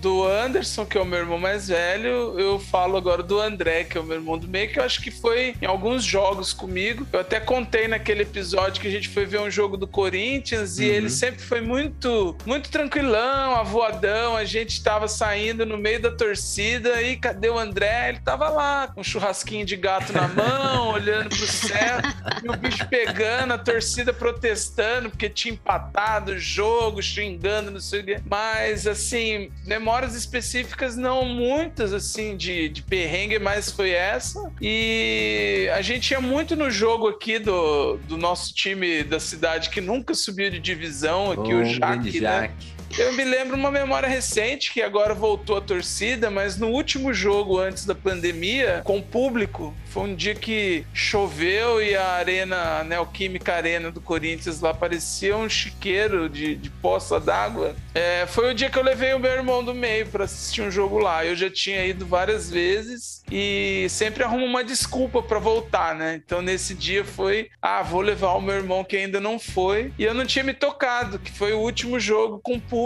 [0.00, 3.96] do Anderson, que é o meu irmão mais velho, eu falo agora do André, que
[3.96, 7.06] é o meu irmão do meio, que eu acho que foi em alguns jogos comigo.
[7.12, 10.84] Eu até contei naquele episódio que a gente foi ver um jogo do Corinthians e
[10.88, 10.94] Uhum.
[10.94, 14.36] ele sempre foi muito, muito tranquilão, avoadão.
[14.36, 18.10] A gente tava saindo no meio da torcida e cadê o André?
[18.10, 21.98] Ele tava lá com um churrasquinho de gato na mão, olhando pro céu,
[22.42, 28.00] e o bicho pegando, a torcida protestando porque tinha empatado o jogo, xingando, não sei
[28.00, 28.20] o quê.
[28.28, 29.17] Mas, assim,
[29.64, 34.50] memórias específicas não muitas, assim, de, de perrengue, mas foi essa.
[34.60, 39.80] E a gente ia muito no jogo aqui do, do nosso time da cidade que
[39.80, 42.40] nunca subiu de divisão, aqui o Jaque, né?
[42.42, 42.77] Jaque.
[42.96, 47.58] Eu me lembro uma memória recente que agora voltou a torcida, mas no último jogo
[47.58, 53.54] antes da pandemia, com público, foi um dia que choveu e a arena, a Neoquímica
[53.54, 57.76] Arena do Corinthians lá parecia um chiqueiro de, de poça d'água.
[57.94, 60.70] É, foi o dia que eu levei o meu irmão do meio para assistir um
[60.70, 61.24] jogo lá.
[61.24, 66.20] Eu já tinha ido várias vezes e sempre arrumo uma desculpa para voltar, né?
[66.24, 69.92] Então nesse dia foi, ah, vou levar o meu irmão que ainda não foi.
[69.98, 72.77] E eu não tinha me tocado, que foi o último jogo com público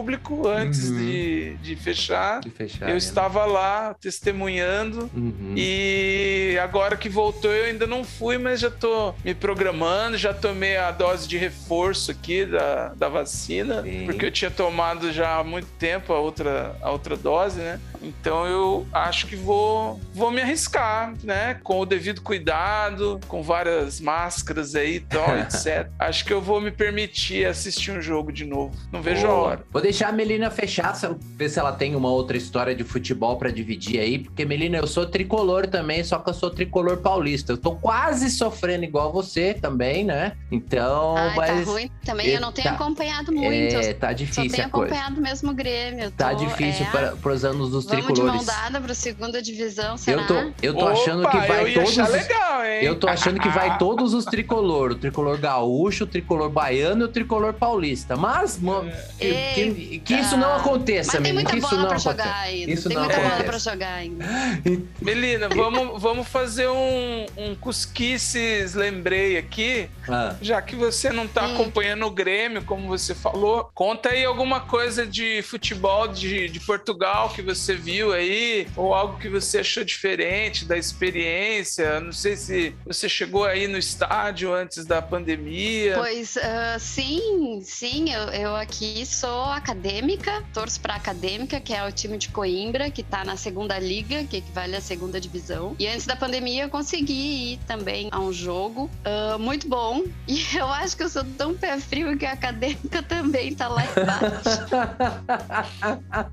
[0.47, 0.97] antes Uhum.
[0.99, 2.41] de, de fechar.
[2.41, 2.87] De fechar.
[2.89, 2.99] Eu né?
[2.99, 5.11] estava lá testemunhando.
[5.15, 5.55] Uhum.
[5.57, 10.77] E agora que voltou, eu ainda não fui, mas já tô me programando, já tomei
[10.77, 14.05] a dose de reforço aqui da, da vacina, Sim.
[14.07, 17.81] porque eu tinha tomado já há muito tempo a outra, a outra dose, né?
[18.03, 21.55] Então eu acho que vou, vou me arriscar, né?
[21.63, 25.89] Com o devido cuidado, com várias máscaras aí e tal, etc.
[25.99, 28.75] Acho que eu vou me permitir assistir um jogo de novo.
[28.91, 29.41] Não vejo a Boa.
[29.43, 29.65] hora.
[29.73, 32.83] Vou deixar a Melina fechar, se ela- ver se ela tem uma outra história de
[32.85, 36.99] futebol pra dividir aí, porque Melina, eu sou tricolor também, só que eu sou tricolor
[36.99, 37.53] paulista.
[37.53, 40.33] Eu tô quase sofrendo igual você também, né?
[40.51, 42.29] Então, Ai, mas tá ruim também.
[42.29, 43.77] Eu não tenho Tá- acompanhado muito.
[43.77, 44.87] é, tá Só difícil tenho a coisa.
[44.95, 46.11] acompanhado mesmo o Grêmio.
[46.11, 48.47] Tá Tô- difícil é, para pros anos dos Vamos de tricolores.
[48.47, 50.23] mão dada pra segunda divisão, será?
[50.23, 52.79] Eu tô, eu tô achando Opa, que vai eu ia todos legal, hein?
[52.85, 57.05] Eu tô achando que vai todos os tricolor, o tricolor gaúcho, o tricolor baiano e
[57.05, 58.17] o tricolor paulista.
[58.17, 58.85] Mas mo-
[59.19, 62.35] que, que- que isso não aconteça, Mas tem menino, muita que isso bola não jogar
[62.41, 62.71] ainda.
[62.73, 63.49] Isso tem não muita bola acontece.
[63.51, 64.25] pra jogar ainda.
[65.01, 69.89] Melina, vamos, vamos fazer um, um cusquices lembrei aqui.
[70.09, 70.35] Ah.
[70.41, 71.55] Já que você não tá Hum.
[71.55, 77.31] acompanhando o Grêmio, como você falou, conta aí alguma coisa de futebol de, de Portugal
[77.31, 82.01] que você viu aí, ou algo que você achou diferente da experiência.
[82.01, 85.95] Não sei se você chegou aí no estádio antes da pandemia.
[85.97, 91.91] Pois ah, sim, sim, eu, eu aqui sou acadêmica, torço para acadêmica, que é o
[91.91, 95.75] time de Coimbra, que tá na segunda liga, que equivale à segunda divisão.
[95.79, 100.05] E antes da pandemia eu consegui ir também a um jogo ah, muito bom.
[100.33, 103.83] E eu acho que eu sou tão pé frio que a acadêmica também tá lá
[103.85, 104.63] embaixo.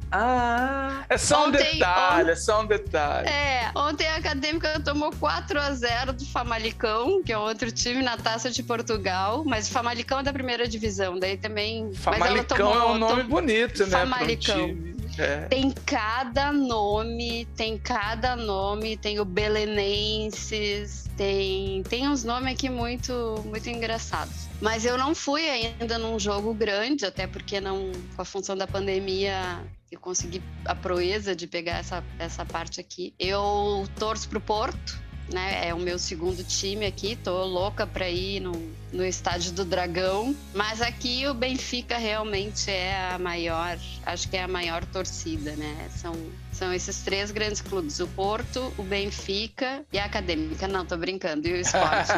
[1.09, 3.27] É só um Ontem- detalhe, é só um detalhe.
[3.29, 8.17] É, ontem a Acadêmica tomou 4 a 0 do Famalicão, que é outro time na
[8.17, 11.85] Taça de Portugal, mas o Famalicão é da primeira divisão, daí também...
[11.85, 13.87] mas ela Famalicão tomou- é um nome tom- bonito, né?
[13.87, 14.89] um Famalicão.
[15.17, 15.37] É.
[15.47, 23.41] Tem cada nome, tem cada nome, tem o Belenenses, tem, tem uns nomes aqui muito,
[23.45, 24.47] muito engraçados.
[24.61, 28.67] Mas eu não fui ainda num jogo grande, até porque não, com a função da
[28.67, 29.59] pandemia,
[29.91, 33.13] eu consegui a proeza de pegar essa, essa parte aqui.
[33.19, 35.67] Eu torço pro Porto, né?
[35.67, 38.51] É o meu segundo time aqui, tô louca pra ir no,
[38.91, 40.35] no estádio do Dragão.
[40.53, 45.89] Mas aqui o Benfica realmente é a maior, acho que é a maior torcida, né?
[45.95, 46.13] São,
[46.59, 50.67] são esses três grandes clubes: o Porto, o Benfica e a Acadêmica.
[50.67, 52.11] Não, tô brincando, e o esporte.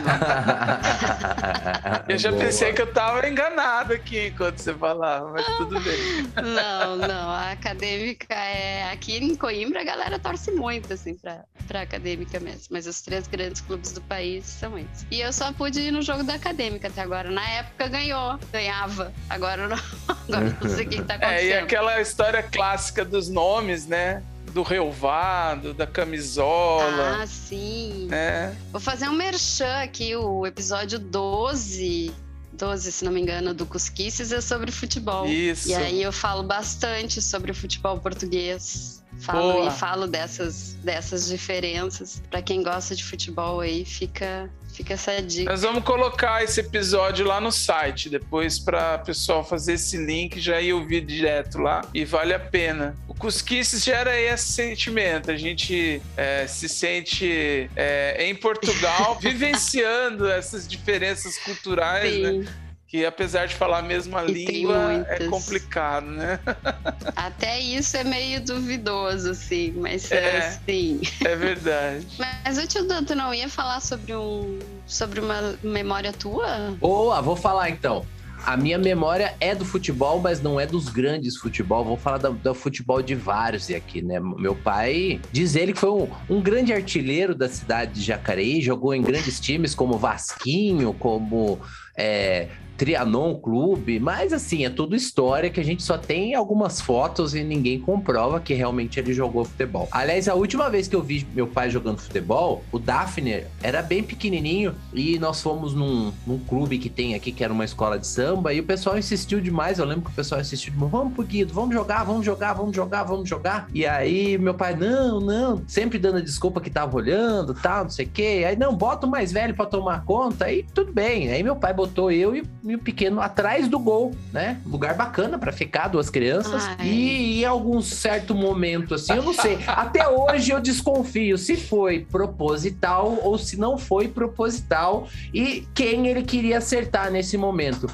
[2.09, 2.43] Eu já Boa.
[2.43, 6.27] pensei que eu tava enganado aqui enquanto você falava, mas tudo bem.
[6.35, 8.91] não, não, a Acadêmica é.
[8.91, 12.67] Aqui em Coimbra a galera torce muito, assim, pra, pra Acadêmica mesmo.
[12.71, 15.05] Mas os três grandes clubes do país são esses.
[15.11, 17.29] E eu só pude ir no jogo da Acadêmica até agora.
[17.29, 19.13] Na época ganhou, ganhava.
[19.29, 19.77] Agora não,
[20.27, 21.39] agora não sei o que, que tá acontecendo.
[21.39, 24.23] É, e aquela história clássica dos nomes, né?
[24.53, 28.07] Do relvado, da camisola, Ah, sim.
[28.09, 28.55] né?
[28.71, 32.13] Vou fazer um merchan aqui, o episódio 12.
[32.53, 35.25] 12, se não me engano, do Cusquices é sobre futebol.
[35.25, 35.69] Isso.
[35.69, 39.01] E aí eu falo bastante sobre o futebol português.
[39.21, 39.67] Falo Boa.
[39.67, 42.21] e falo dessas, dessas diferenças.
[42.29, 45.49] Pra quem gosta de futebol aí, fica, fica essa dica.
[45.49, 50.61] Nós vamos colocar esse episódio lá no site, depois para pessoal fazer esse link já
[50.61, 52.95] ir ouvir direto lá e vale a pena.
[53.07, 60.67] O Cusquices gera esse sentimento, a gente é, se sente é, em Portugal vivenciando essas
[60.67, 62.45] diferenças culturais, né?
[62.91, 66.37] Que apesar de falar a mesma E língua, é complicado, né?
[67.15, 70.15] Até isso é meio duvidoso, assim, mas É.
[70.17, 70.37] é.
[70.39, 70.99] assim.
[71.23, 72.05] É verdade.
[72.19, 74.59] Mas o tio Dan, tu não ia falar sobre um.
[74.85, 76.75] sobre uma memória tua?
[76.81, 78.05] Boa, vou falar então.
[78.45, 81.85] A minha memória é do futebol, mas não é dos grandes futebol.
[81.85, 84.19] Vou falar do, do futebol de vários aqui, né?
[84.19, 88.93] Meu pai diz ele que foi um, um grande artilheiro da cidade de Jacareí, jogou
[88.93, 91.59] em grandes times como Vasquinho, como
[91.95, 92.49] é,
[92.81, 97.43] Trianon Clube, mas assim, é tudo história que a gente só tem algumas fotos e
[97.43, 99.87] ninguém comprova que realmente ele jogou futebol.
[99.91, 104.01] Aliás, a última vez que eu vi meu pai jogando futebol, o Daphne era bem
[104.01, 108.07] pequenininho e nós fomos num, num clube que tem aqui, que era uma escola de
[108.07, 109.77] samba, e o pessoal insistiu demais.
[109.77, 112.75] Eu lembro que o pessoal insistiu demais: vamos pro Guido, vamos jogar, vamos jogar, vamos
[112.75, 113.67] jogar, vamos jogar.
[113.75, 117.91] E aí meu pai, não, não, sempre dando a desculpa que tava olhando, tal, não
[117.91, 118.43] sei o quê.
[118.47, 121.29] Aí, não, bota o mais velho pra tomar conta, aí tudo bem.
[121.29, 122.41] Aí meu pai botou eu e,
[122.71, 124.59] e o pequeno atrás do gol, né?
[124.65, 126.63] Lugar bacana pra ficar, duas crianças.
[126.77, 126.87] Ai.
[126.87, 129.59] E em algum certo momento, assim, eu não sei.
[129.67, 136.23] Até hoje eu desconfio se foi proposital ou se não foi proposital e quem ele
[136.23, 137.87] queria acertar nesse momento.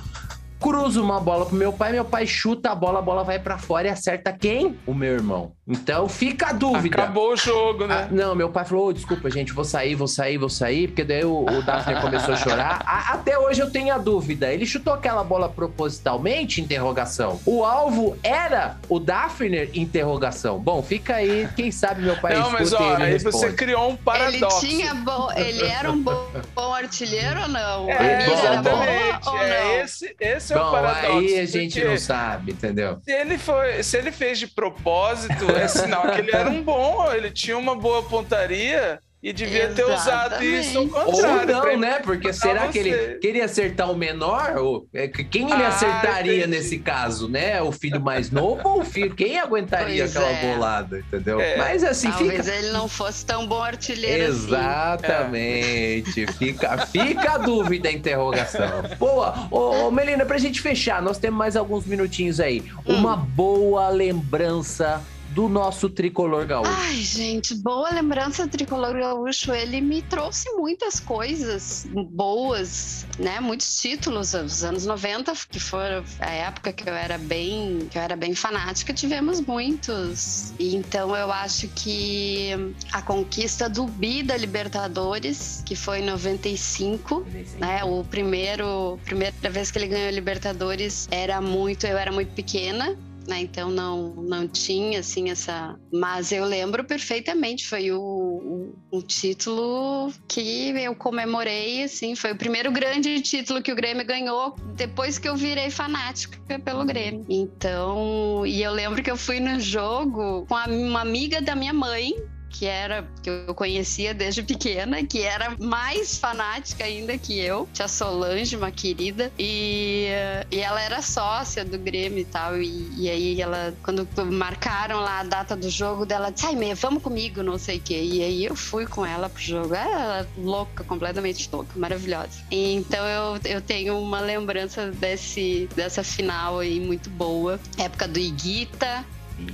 [0.60, 3.58] Cruza uma bola pro meu pai, meu pai chuta a bola, a bola vai pra
[3.58, 4.78] fora e acerta quem?
[4.86, 5.57] O meu irmão.
[5.68, 6.96] Então fica a dúvida.
[7.04, 8.08] Acabou o jogo, Ah, né?
[8.12, 11.26] não, meu pai falou: "Ô, desculpa, gente, vou sair, vou sair, vou sair, porque daí
[11.26, 12.82] o, o Daphne começou a chorar.
[12.86, 14.54] A- até hoje eu tenho a dúvida.
[14.54, 16.62] Ele chutou aquela bola propositalmente?
[16.62, 17.40] Interrogação.
[17.46, 19.70] O alvo era o Daphne?
[19.74, 20.58] Interrogação.
[20.60, 21.48] Bom, fica aí.
[21.56, 23.54] Quem sabe meu pai não, mas ó, ele aí você responde.
[23.56, 24.66] criou um paradoxo.
[24.66, 27.90] Ele tinha bom, ele era um bom, bom artilheiro ou não?
[27.90, 29.28] É, era exatamente.
[29.30, 29.72] ou É não?
[29.84, 31.18] esse, esse é o Bom, paradoxo.
[31.18, 33.00] aí a gente não sabe, entendeu?
[33.04, 37.12] Se ele, foi, se ele fez de propósito, é sinal que ele era um bom,
[37.14, 40.96] ele tinha uma boa pontaria e devia ter usado isso ao Exatamente.
[40.96, 41.60] Ou contrário.
[41.62, 42.00] pra não, né?
[42.04, 43.14] Porque será que ele você.
[43.20, 44.56] queria acertar o menor?
[44.58, 46.48] Ou, é, que- quem ele Ah, acertaria entendi.
[46.48, 47.60] nesse caso, né?
[47.62, 49.16] O filho mais novo ou o filho?
[49.16, 50.42] Quem aguentaria Pois aquela é.
[50.54, 51.42] bolada, entendeu?
[51.42, 51.58] É.
[51.58, 52.56] Mas assim, Talvez fica.
[52.58, 54.48] ele não fosse tão bom artilheiro assim.
[54.48, 56.28] Exatamente.
[56.34, 58.84] Fica, fica a dúvida, a interrogação.
[59.00, 59.48] Boa.
[59.50, 62.64] Ô, ô, Melina, pra gente fechar, nós temos mais alguns minutinhos aí.
[62.86, 65.02] Uma boa lembrança
[65.38, 66.72] do nosso tricolor gaúcho.
[66.74, 69.54] Ai, gente, boa lembrança do Tricolor Gaúcho.
[69.54, 73.40] Ele me trouxe muitas coisas boas, né?
[73.40, 74.34] Muitos títulos.
[74.34, 78.34] Os anos 90, que foram a época que eu era bem, que eu era bem
[78.34, 80.54] fanática, tivemos muitos.
[80.60, 87.24] Então eu acho que a conquista do Bi da Libertadores, que foi em 95,
[87.60, 87.84] né?
[87.84, 92.98] O primeiro, primeira vez que ele ganhou a Libertadores era muito, eu era muito pequena,
[93.28, 93.42] né?
[93.42, 100.12] Então não não tinha assim essa, mas eu lembro perfeitamente, foi o, o, um título
[100.28, 105.28] que eu comemorei assim, foi o primeiro grande título que o Grêmio ganhou depois que
[105.28, 107.26] eu virei fanática pelo Grêmio.
[107.30, 112.14] Então, e eu lembro que eu fui no jogo com uma amiga da minha mãe
[112.50, 117.88] que era que eu conhecia desde pequena, que era mais fanática ainda que eu, tia
[117.88, 120.08] Solange, uma querida, e,
[120.52, 125.20] e ela era sócia do Grêmio e tal, e, e aí ela, quando marcaram lá
[125.20, 128.24] a data do jogo dela, disse, ai, meia, vamos comigo, não sei o quê, e
[128.24, 132.40] aí eu fui com ela pro jogo, ela louca, completamente louca, maravilhosa.
[132.52, 139.06] Então eu, eu tenho uma lembrança desse, dessa final aí muito boa, época do Iguita,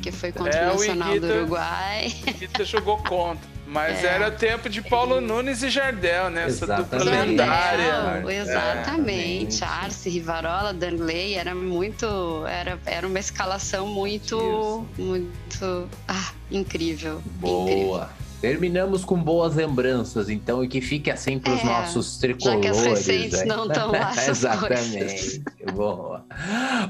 [0.01, 2.13] que foi contra É, o Nacional do Iguita- Uruguai.
[2.27, 3.53] Iguita jogou contra.
[3.65, 4.07] Mas É.
[4.07, 6.45] era tempo de Paulo Nunes e Jardel, né?
[6.45, 7.86] Essa dupla lendária.
[7.86, 9.63] Jardel, exatamente.
[9.63, 9.67] É.
[9.67, 12.05] Arce, Rivarola, Danley, era muito.
[12.45, 14.86] Era, era uma escalação muito.
[14.97, 15.89] Muito.
[16.07, 17.19] Ah, incrível.
[17.19, 17.21] incrível.
[17.39, 18.09] Boa.
[18.41, 22.61] Terminamos com boas lembranças, então, e que fique assim para os É, nossos já tricolores.
[22.61, 23.45] que as recentes né?
[23.45, 25.41] não tão lá Exatamente.
[25.73, 26.25] Boa.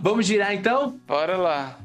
[0.01, 0.99] Vamos girar então?
[1.07, 1.77] Bora lá.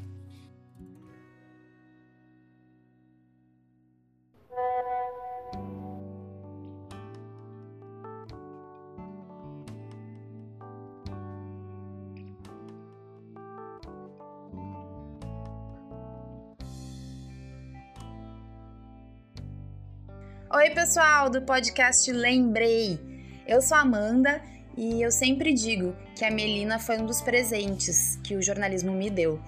[20.50, 22.98] Oi, pessoal do podcast Lembrei.
[23.46, 24.40] Eu sou Amanda
[24.78, 29.10] e eu sempre digo que a Melina foi um dos presentes que o jornalismo me
[29.10, 29.38] deu.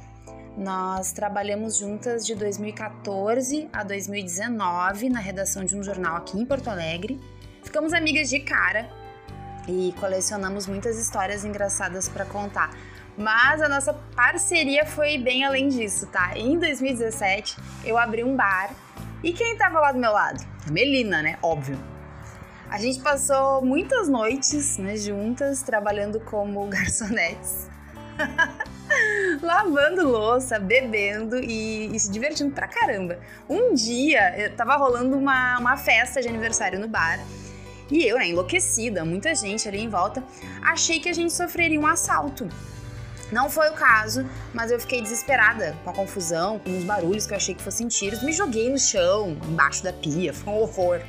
[0.59, 6.69] Nós trabalhamos juntas de 2014 a 2019 na redação de um jornal aqui em Porto
[6.69, 7.19] Alegre.
[7.65, 8.87] Ficamos amigas de cara
[9.67, 12.77] e colecionamos muitas histórias engraçadas para contar.
[13.17, 16.37] Mas a nossa parceria foi bem além disso, tá?
[16.37, 18.71] Em 2017, eu abri um bar
[19.23, 20.45] e quem tava lá do meu lado?
[20.67, 21.39] A Melina, né?
[21.43, 21.79] Óbvio.
[22.71, 27.69] A gente passou muitas noites né, juntas, trabalhando como garçonetes,
[29.43, 33.19] lavando louça, bebendo e, e se divertindo pra caramba.
[33.49, 37.19] Um dia, eu tava rolando uma, uma festa de aniversário no bar
[37.91, 40.23] e eu, né, enlouquecida, muita gente ali em volta,
[40.63, 42.49] achei que a gente sofreria um assalto.
[43.33, 47.33] Não foi o caso, mas eu fiquei desesperada com a confusão, com os barulhos que
[47.33, 48.23] eu achei que fossem tiros.
[48.23, 51.01] Me joguei no chão, embaixo da pia, foi um horror.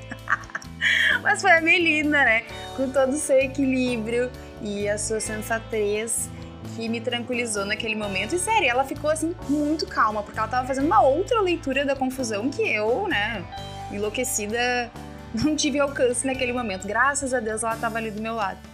[1.21, 2.43] mas foi a Melina, né?
[2.75, 6.29] Com todo o seu equilíbrio e a sua sensatez
[6.75, 8.35] que me tranquilizou naquele momento.
[8.35, 11.95] E sério, ela ficou assim muito calma, porque ela tava fazendo uma outra leitura da
[11.95, 13.43] confusão que eu, né,
[13.91, 14.91] enlouquecida,
[15.33, 16.87] não tive alcance naquele momento.
[16.87, 18.70] Graças a Deus ela tava ali do meu lado.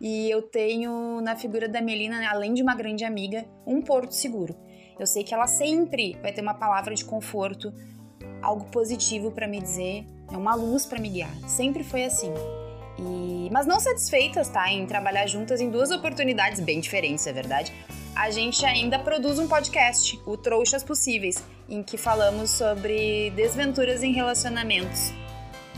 [0.00, 4.56] E eu tenho na figura da Melina, além de uma grande amiga, um porto seguro.
[4.98, 7.72] Eu sei que ela sempre vai ter uma palavra de conforto,
[8.40, 11.34] algo positivo para me dizer, é uma luz para me guiar.
[11.46, 12.32] Sempre foi assim.
[12.98, 13.48] E...
[13.52, 17.72] Mas não satisfeitas, tá, em trabalhar juntas em duas oportunidades bem diferentes, é verdade.
[18.14, 24.12] A gente ainda produz um podcast, o Trouxas Possíveis, em que falamos sobre desventuras em
[24.12, 25.12] relacionamentos.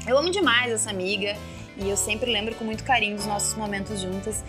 [0.07, 1.37] Eu amo demais essa amiga
[1.77, 4.43] e eu sempre lembro com muito carinho dos nossos momentos juntas.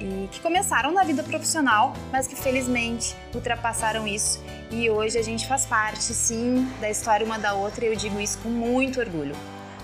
[0.00, 5.46] e que começaram na vida profissional, mas que felizmente ultrapassaram isso e hoje a gente
[5.46, 9.34] faz parte, sim, da história uma da outra e eu digo isso com muito orgulho.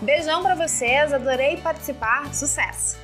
[0.00, 3.03] Beijão para vocês, adorei participar, sucesso!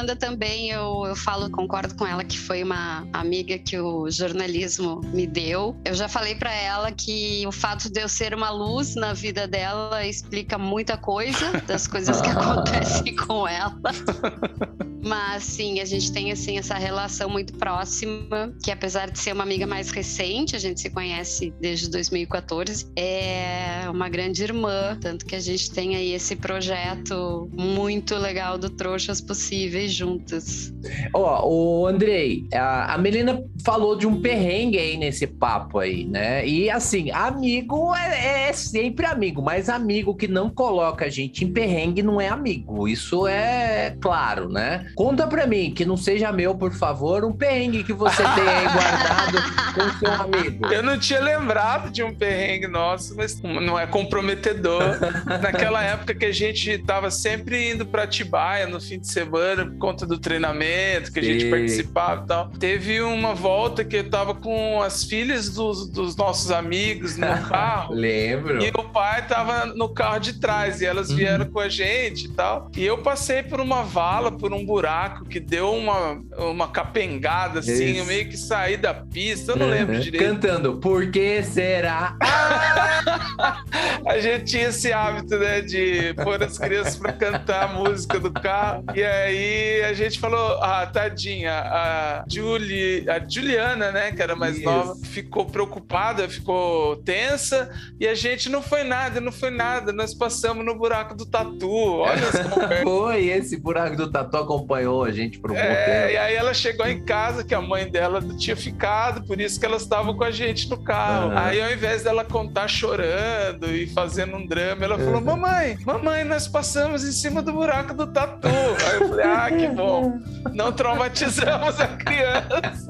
[0.00, 5.02] Amanda também, eu, eu falo, concordo com ela que foi uma amiga que o jornalismo
[5.12, 5.76] me deu.
[5.84, 9.46] Eu já falei para ela que o fato de eu ser uma luz na vida
[9.46, 13.76] dela explica muita coisa das coisas que acontecem com ela.
[15.02, 19.42] Mas sim, a gente tem assim essa relação muito próxima, que apesar de ser uma
[19.42, 25.34] amiga mais recente, a gente se conhece desde 2014, é uma grande irmã, tanto que
[25.34, 30.72] a gente tem aí esse projeto muito legal do Trouxas Possíveis juntas.
[31.14, 36.46] Ó, oh, o Andrei, a, Melina falou de um perrengue aí nesse papo aí, né?
[36.46, 41.52] E assim, amigo é, é sempre amigo, mas amigo que não coloca a gente em
[41.52, 42.86] perrengue não é amigo.
[42.86, 44.89] Isso é claro, né?
[44.94, 48.64] Conta pra mim, que não seja meu, por favor, um perrengue que você tem aí
[48.68, 49.38] guardado
[49.74, 50.66] com seu amigo.
[50.66, 54.82] Eu não tinha lembrado de um perrengue nosso, mas não é comprometedor.
[55.42, 59.78] Naquela época que a gente tava sempre indo pra Tibaia no fim de semana por
[59.78, 62.48] conta do treinamento que a gente participava e tal.
[62.58, 67.94] Teve uma volta que eu tava com as filhas dos, dos nossos amigos no carro.
[67.94, 68.62] Lembro.
[68.62, 71.52] E o pai tava no carro de trás e elas vieram uhum.
[71.52, 72.70] com a gente e tal.
[72.76, 77.58] E eu passei por uma vala, por um buraco buraco que deu uma, uma capengada,
[77.60, 79.72] assim, eu meio que saí da pista, eu não uhum.
[79.72, 80.24] lembro direito.
[80.24, 82.16] Cantando, por que será?
[84.06, 88.32] a gente tinha esse hábito, né, de pôr as crianças pra cantar a música do
[88.32, 88.84] carro.
[88.94, 94.56] E aí a gente falou, ah, tadinha, a, Julie, a Juliana, né, que era mais
[94.56, 94.64] Isso.
[94.64, 100.14] nova, ficou preocupada, ficou tensa, e a gente não foi nada, não foi nada, nós
[100.14, 102.30] passamos no buraco do tatu, olha
[102.82, 104.38] Foi esse buraco do tatu
[104.70, 108.22] acompanhou a gente pro é, E aí ela chegou em casa que a mãe dela
[108.36, 111.30] tinha ficado, por isso que elas estavam com a gente no carro.
[111.30, 111.38] Uhum.
[111.38, 116.46] Aí ao invés dela contar chorando e fazendo um drama, ela falou: Mamãe, mamãe, nós
[116.46, 118.48] passamos em cima do buraco do tatu.
[118.48, 120.18] Aí eu falei: Ah, que bom.
[120.52, 122.86] Não traumatizamos a criança.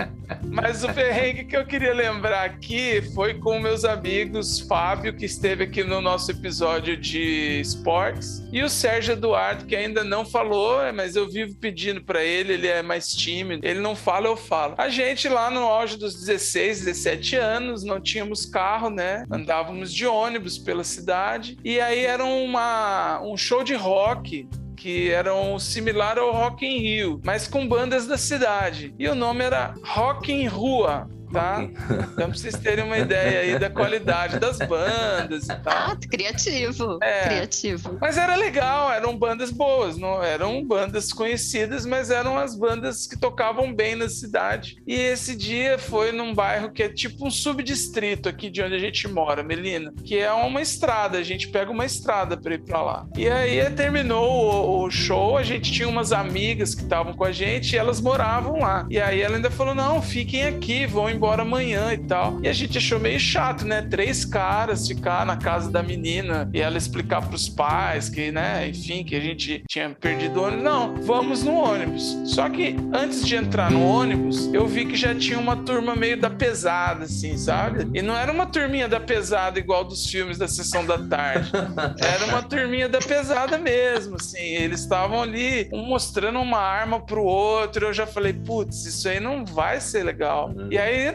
[0.42, 5.64] Mas o perrengue que eu queria lembrar aqui foi com meus amigos Fábio, que esteve
[5.64, 11.16] aqui no nosso episódio de esportes, e o Sérgio Eduardo, que ainda não falou, mas
[11.16, 13.66] eu vivo pedindo para ele, ele é mais tímido.
[13.66, 14.74] Ele não fala, eu falo.
[14.76, 19.24] A gente lá no auge dos 16, 17 anos, não tínhamos carro, né?
[19.30, 21.56] Andávamos de ônibus pela cidade.
[21.64, 24.48] E aí era uma, um show de rock
[24.80, 28.94] que eram similar ao Rock in Rio, mas com bandas da cidade.
[28.98, 31.60] E o nome era Rock in Rua tá?
[32.20, 35.72] Então, pra vocês terem uma ideia aí da qualidade das bandas e tal.
[35.72, 36.98] Ah, criativo.
[37.02, 37.28] É.
[37.28, 37.98] Criativo.
[38.00, 43.18] Mas era legal, eram bandas boas, não eram bandas conhecidas, mas eram as bandas que
[43.18, 44.76] tocavam bem na cidade.
[44.86, 48.78] E esse dia foi num bairro que é tipo um subdistrito aqui de onde a
[48.78, 52.82] gente mora, Melina, que é uma estrada, a gente pega uma estrada para ir para
[52.82, 53.06] lá.
[53.16, 57.32] E aí terminou o, o show, a gente tinha umas amigas que estavam com a
[57.32, 58.86] gente e elas moravam lá.
[58.90, 62.40] E aí ela ainda falou: "Não, fiquem aqui, vão embora embora amanhã e tal.
[62.42, 63.82] E a gente achou meio chato, né?
[63.82, 69.04] Três caras ficar na casa da menina e ela explicar pros pais que, né, enfim,
[69.04, 70.64] que a gente tinha perdido o ônibus.
[70.64, 72.16] Não, vamos no ônibus.
[72.24, 76.18] Só que antes de entrar no ônibus, eu vi que já tinha uma turma meio
[76.18, 77.86] da pesada, assim, sabe?
[77.92, 81.52] E não era uma turminha da pesada igual dos filmes da sessão da tarde.
[82.00, 84.38] Era uma turminha da pesada mesmo, assim.
[84.38, 87.86] Eles estavam ali, um mostrando uma arma pro outro.
[87.86, 90.54] Eu já falei, putz, isso aí não vai ser legal.
[90.70, 91.09] E aí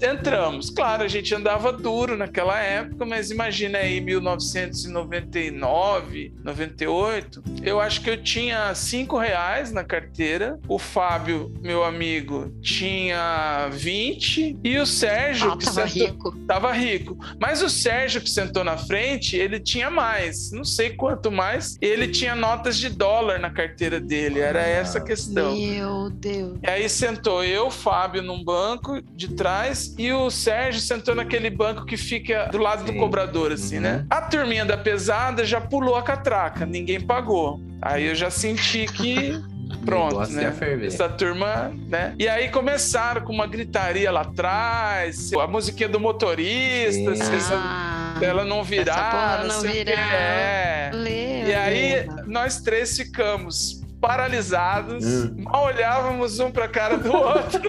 [0.00, 0.70] entramos.
[0.70, 7.42] Claro, a gente andava duro naquela época, mas imagina aí 1999, 98.
[7.62, 10.58] Eu acho que eu tinha cinco reais na carteira.
[10.68, 16.38] O Fábio, meu amigo, tinha 20 e o Sérgio ah, que tava sentou, rico.
[16.46, 17.18] Tava rico.
[17.40, 20.50] Mas o Sérgio que sentou na frente, ele tinha mais.
[20.52, 21.76] Não sei quanto mais.
[21.80, 24.40] Ele tinha notas de dólar na carteira dele.
[24.40, 25.56] Era essa a questão.
[25.56, 26.58] Meu Deus.
[26.62, 31.84] E aí sentou eu, Fábio, num banco de trás e o Sérgio sentou naquele banco
[31.84, 32.92] que fica do lado Sim.
[32.92, 33.92] do cobrador, assim, né?
[33.92, 33.98] uhum.
[33.98, 34.06] né?
[34.10, 37.60] A turminha da pesada já pulou a catraca, ninguém pagou.
[37.80, 39.40] Aí eu já senti que
[39.84, 40.54] Pronto, né?
[40.86, 42.14] Essa turma, né?
[42.18, 47.12] E aí começaram com uma gritaria lá atrás, a musiquinha do motorista.
[47.52, 48.14] Ah.
[48.20, 49.92] Ela não virar, Essa porra não, virar.
[49.92, 50.90] é.
[51.48, 55.44] E aí, nós três ficamos paralisados, Hum.
[55.44, 57.62] mal olhávamos um pra cara do outro.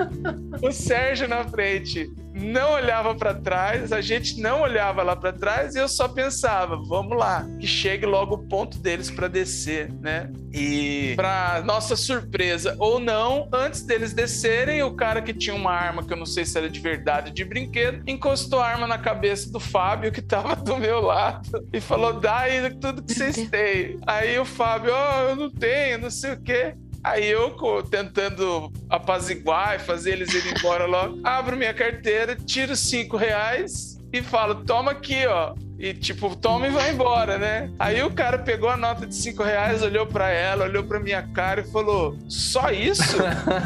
[0.66, 5.74] o Sérgio na frente não olhava pra trás, a gente não olhava lá pra trás
[5.74, 10.30] e eu só pensava, vamos lá, que chegue logo o ponto deles pra descer, né?
[10.52, 16.04] E pra nossa surpresa ou não, antes deles descerem, o cara que tinha uma arma
[16.04, 19.50] que eu não sei se era de verdade, de brinquedo, encostou a arma na cabeça
[19.50, 23.98] do Fábio que tava do meu lado e falou: "Dá aí tudo que vocês têm".
[24.06, 26.74] Aí o Fábio, ó, eu não tenho, não sei o quê.
[27.06, 27.54] Aí eu,
[27.88, 34.20] tentando apaziguar e fazer eles irem embora logo, abro minha carteira, tiro cinco reais e
[34.20, 35.54] falo, toma aqui, ó.
[35.78, 37.70] E tipo, toma e vai embora, né?
[37.78, 41.22] Aí o cara pegou a nota de cinco reais, olhou pra ela, olhou pra minha
[41.22, 43.18] cara e falou, só isso?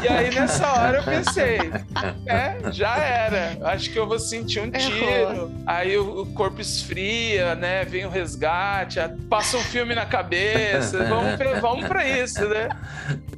[0.03, 1.71] e aí nessa hora eu pensei,
[2.25, 3.57] é, já era.
[3.61, 5.51] Acho que eu vou sentir um tiro.
[5.65, 7.85] Aí o, o corpo esfria, né?
[7.85, 8.99] Vem o resgate,
[9.29, 11.03] passa um filme na cabeça.
[11.11, 12.69] Vamos pra, vamos pra isso, né?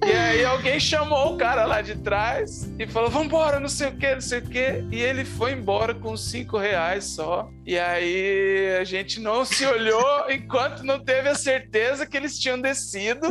[0.05, 3.97] E aí alguém chamou o cara lá de trás e falou: Vambora, não sei o
[3.97, 4.85] que, não sei o que.
[4.91, 7.49] E ele foi embora com cinco reais só.
[7.65, 12.59] E aí a gente não se olhou enquanto não teve a certeza que eles tinham
[12.59, 13.27] descido.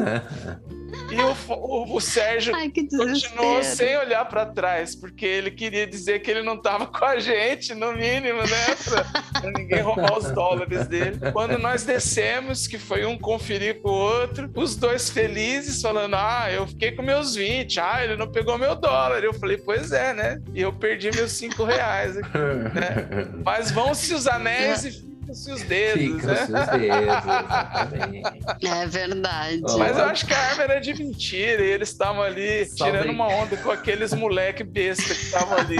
[1.11, 5.87] E o, o, o Sérgio Ai, que continuou sem olhar pra trás, porque ele queria
[5.87, 8.77] dizer que ele não tava com a gente, no mínimo, né?
[8.85, 9.05] Pra,
[9.41, 11.19] pra ninguém roubar os dólares dele.
[11.33, 16.51] Quando nós descemos, que foi um conferir com o outro, os dois felizes, falando: Ah,
[16.51, 19.23] eu fiquei com meus 20, ah, ele não pegou meu dólar.
[19.23, 20.41] Eu falei: Pois é, né?
[20.55, 23.29] E eu perdi meus 5 reais aqui, né?
[23.45, 26.33] Mas vão-se os anéis e ficam-se os dedos, Fica né?
[26.33, 28.67] os seus dedos, exatamente.
[28.67, 29.63] É verdade.
[29.79, 33.11] Mas eu acho que a arma era de mentira e eles estavam ali Só tirando
[33.11, 35.77] uma onda com aqueles moleque besta que estavam ali.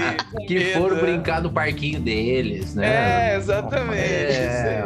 [0.47, 1.01] Que medo, foram né?
[1.01, 3.33] brincar no parquinho deles, né?
[3.33, 3.97] É, exatamente.
[3.99, 4.83] É.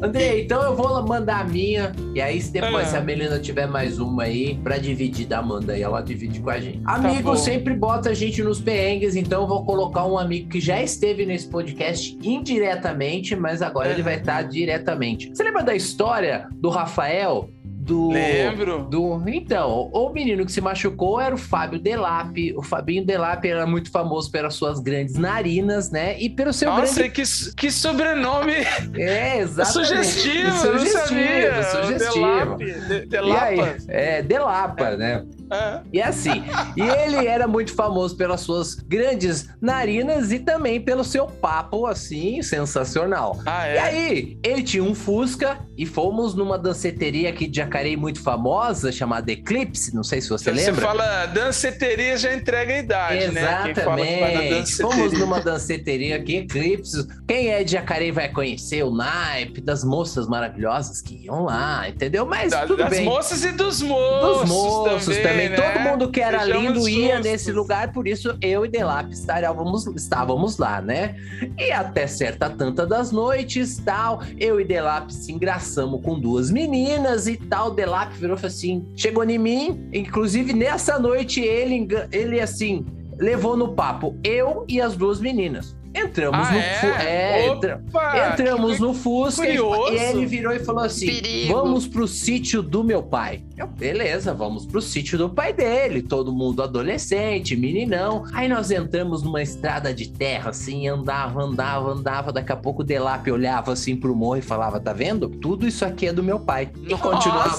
[0.00, 1.92] André, então eu vou mandar a minha.
[2.14, 2.90] E aí, se depois, Ah.
[2.90, 6.50] se a Melina tiver mais uma aí, pra dividir da Amanda aí, ela divide com
[6.50, 6.80] a gente.
[6.84, 7.36] Amigo Tá bom.
[7.36, 11.26] sempre bota a gente nos perrengues, então eu vou colocar um amigo que já esteve
[11.26, 12.87] nesse podcast indiretamente,
[13.36, 14.04] mas agora ele Aham.
[14.04, 15.28] vai estar diretamente.
[15.28, 17.50] Você lembra da história do Rafael?
[17.62, 18.10] Do.
[18.10, 18.84] Lembro.
[18.84, 19.22] Do...
[19.26, 22.36] Então, o menino que se machucou era o Fábio Delap.
[22.54, 26.20] O Fabinho Delap era muito famoso pelas suas grandes narinas, né?
[26.20, 27.12] E pelo seu Nossa, grande.
[27.14, 27.22] que,
[27.56, 28.52] que sobrenome
[28.94, 29.88] É, exatamente.
[29.88, 31.62] sugestivo, eu não Sugestivo, sabia.
[31.62, 32.56] sugestivo.
[32.56, 33.76] Delap, de, E aí, Delapa.
[33.88, 35.24] é, Delapa, né?
[35.50, 36.42] Ah, E assim,
[36.76, 42.42] e ele era muito famoso pelas suas grandes narinas e também pelo seu papo, assim,
[42.42, 43.38] sensacional.
[43.46, 43.80] Ah, E é.
[43.80, 49.30] aí, ele tinha um Fusca e fomos numa danceteria aqui de Jacareí muito famosa, chamada
[49.32, 50.86] Eclipse, não sei se você Você lembra.
[50.86, 53.40] fala danceteria, já entrega a idade, né?
[53.42, 54.76] Vai na Exatamente.
[54.76, 57.06] Fomos numa danceteria aqui, Eclipse.
[57.26, 62.26] Quem é de Jacareí vai conhecer o naipe das moças maravilhosas que iam lá, entendeu?
[62.26, 63.04] Mas Da- tudo das bem.
[63.04, 64.40] moças e dos moços.
[64.40, 65.37] Dos moços também.
[65.48, 65.56] Né?
[65.56, 67.24] Todo mundo que era Sejamos lindo ia justos.
[67.24, 71.14] nesse lugar, por isso eu e Delap estávamos, estávamos lá, né?
[71.58, 77.26] E até certa tanta das noites, tal, eu e Delap se engraçamos com duas meninas
[77.26, 77.70] e tal.
[77.70, 82.84] Delap virou e falou assim: chegou em mim, inclusive nessa noite ele, ele assim,
[83.18, 85.77] levou no papo eu e as duas meninas.
[85.98, 86.74] Entramos Ah, no é?
[86.80, 89.92] fu- é, entra- Opa, Entramos no Fusca e curioso.
[89.92, 91.52] ele virou e falou assim: Perigo.
[91.54, 93.42] Vamos pro sítio do meu pai.
[93.56, 96.02] Eu, beleza, vamos pro sítio do pai dele.
[96.02, 98.24] Todo mundo adolescente, meninão.
[98.32, 102.32] Aí nós entramos numa estrada de terra, assim, andava, andava, andava.
[102.32, 105.28] Daqui a pouco o Delap olhava assim pro morro e falava: Tá vendo?
[105.28, 106.70] Tudo isso aqui é do meu pai.
[106.86, 107.02] E Nossa!
[107.02, 107.56] continuava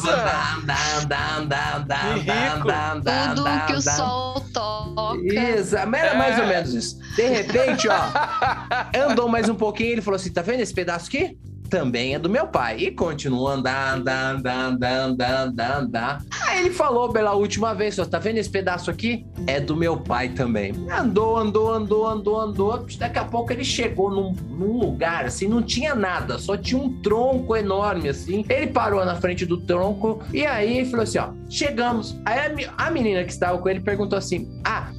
[0.57, 3.36] andando, andando, andando, andando.
[3.36, 3.82] Tudo que o andando.
[3.82, 5.20] sol toca.
[5.22, 6.41] Isso, era mais É.
[6.41, 6.99] ou menos isso.
[7.16, 7.95] De repente, ó,
[9.10, 11.38] andou mais um pouquinho, ele falou assim: tá vendo esse pedaço aqui?
[11.69, 12.77] Também é do meu pai.
[12.80, 16.26] E continuou andando, andando, andando, andando, andando.
[16.47, 19.26] Aí ele falou pela última vez: ó, tá vendo esse pedaço aqui?
[19.45, 20.73] É do meu pai também.
[20.91, 22.85] Andou, andou, andou, andou, andou.
[22.97, 26.99] Daqui a pouco ele chegou num, num lugar assim, não tinha nada, só tinha um
[27.01, 28.43] tronco enorme assim.
[28.49, 32.19] Ele parou na frente do tronco e aí falou assim: ó, chegamos.
[32.26, 34.91] Aí a, a menina que estava com ele perguntou assim: ah,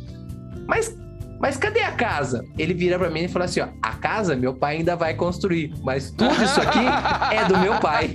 [0.71, 0.97] mas,
[1.41, 2.45] mas cadê a casa?
[2.59, 5.73] Ele vira pra mim e fala assim: ó, a casa meu pai ainda vai construir,
[5.83, 6.85] mas tudo isso aqui
[7.35, 8.13] é do meu pai.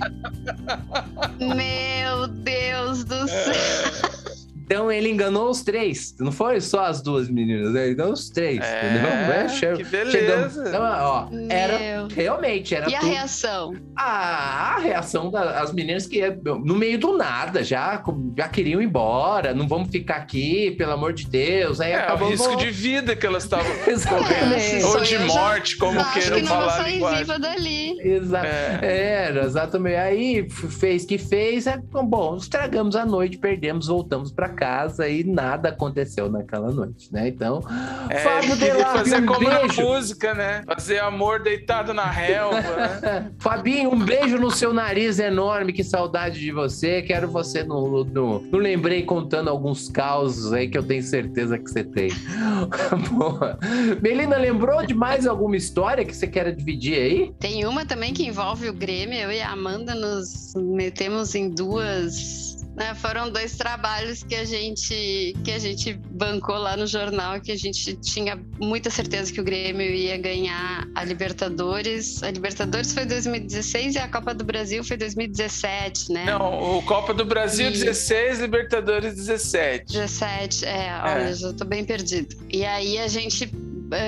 [1.40, 4.25] Meu Deus do céu.
[4.66, 6.14] Então ele enganou os três.
[6.18, 8.60] Não foi só as duas meninas, ele enganou os três.
[8.60, 9.10] É, entendeu?
[9.32, 10.10] É, che- que beleza.
[10.18, 12.08] chegamos- Então, ó, era Meu.
[12.08, 13.74] realmente era E a tudo- reação?
[13.96, 16.20] Ah, a reação das meninas que
[16.64, 18.02] no meio do nada, já,
[18.36, 21.80] já queriam ir embora, não vamos ficar aqui, pelo amor de Deus.
[21.80, 24.84] Aí É, o acabou risco de vida que elas estavam Exatamente.
[24.84, 27.18] Ou de morte, como Acho queiram que não falar a sair linguagem.
[27.24, 28.00] viva dali.
[28.00, 28.46] Exato.
[28.46, 28.78] É.
[29.26, 29.96] Era, exatamente.
[29.96, 35.68] Aí fez que fez, é, bom, estragamos a noite, perdemos, voltamos pra casa e nada
[35.68, 37.28] aconteceu naquela noite, né?
[37.28, 37.62] Então,
[38.10, 39.82] É, Fábio Delarve, fazer um como beijo.
[39.82, 40.62] na música, né?
[40.66, 43.30] Fazer amor deitado na relva, né?
[43.38, 47.02] Fabinho, um beijo no seu nariz enorme, que saudade de você.
[47.02, 51.70] Quero você no, no, no Lembrei contando alguns causos aí que eu tenho certeza que
[51.70, 52.08] você tem.
[53.12, 53.58] Boa.
[54.02, 57.34] Melina, lembrou de mais alguma história que você quer dividir aí?
[57.38, 59.18] Tem uma também que envolve o Grêmio.
[59.18, 62.55] Eu e a Amanda nos metemos em duas.
[62.76, 67.50] Né, foram dois trabalhos que a gente que a gente bancou lá no jornal, que
[67.50, 72.22] a gente tinha muita certeza que o Grêmio ia ganhar a Libertadores.
[72.22, 76.26] A Libertadores foi 2016 e a Copa do Brasil foi 2017, né?
[76.26, 79.92] Não, o Copa do Brasil E- 16, Libertadores 17.
[79.92, 82.36] 17, é, olha, já tô bem perdido.
[82.50, 83.50] E aí a gente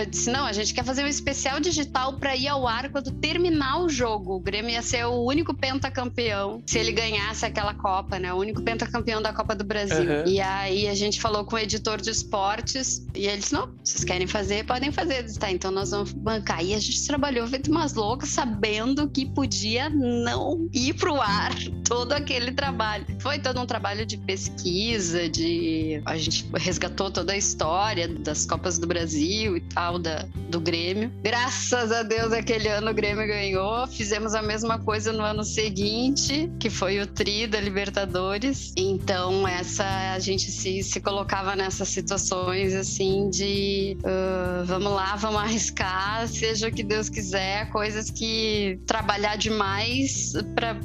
[0.09, 3.81] disse: não, a gente quer fazer um especial digital para ir ao ar quando terminar
[3.83, 4.37] o jogo.
[4.37, 8.33] O Grêmio ia ser o único pentacampeão se ele ganhasse aquela Copa, né?
[8.33, 9.99] O único pentacampeão da Copa do Brasil.
[9.99, 10.27] Uhum.
[10.27, 14.05] E aí a gente falou com o editor de esportes e ele disse: não, vocês
[14.05, 15.23] querem fazer, podem fazer.
[15.23, 16.65] Disse, tá, então nós vamos bancar.
[16.65, 22.13] E a gente trabalhou feito umas loucas, sabendo que podia não ir pro ar todo
[22.13, 23.07] aquele trabalho.
[23.21, 28.79] Foi todo um trabalho de pesquisa, de a gente resgatou toda a história das Copas
[28.79, 31.13] do Brasil e tal da, do Grêmio.
[31.23, 33.87] Graças a Deus aquele ano o Grêmio ganhou.
[33.87, 38.73] Fizemos a mesma coisa no ano seguinte, que foi o tri da Libertadores.
[38.77, 39.85] Então essa
[40.15, 46.69] a gente se, se colocava nessas situações assim de ah, vamos lá, vamos arriscar, seja
[46.69, 50.77] o que Deus quiser, coisas que trabalhar demais para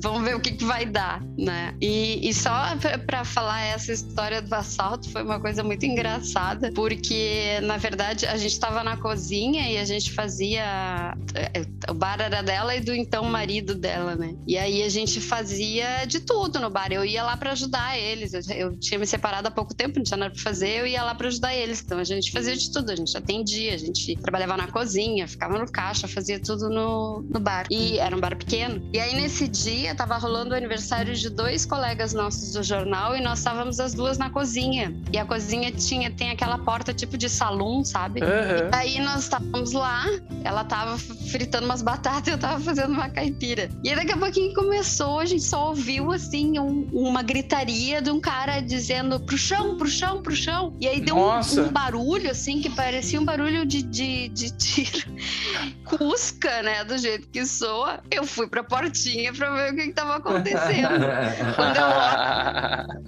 [0.00, 1.74] vamos ver o que, que vai dar, né?
[1.80, 2.76] E, e só
[3.06, 8.36] pra falar essa história do assalto foi uma coisa muito engraçada, porque na verdade a
[8.36, 12.94] gente tava na cozinha e a gente fazia eh, o bar era dela e do
[12.94, 14.34] então marido dela, né?
[14.46, 16.92] E aí a gente fazia de tudo no bar.
[16.92, 18.32] Eu ia lá pra ajudar eles.
[18.50, 21.14] Eu, tinha me separado há pouco tempo, não tinha nada pra fazer, eu ia lá
[21.14, 21.82] pra ajudar eles.
[21.82, 25.58] Então a gente fazia de tudo, a gente atendia, a gente trabalhava na cozinha, ficava
[25.58, 27.66] no caixa, fazia tudo no, no bar.
[27.70, 28.88] E era um bar pequeno.
[28.92, 33.20] E aí nesse dia tava rolando o aniversário de dois colegas nossos do jornal e
[33.20, 34.94] nós estávamos as duas na cozinha.
[35.12, 38.22] E a cozinha tinha tem aquela porta tipo de salão, sabe?
[38.22, 38.70] Aham.
[38.72, 40.04] Aí nós estávamos lá,
[40.44, 43.68] ela tava fritando umas batatas e eu tava fazendo uma caipira.
[43.84, 48.10] E aí daqui a pouquinho começou, a gente só ouviu assim um- uma gritaria de
[48.10, 50.76] um cara dizendo pro chão, pro chão, pro chão.
[50.80, 51.20] E aí deu um,
[51.60, 55.06] um barulho assim que parecia um barulho de, de, de tiro.
[55.84, 56.84] Cusca, né?
[56.84, 58.00] Do jeito que soa.
[58.10, 60.88] Eu fui pra portinha pra ver o que, que tava acontecendo.
[61.56, 63.02] Quando eu olho,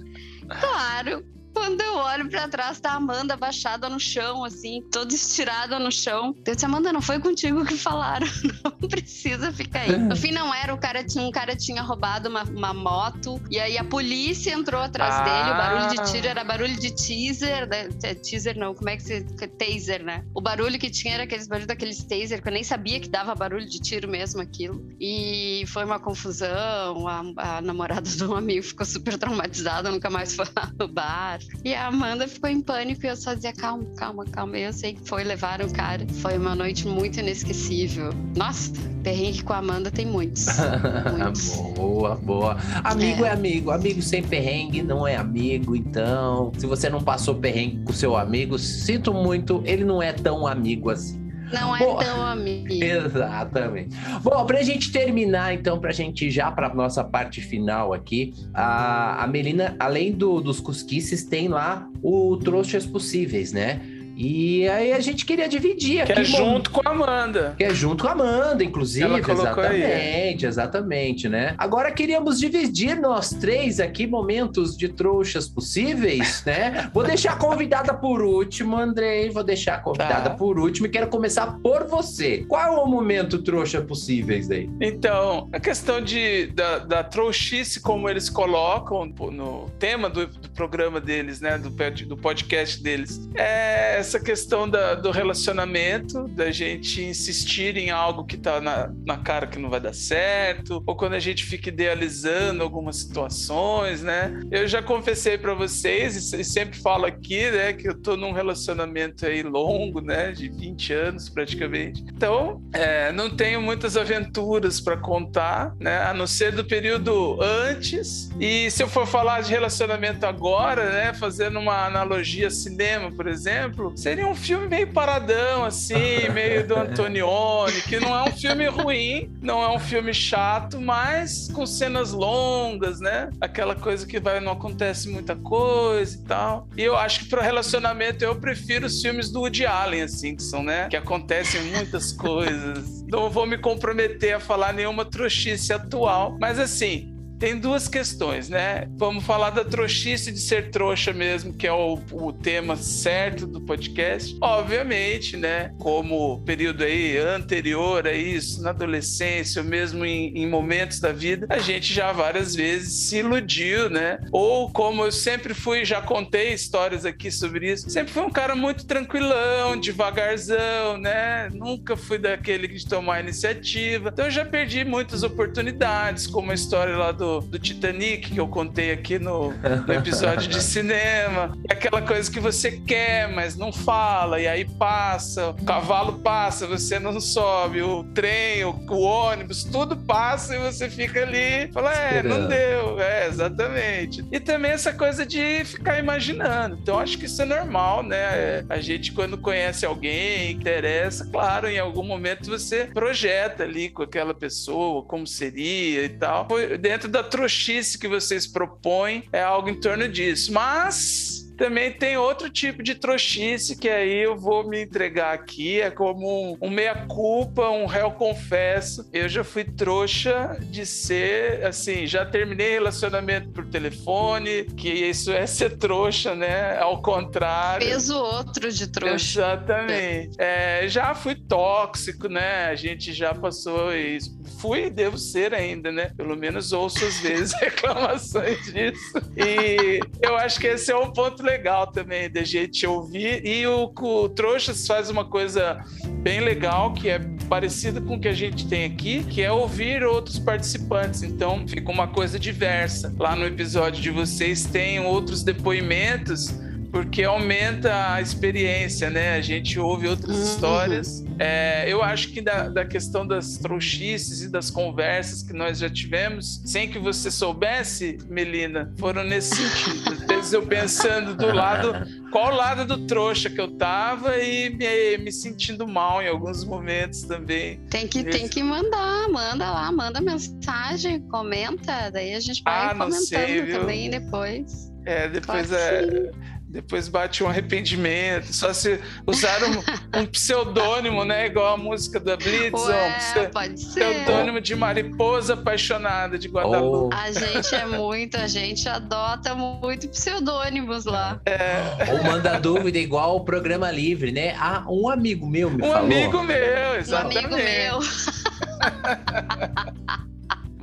[0.59, 1.25] Claro.
[1.65, 5.91] Quando eu olho pra trás, tá a Amanda abaixada no chão, assim, toda estirada no
[5.91, 6.35] chão.
[6.45, 8.27] Eu disse, Amanda, não foi contigo que falaram.
[8.81, 9.97] Não precisa ficar aí.
[9.97, 10.73] No fim, não era.
[10.73, 13.41] O cara tinha, um cara tinha roubado uma, uma moto.
[13.49, 15.23] E aí a polícia entrou atrás Ah.
[15.23, 15.51] dele.
[15.51, 17.67] O barulho de tiro era barulho de teaser.
[17.67, 17.89] né?
[18.03, 19.21] É, Teaser não, como é que se.
[19.57, 20.23] Taser, né?
[20.35, 23.33] O barulho que tinha era aqueles barulhos daqueles taser, que eu nem sabia que dava
[23.33, 24.85] barulho de tiro mesmo aquilo.
[24.99, 27.07] E foi uma confusão.
[27.07, 31.39] A, a namorada de um amigo ficou super traumatizada, nunca mais foi lá no bar.
[31.63, 34.57] E a Amanda ficou em pânico e eu só dizia: calma, calma, calma.
[34.57, 36.05] E eu sei que foi, levaram o cara.
[36.21, 38.11] Foi uma noite muito inesquecível.
[38.35, 38.71] Nossa,
[39.03, 40.45] perrengue com a Amanda tem muitos.
[41.17, 41.55] muitos.
[41.75, 42.57] boa, boa.
[42.83, 43.29] Amigo é.
[43.29, 43.31] É.
[43.31, 46.51] amigo, amigo sem perrengue não é amigo, então.
[46.57, 50.89] Se você não passou perrengue com seu amigo, sinto muito, ele não é tão amigo
[50.89, 51.24] assim.
[51.51, 52.03] Não é Boa.
[52.03, 52.73] tão amigo.
[52.83, 53.95] Exatamente.
[54.21, 59.23] Bom, pra gente terminar, então, pra gente ir já pra nossa parte final aqui, a,
[59.23, 63.81] a Melina, além do, dos cusquices, tem lá o Trouxas Possíveis, né?
[64.15, 67.53] E aí a gente queria dividir Que é bom, junto com a Amanda.
[67.57, 69.05] que é junto com a Amanda, inclusive.
[69.05, 71.55] Ela colocou aí, exatamente, exatamente, né?
[71.57, 76.89] Agora queríamos dividir nós três aqui momentos de trouxas possíveis, né?
[76.93, 79.29] Vou deixar a convidada por último, Andrei.
[79.29, 80.29] Vou deixar a convidada Tá.
[80.35, 82.45] por último e quero começar por você.
[82.47, 84.69] Qual é o momento trouxa possíveis aí?
[84.79, 91.01] Então, a questão de, da, da trouxice, como eles colocam no tema do, do programa
[91.01, 91.57] deles, né?
[91.57, 91.69] Do,
[92.07, 98.37] do podcast deles, é essa questão da, do relacionamento, da gente insistir em algo que
[98.37, 102.61] tá na, na cara que não vai dar certo, ou quando a gente fica idealizando
[102.61, 104.39] algumas situações, né?
[104.51, 109.25] Eu já confessei para vocês, e sempre falo aqui, né, que eu tô num relacionamento
[109.25, 112.03] aí longo, né, de 20 anos praticamente.
[112.07, 118.29] Então, é, não tenho muitas aventuras para contar, né, a não ser do período antes.
[118.39, 123.94] E se eu for falar de relacionamento agora, né, fazendo uma analogia cinema, por exemplo,
[123.95, 129.33] seria um filme meio paradão, assim, meio do Antonioni, que não é um filme ruim,
[129.41, 133.29] não é um filme chato, mas com cenas longas, né?
[133.39, 136.67] Aquela coisa que vai, não acontece muita coisa e tal.
[136.77, 140.43] E eu acho que para relacionamento eu prefiro os filmes do Woody Allen, assim, que
[140.43, 140.87] são, né?
[140.89, 143.03] Que acontecem muitas coisas.
[143.07, 148.87] Não vou me comprometer a falar nenhuma trouxice atual, mas assim, tem duas questões, né?
[148.95, 153.61] Vamos falar da trouxice de ser trouxa mesmo, que é o, o, tema certo do
[153.61, 154.37] podcast.
[154.41, 155.71] Obviamente, né?
[155.79, 161.45] Como período aí anterior a isso, na adolescência, ou mesmo em, em momentos da vida,
[161.49, 164.19] a gente já várias vezes se iludiu, né?
[164.31, 168.55] Ou como eu sempre fui, já contei histórias aqui sobre isso, sempre fui um cara
[168.55, 171.49] muito tranquilão, devagarzão, né?
[171.53, 174.09] Nunca fui daquele de tomar iniciativa.
[174.09, 178.39] Então eu já perdi muitas oportunidades, como a história lá do do, do Titanic, que
[178.39, 179.51] eu contei aqui no,
[179.87, 181.57] no episódio de cinema.
[181.67, 186.67] É aquela coisa que você quer, mas não fala, e aí passa, o cavalo passa,
[186.67, 191.93] você não sobe, o trem, o, o ônibus, tudo passa e você fica ali, fala,
[191.93, 192.99] é, não deu.
[192.99, 194.23] É, exatamente.
[194.31, 196.77] E também essa coisa de ficar imaginando.
[196.81, 198.63] Então, acho que isso é normal, né?
[198.69, 204.33] A gente, quando conhece alguém, interessa, claro, em algum momento você projeta ali com aquela
[204.33, 206.47] pessoa, como seria e tal.
[206.47, 210.51] Foi dentro da trouxice que vocês propõem é algo em torno disso.
[210.51, 215.89] Mas também tem outro tipo de trouxice que aí eu vou me entregar aqui, é
[215.89, 219.07] como um, um meia-culpa, um réu confesso.
[219.13, 225.45] Eu já fui trouxa de ser, assim, já terminei relacionamento por telefone, que isso é
[225.45, 226.77] ser trouxa, né?
[226.77, 227.87] Ao contrário.
[227.87, 229.15] Peso outro de trouxa.
[229.15, 230.35] Exatamente.
[230.37, 232.65] É, já fui tóxico, né?
[232.65, 234.35] A gente já passou isso.
[234.59, 236.11] Fui e devo ser ainda, né?
[236.17, 239.21] Pelo menos ouço às vezes reclamações disso.
[239.37, 243.45] E eu acho que esse é um ponto legal também da gente ouvir.
[243.45, 245.83] E o, o Trouxas faz uma coisa
[246.21, 250.03] bem legal, que é parecida com o que a gente tem aqui, que é ouvir
[250.03, 251.23] outros participantes.
[251.23, 253.13] Então fica uma coisa diversa.
[253.17, 256.53] Lá no episódio de vocês tem outros depoimentos
[256.95, 259.35] porque aumenta a experiência, né?
[259.35, 260.43] A gente ouve outras uhum.
[260.43, 261.25] histórias.
[261.37, 265.89] É, eu acho que da, da, questão das trouxices e das conversas que nós já
[265.89, 270.13] tivemos, sem que você soubesse, Melina, foram nesse sentido.
[270.13, 275.17] Às vezes eu pensando do lado, qual lado do trouxa que eu tava e me,
[275.17, 277.77] me sentindo mal em alguns momentos também.
[277.89, 282.95] Tem que, tem que mandar, manda lá, manda mensagem, comenta, daí a gente vai ah,
[282.95, 284.95] comentando sei, também depois.
[285.05, 286.54] É, depois claro é.
[286.75, 288.53] Depois bate um arrependimento.
[288.53, 291.45] Só se usar um, um pseudônimo, né?
[291.45, 292.73] Igual a música da Blitz.
[292.73, 294.01] Ué, um pode ser.
[294.01, 297.15] Pseudônimo de mariposa apaixonada de Guadalupe.
[297.15, 297.17] Oh.
[297.17, 301.39] A gente é muito, a gente adota muito pseudônimos lá.
[301.45, 301.77] É.
[302.11, 304.53] Ou manda dúvida igual o programa livre, né?
[304.59, 306.09] Ah, um amigo meu me um falou.
[306.09, 307.37] Um amigo meu, exatamente.
[307.37, 307.99] Um amigo meu.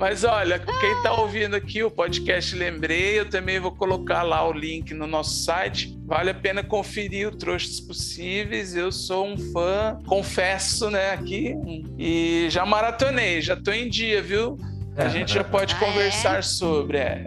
[0.02, 4.52] Mas olha, quem está ouvindo aqui o podcast Lembrei, eu também vou colocar lá o
[4.52, 5.96] link no nosso site.
[6.04, 8.74] Vale a pena conferir o Trouxas Possíveis.
[8.74, 11.54] Eu sou um fã, confesso, né, aqui.
[11.96, 14.58] E já maratonei, já estou em dia, viu?
[14.96, 16.42] A gente já pode ah, conversar é?
[16.42, 16.98] sobre.
[16.98, 17.24] É.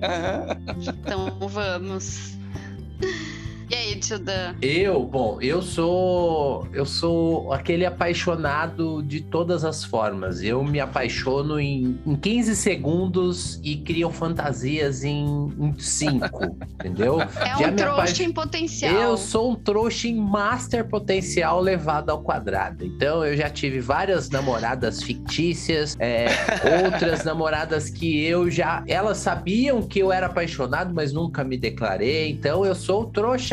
[0.77, 2.37] Então vamos.
[3.69, 4.55] E aí, tio Dan?
[4.61, 10.43] Eu, bom, eu sou eu sou aquele apaixonado de todas as formas.
[10.43, 17.21] Eu me apaixono em, em 15 segundos e crio fantasias em 5, entendeu?
[17.21, 18.93] É Já um trouxa em potencial.
[18.93, 22.85] Eu sou um trouxa em master potencial levado ao quadrado.
[22.85, 26.27] Então eu já tive várias namoradas fictícias, é,
[26.85, 32.29] outras namoradas que eu já elas sabiam que eu era apaixonado, mas nunca me declarei.
[32.29, 33.05] Então eu sou o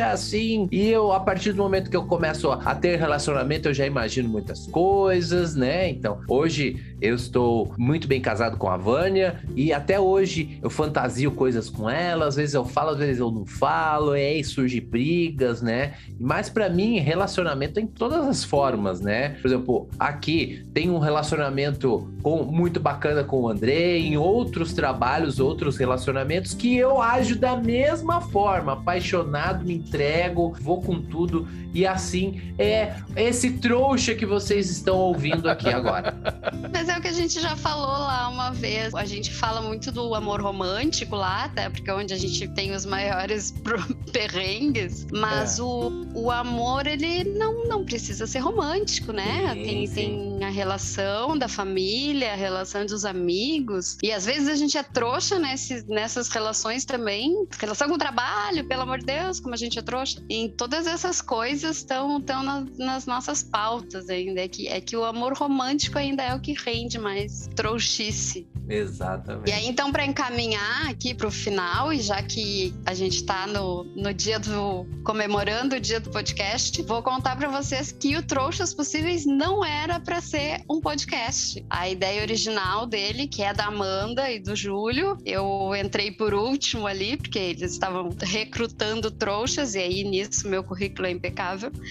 [0.02, 0.68] trouxa assim.
[0.70, 4.28] E eu, a partir do momento que eu começo a ter relacionamento, eu já imagino
[4.28, 5.88] muitas coisas, né?
[5.88, 11.30] Então, hoje eu estou muito bem casado com a Vânia e até hoje eu fantasio
[11.32, 12.26] coisas com ela.
[12.26, 15.94] Às vezes eu falo, às vezes eu não falo, e aí surge brigas, né?
[16.18, 19.30] Mas para mim, relacionamento tem todas as formas, né?
[19.40, 25.40] Por exemplo, aqui tem um relacionamento com, muito bacana com o André, em outros trabalhos,
[25.40, 31.46] outros relacionamentos que eu ajo da mesma forma, apaixonado, me entrego, vou com tudo.
[31.74, 36.14] E assim é esse trouxa que vocês estão ouvindo aqui agora.
[36.72, 38.94] Mas é o que a gente já falou lá uma vez.
[38.94, 42.74] A gente fala muito do amor romântico lá, até porque é onde a gente tem
[42.74, 43.54] os maiores
[44.12, 45.06] perrengues.
[45.10, 45.62] Mas é.
[45.62, 49.52] o, o amor, ele não, não precisa ser romântico, né?
[49.54, 49.94] Sim, tem, sim.
[49.94, 53.96] tem a relação da família, a relação dos amigos.
[54.02, 57.46] E às vezes a gente é trouxa nesse, nessas relações também.
[57.58, 60.22] Relação com o trabalho, pelo amor de Deus, como a gente é trouxa.
[60.28, 64.40] E todas essas coisas estão na, nas nossas pautas ainda.
[64.40, 68.46] É que, é que o amor romântico ainda é o que rende mais trouxice.
[68.68, 69.50] Exatamente.
[69.50, 73.46] E aí, então, para encaminhar aqui para o final, e já que a gente está
[73.46, 74.86] no, no dia do.
[75.04, 79.98] comemorando o dia do podcast, vou contar para vocês que o Trouxas Possíveis não era
[80.00, 81.64] para ser um podcast.
[81.68, 86.86] A ideia original dele, que é da Amanda e do Júlio, eu entrei por último
[86.86, 91.70] ali, porque eles estavam recrutando trouxas, e aí nisso meu currículo é impecável.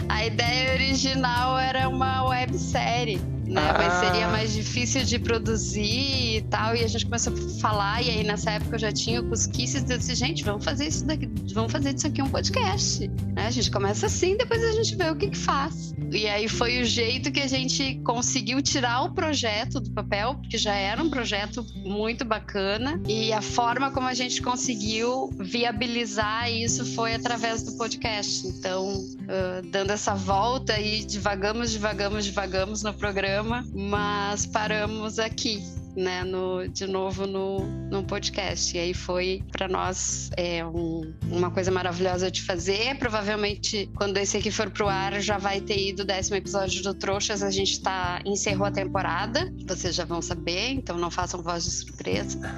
[0.00, 3.20] E a ideia original era uma websérie
[3.50, 3.70] né?
[3.70, 3.74] Ah.
[3.76, 6.74] Mas seria mais difícil de produzir e tal.
[6.74, 9.98] E a gente começou a falar, e aí nessa época eu já tinha Cusquices eu
[9.98, 13.08] disse, gente, vamos fazer isso daqui, vamos fazer disso aqui um podcast.
[13.08, 13.46] Né?
[13.46, 15.92] A gente começa assim, depois a gente vê o que, que faz.
[16.12, 20.58] E aí foi o jeito que a gente conseguiu tirar o projeto do papel, porque
[20.58, 23.00] já era um projeto muito bacana.
[23.08, 28.46] E a forma como a gente conseguiu viabilizar isso foi através do podcast.
[28.46, 35.62] Então, uh, dando essa volta e devagamos, devagamos, devagamos no programa programa, mas paramos aqui
[35.96, 38.76] né, no, de novo no, no podcast.
[38.76, 42.96] E aí foi para nós é, um, uma coisa maravilhosa de fazer.
[42.98, 46.94] Provavelmente, quando esse aqui for pro ar, já vai ter ido o décimo episódio do
[46.94, 47.42] Trouxas.
[47.42, 51.70] A gente tá, encerrou a temporada, vocês já vão saber, então não façam voz de
[51.70, 52.38] surpresa.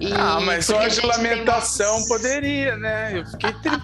[0.00, 3.18] E, ah, mas só de lamentação poderia, né?
[3.18, 3.80] Eu fiquei triste.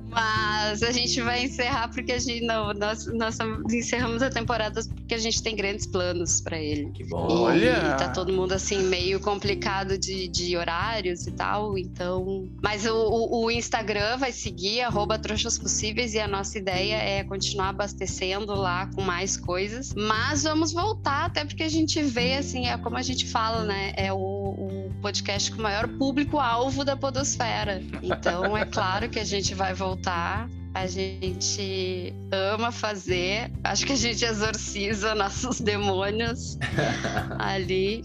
[0.08, 3.38] mas a gente vai encerrar porque a gente não, nós, nós
[3.70, 6.90] encerramos a temporada porque a gente tem grandes planos para ele dele.
[6.92, 7.28] Que bom.
[7.30, 7.94] E Olha!
[7.96, 11.76] tá todo mundo assim, meio complicado de, de horários e tal.
[11.78, 12.48] Então.
[12.62, 17.70] Mas o, o Instagram vai seguir, arroba trouxas possíveis, e a nossa ideia é continuar
[17.70, 19.94] abastecendo lá com mais coisas.
[19.94, 23.92] Mas vamos voltar, até porque a gente vê, assim, é como a gente fala, né?
[23.96, 27.82] É o, o podcast com o maior público-alvo da Podosfera.
[28.02, 33.50] Então, é claro que a gente vai voltar a gente ama fazer.
[33.64, 36.58] Acho que a gente exorciza nossos demônios
[37.38, 38.02] ali.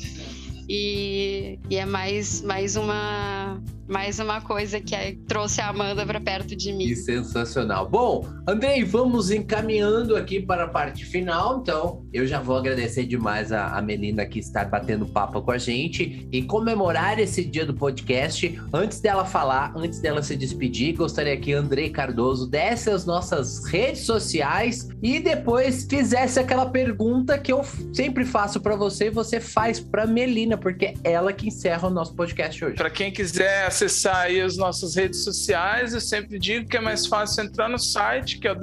[0.70, 6.22] E, e, é mais, mais uma mais uma coisa que é, trouxe a Amanda para
[6.22, 6.88] perto de mim.
[6.88, 7.90] Que sensacional.
[7.90, 11.60] Bom, Andrei, vamos encaminhando aqui para a parte final.
[11.60, 15.58] Então, eu já vou agradecer demais a, a Melina que está batendo papo com a
[15.58, 18.60] gente e comemorar esse dia do podcast.
[18.74, 24.02] Antes dela falar, antes dela se despedir, gostaria que Andrei Cardoso desse as nossas redes
[24.02, 27.64] sociais e depois fizesse aquela pergunta que eu
[27.94, 31.92] sempre faço para você e você faz para Melina, porque é ela que encerra o
[31.92, 32.76] nosso podcast hoje.
[32.76, 37.06] Para quem quiser acessar aí as nossas redes sociais, eu sempre digo que é mais
[37.06, 38.56] fácil entrar no site, que é o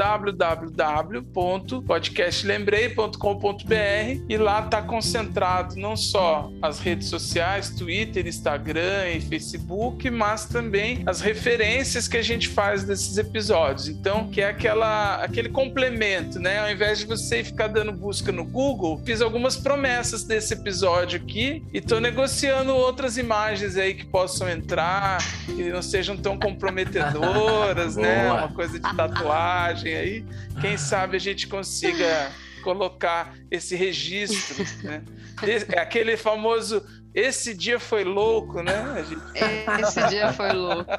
[3.38, 10.46] www.podcastlembrei.com.br e lá está concentrado não só as redes sociais, Twitter, Instagram e Facebook, mas
[10.46, 13.88] também as referências que a gente faz desses episódios.
[13.88, 16.58] Então, que é aquela, aquele complemento, né?
[16.58, 21.62] Ao invés de você ficar dando busca no Google, fiz algumas promessas desse episódio aqui
[21.72, 28.30] e estou negociando outras imagens aí que possam entrar que não sejam tão comprometedoras, né?
[28.32, 30.24] Uma coisa de tatuagem aí.
[30.60, 35.02] Quem sabe a gente consiga colocar esse registro, né?
[35.76, 39.04] Aquele famoso esse dia foi louco, né?
[39.08, 39.82] Gente...
[39.82, 40.90] Esse dia foi louco.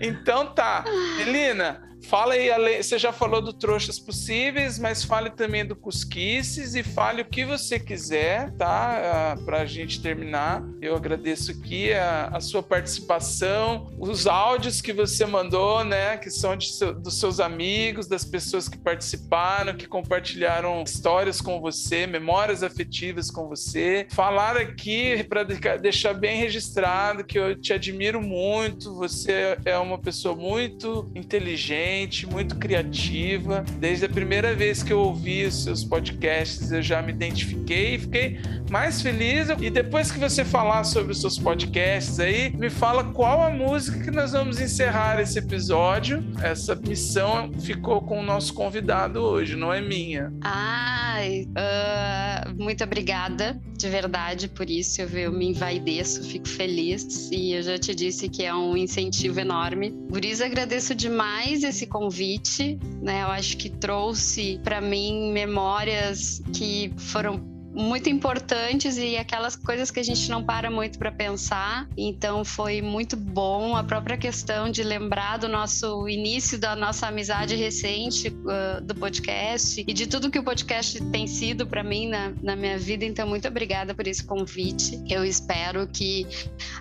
[0.00, 0.84] Então tá,
[1.20, 6.82] Elina, Fala aí, você já falou do Trouxas Possíveis, mas fale também do Cusquices e
[6.82, 9.36] fale o que você quiser, tá?
[9.38, 10.62] Uh, Para a gente terminar.
[10.80, 16.16] Eu agradeço aqui a, a, sua participação, os áudios que você mandou, né?
[16.16, 22.06] Que são seu, dos seus amigos, das pessoas que participaram, que compartilharam histórias com você,
[22.06, 24.06] memórias afetivas com você.
[24.10, 30.34] Falar aqui para deixar bem registrado que eu te admiro muito, você é uma pessoa
[30.34, 31.89] muito inteligente
[32.26, 33.64] muito criativa.
[33.78, 37.98] Desde a primeira vez que eu ouvi os seus podcasts, eu já me identifiquei e
[37.98, 38.40] fiquei
[38.70, 39.48] mais feliz.
[39.60, 43.98] E depois que você falar sobre os seus podcasts aí, me fala qual a música
[43.98, 46.24] que nós vamos encerrar esse episódio.
[46.42, 50.32] Essa missão ficou com o nosso convidado hoje, não é minha.
[50.42, 55.02] Ai, ah, muito obrigada, de verdade, por isso.
[55.02, 57.28] Eu, eu me envaideço, fico feliz.
[57.30, 59.90] E eu já te disse que é um incentivo enorme.
[60.08, 62.78] Por isso, agradeço demais esse convite.
[63.02, 63.22] Né?
[63.22, 69.98] Eu acho que trouxe para mim memórias que foram muito importantes e aquelas coisas que
[69.98, 71.88] a gente não para muito para pensar.
[71.96, 77.56] Então foi muito bom a própria questão de lembrar do nosso início da nossa amizade
[77.56, 82.32] recente uh, do podcast e de tudo que o podcast tem sido para mim na,
[82.42, 83.04] na minha vida.
[83.04, 85.02] Então muito obrigada por esse convite.
[85.08, 86.26] Eu espero que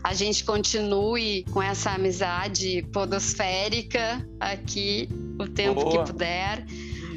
[0.03, 5.09] a gente continue com essa amizade podosférica aqui
[5.39, 6.03] o tempo Boa.
[6.03, 6.65] que puder.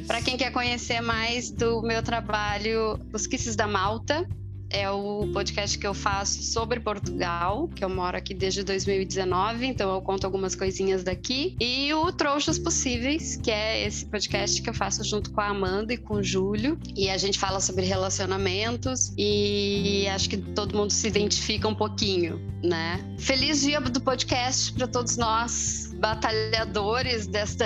[0.07, 4.27] Para quem quer conhecer mais do meu trabalho, Os Kisses da Malta,
[4.73, 9.93] é o podcast que eu faço sobre Portugal, que eu moro aqui desde 2019, então
[9.93, 11.55] eu conto algumas coisinhas daqui.
[11.61, 15.93] E o Trouxas Possíveis, que é esse podcast que eu faço junto com a Amanda
[15.93, 16.77] e com o Júlio.
[16.95, 22.41] E a gente fala sobre relacionamentos e acho que todo mundo se identifica um pouquinho,
[22.63, 22.99] né?
[23.19, 27.65] Feliz dia do podcast para todos nós, batalhadores desta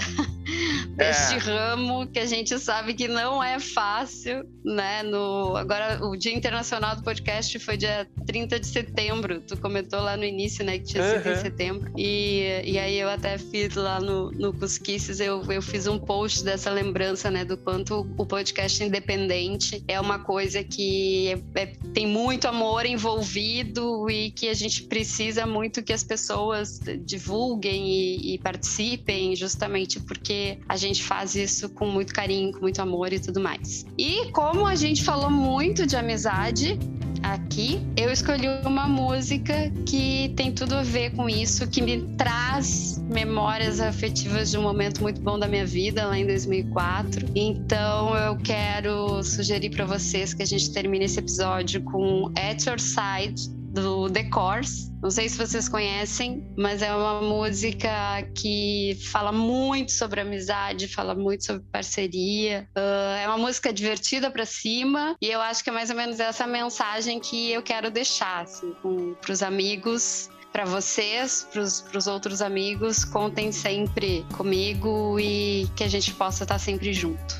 [0.96, 1.38] deste É.
[1.38, 5.04] ramo que a gente sabe que não é fácil, né?
[5.04, 9.42] No, agora, o Dia Internacional do Podcast foi dia 30 de setembro.
[9.42, 10.78] Tu comentou lá no início, né?
[10.80, 11.42] Que tinha sido em Uhum.
[11.42, 11.92] setembro.
[11.98, 16.44] E, e aí eu até fiz lá no, no Cusquices, eu, eu fiz um post
[16.44, 17.46] dessa lembrança, né?
[17.46, 24.10] Do quanto o podcast independente é uma coisa que é- é- tem muito amor envolvido
[24.10, 30.47] e que a gente precisa muito que as pessoas divulguem e, e participem, justamente porque
[30.68, 33.86] a gente faz isso com muito carinho, com muito amor e tudo mais.
[33.98, 36.78] E como a gente falou muito de amizade,
[37.24, 43.02] aqui, eu escolhi uma música que tem tudo a ver com isso, que me traz
[43.10, 47.28] memórias afetivas de um momento muito bom da minha vida, lá em 2004.
[47.36, 52.80] Então eu quero sugerir para vocês que a gente termine esse episódio com At Your
[52.80, 54.86] Side do The Course.
[55.08, 57.90] Não sei se vocês conhecem, mas é uma música
[58.36, 62.68] que fala muito sobre amizade, fala muito sobre parceria.
[62.76, 66.20] Ah, é uma música divertida pra cima e eu acho que é mais ou menos
[66.20, 68.76] essa mensagem que eu quero deixar assim,
[69.22, 70.30] para os amigos.
[70.52, 71.62] Para vocês, para
[71.98, 77.40] os outros amigos, contem sempre comigo e que a gente possa estar sempre junto.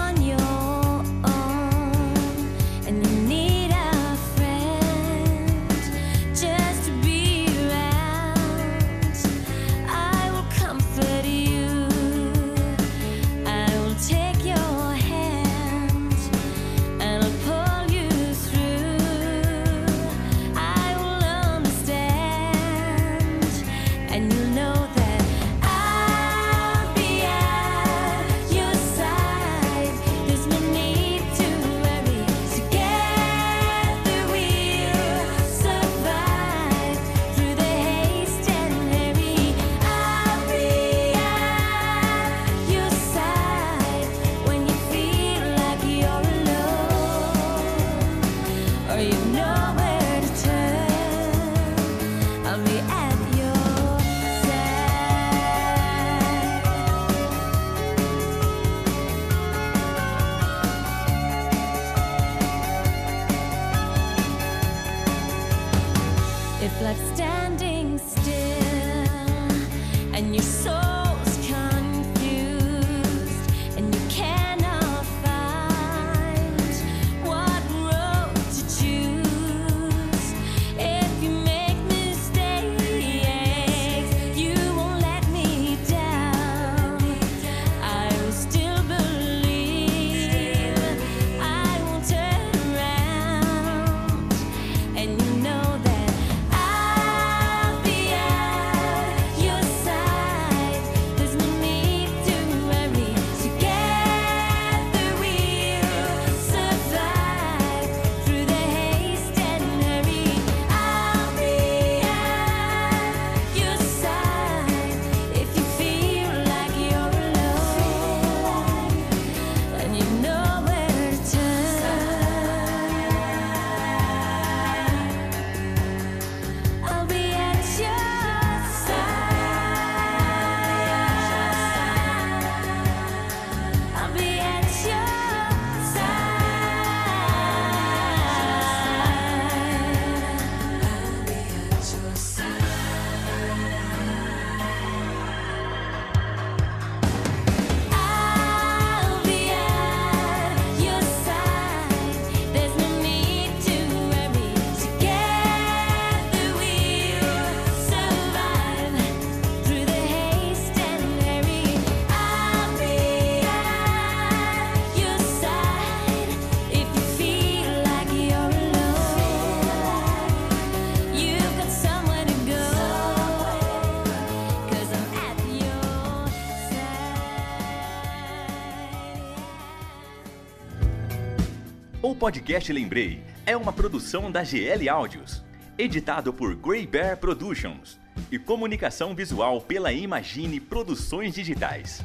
[182.20, 185.42] podcast Lembrei é uma produção da GL Áudios,
[185.78, 187.98] editado por Grey Bear Productions
[188.30, 192.04] e comunicação visual pela Imagine Produções Digitais.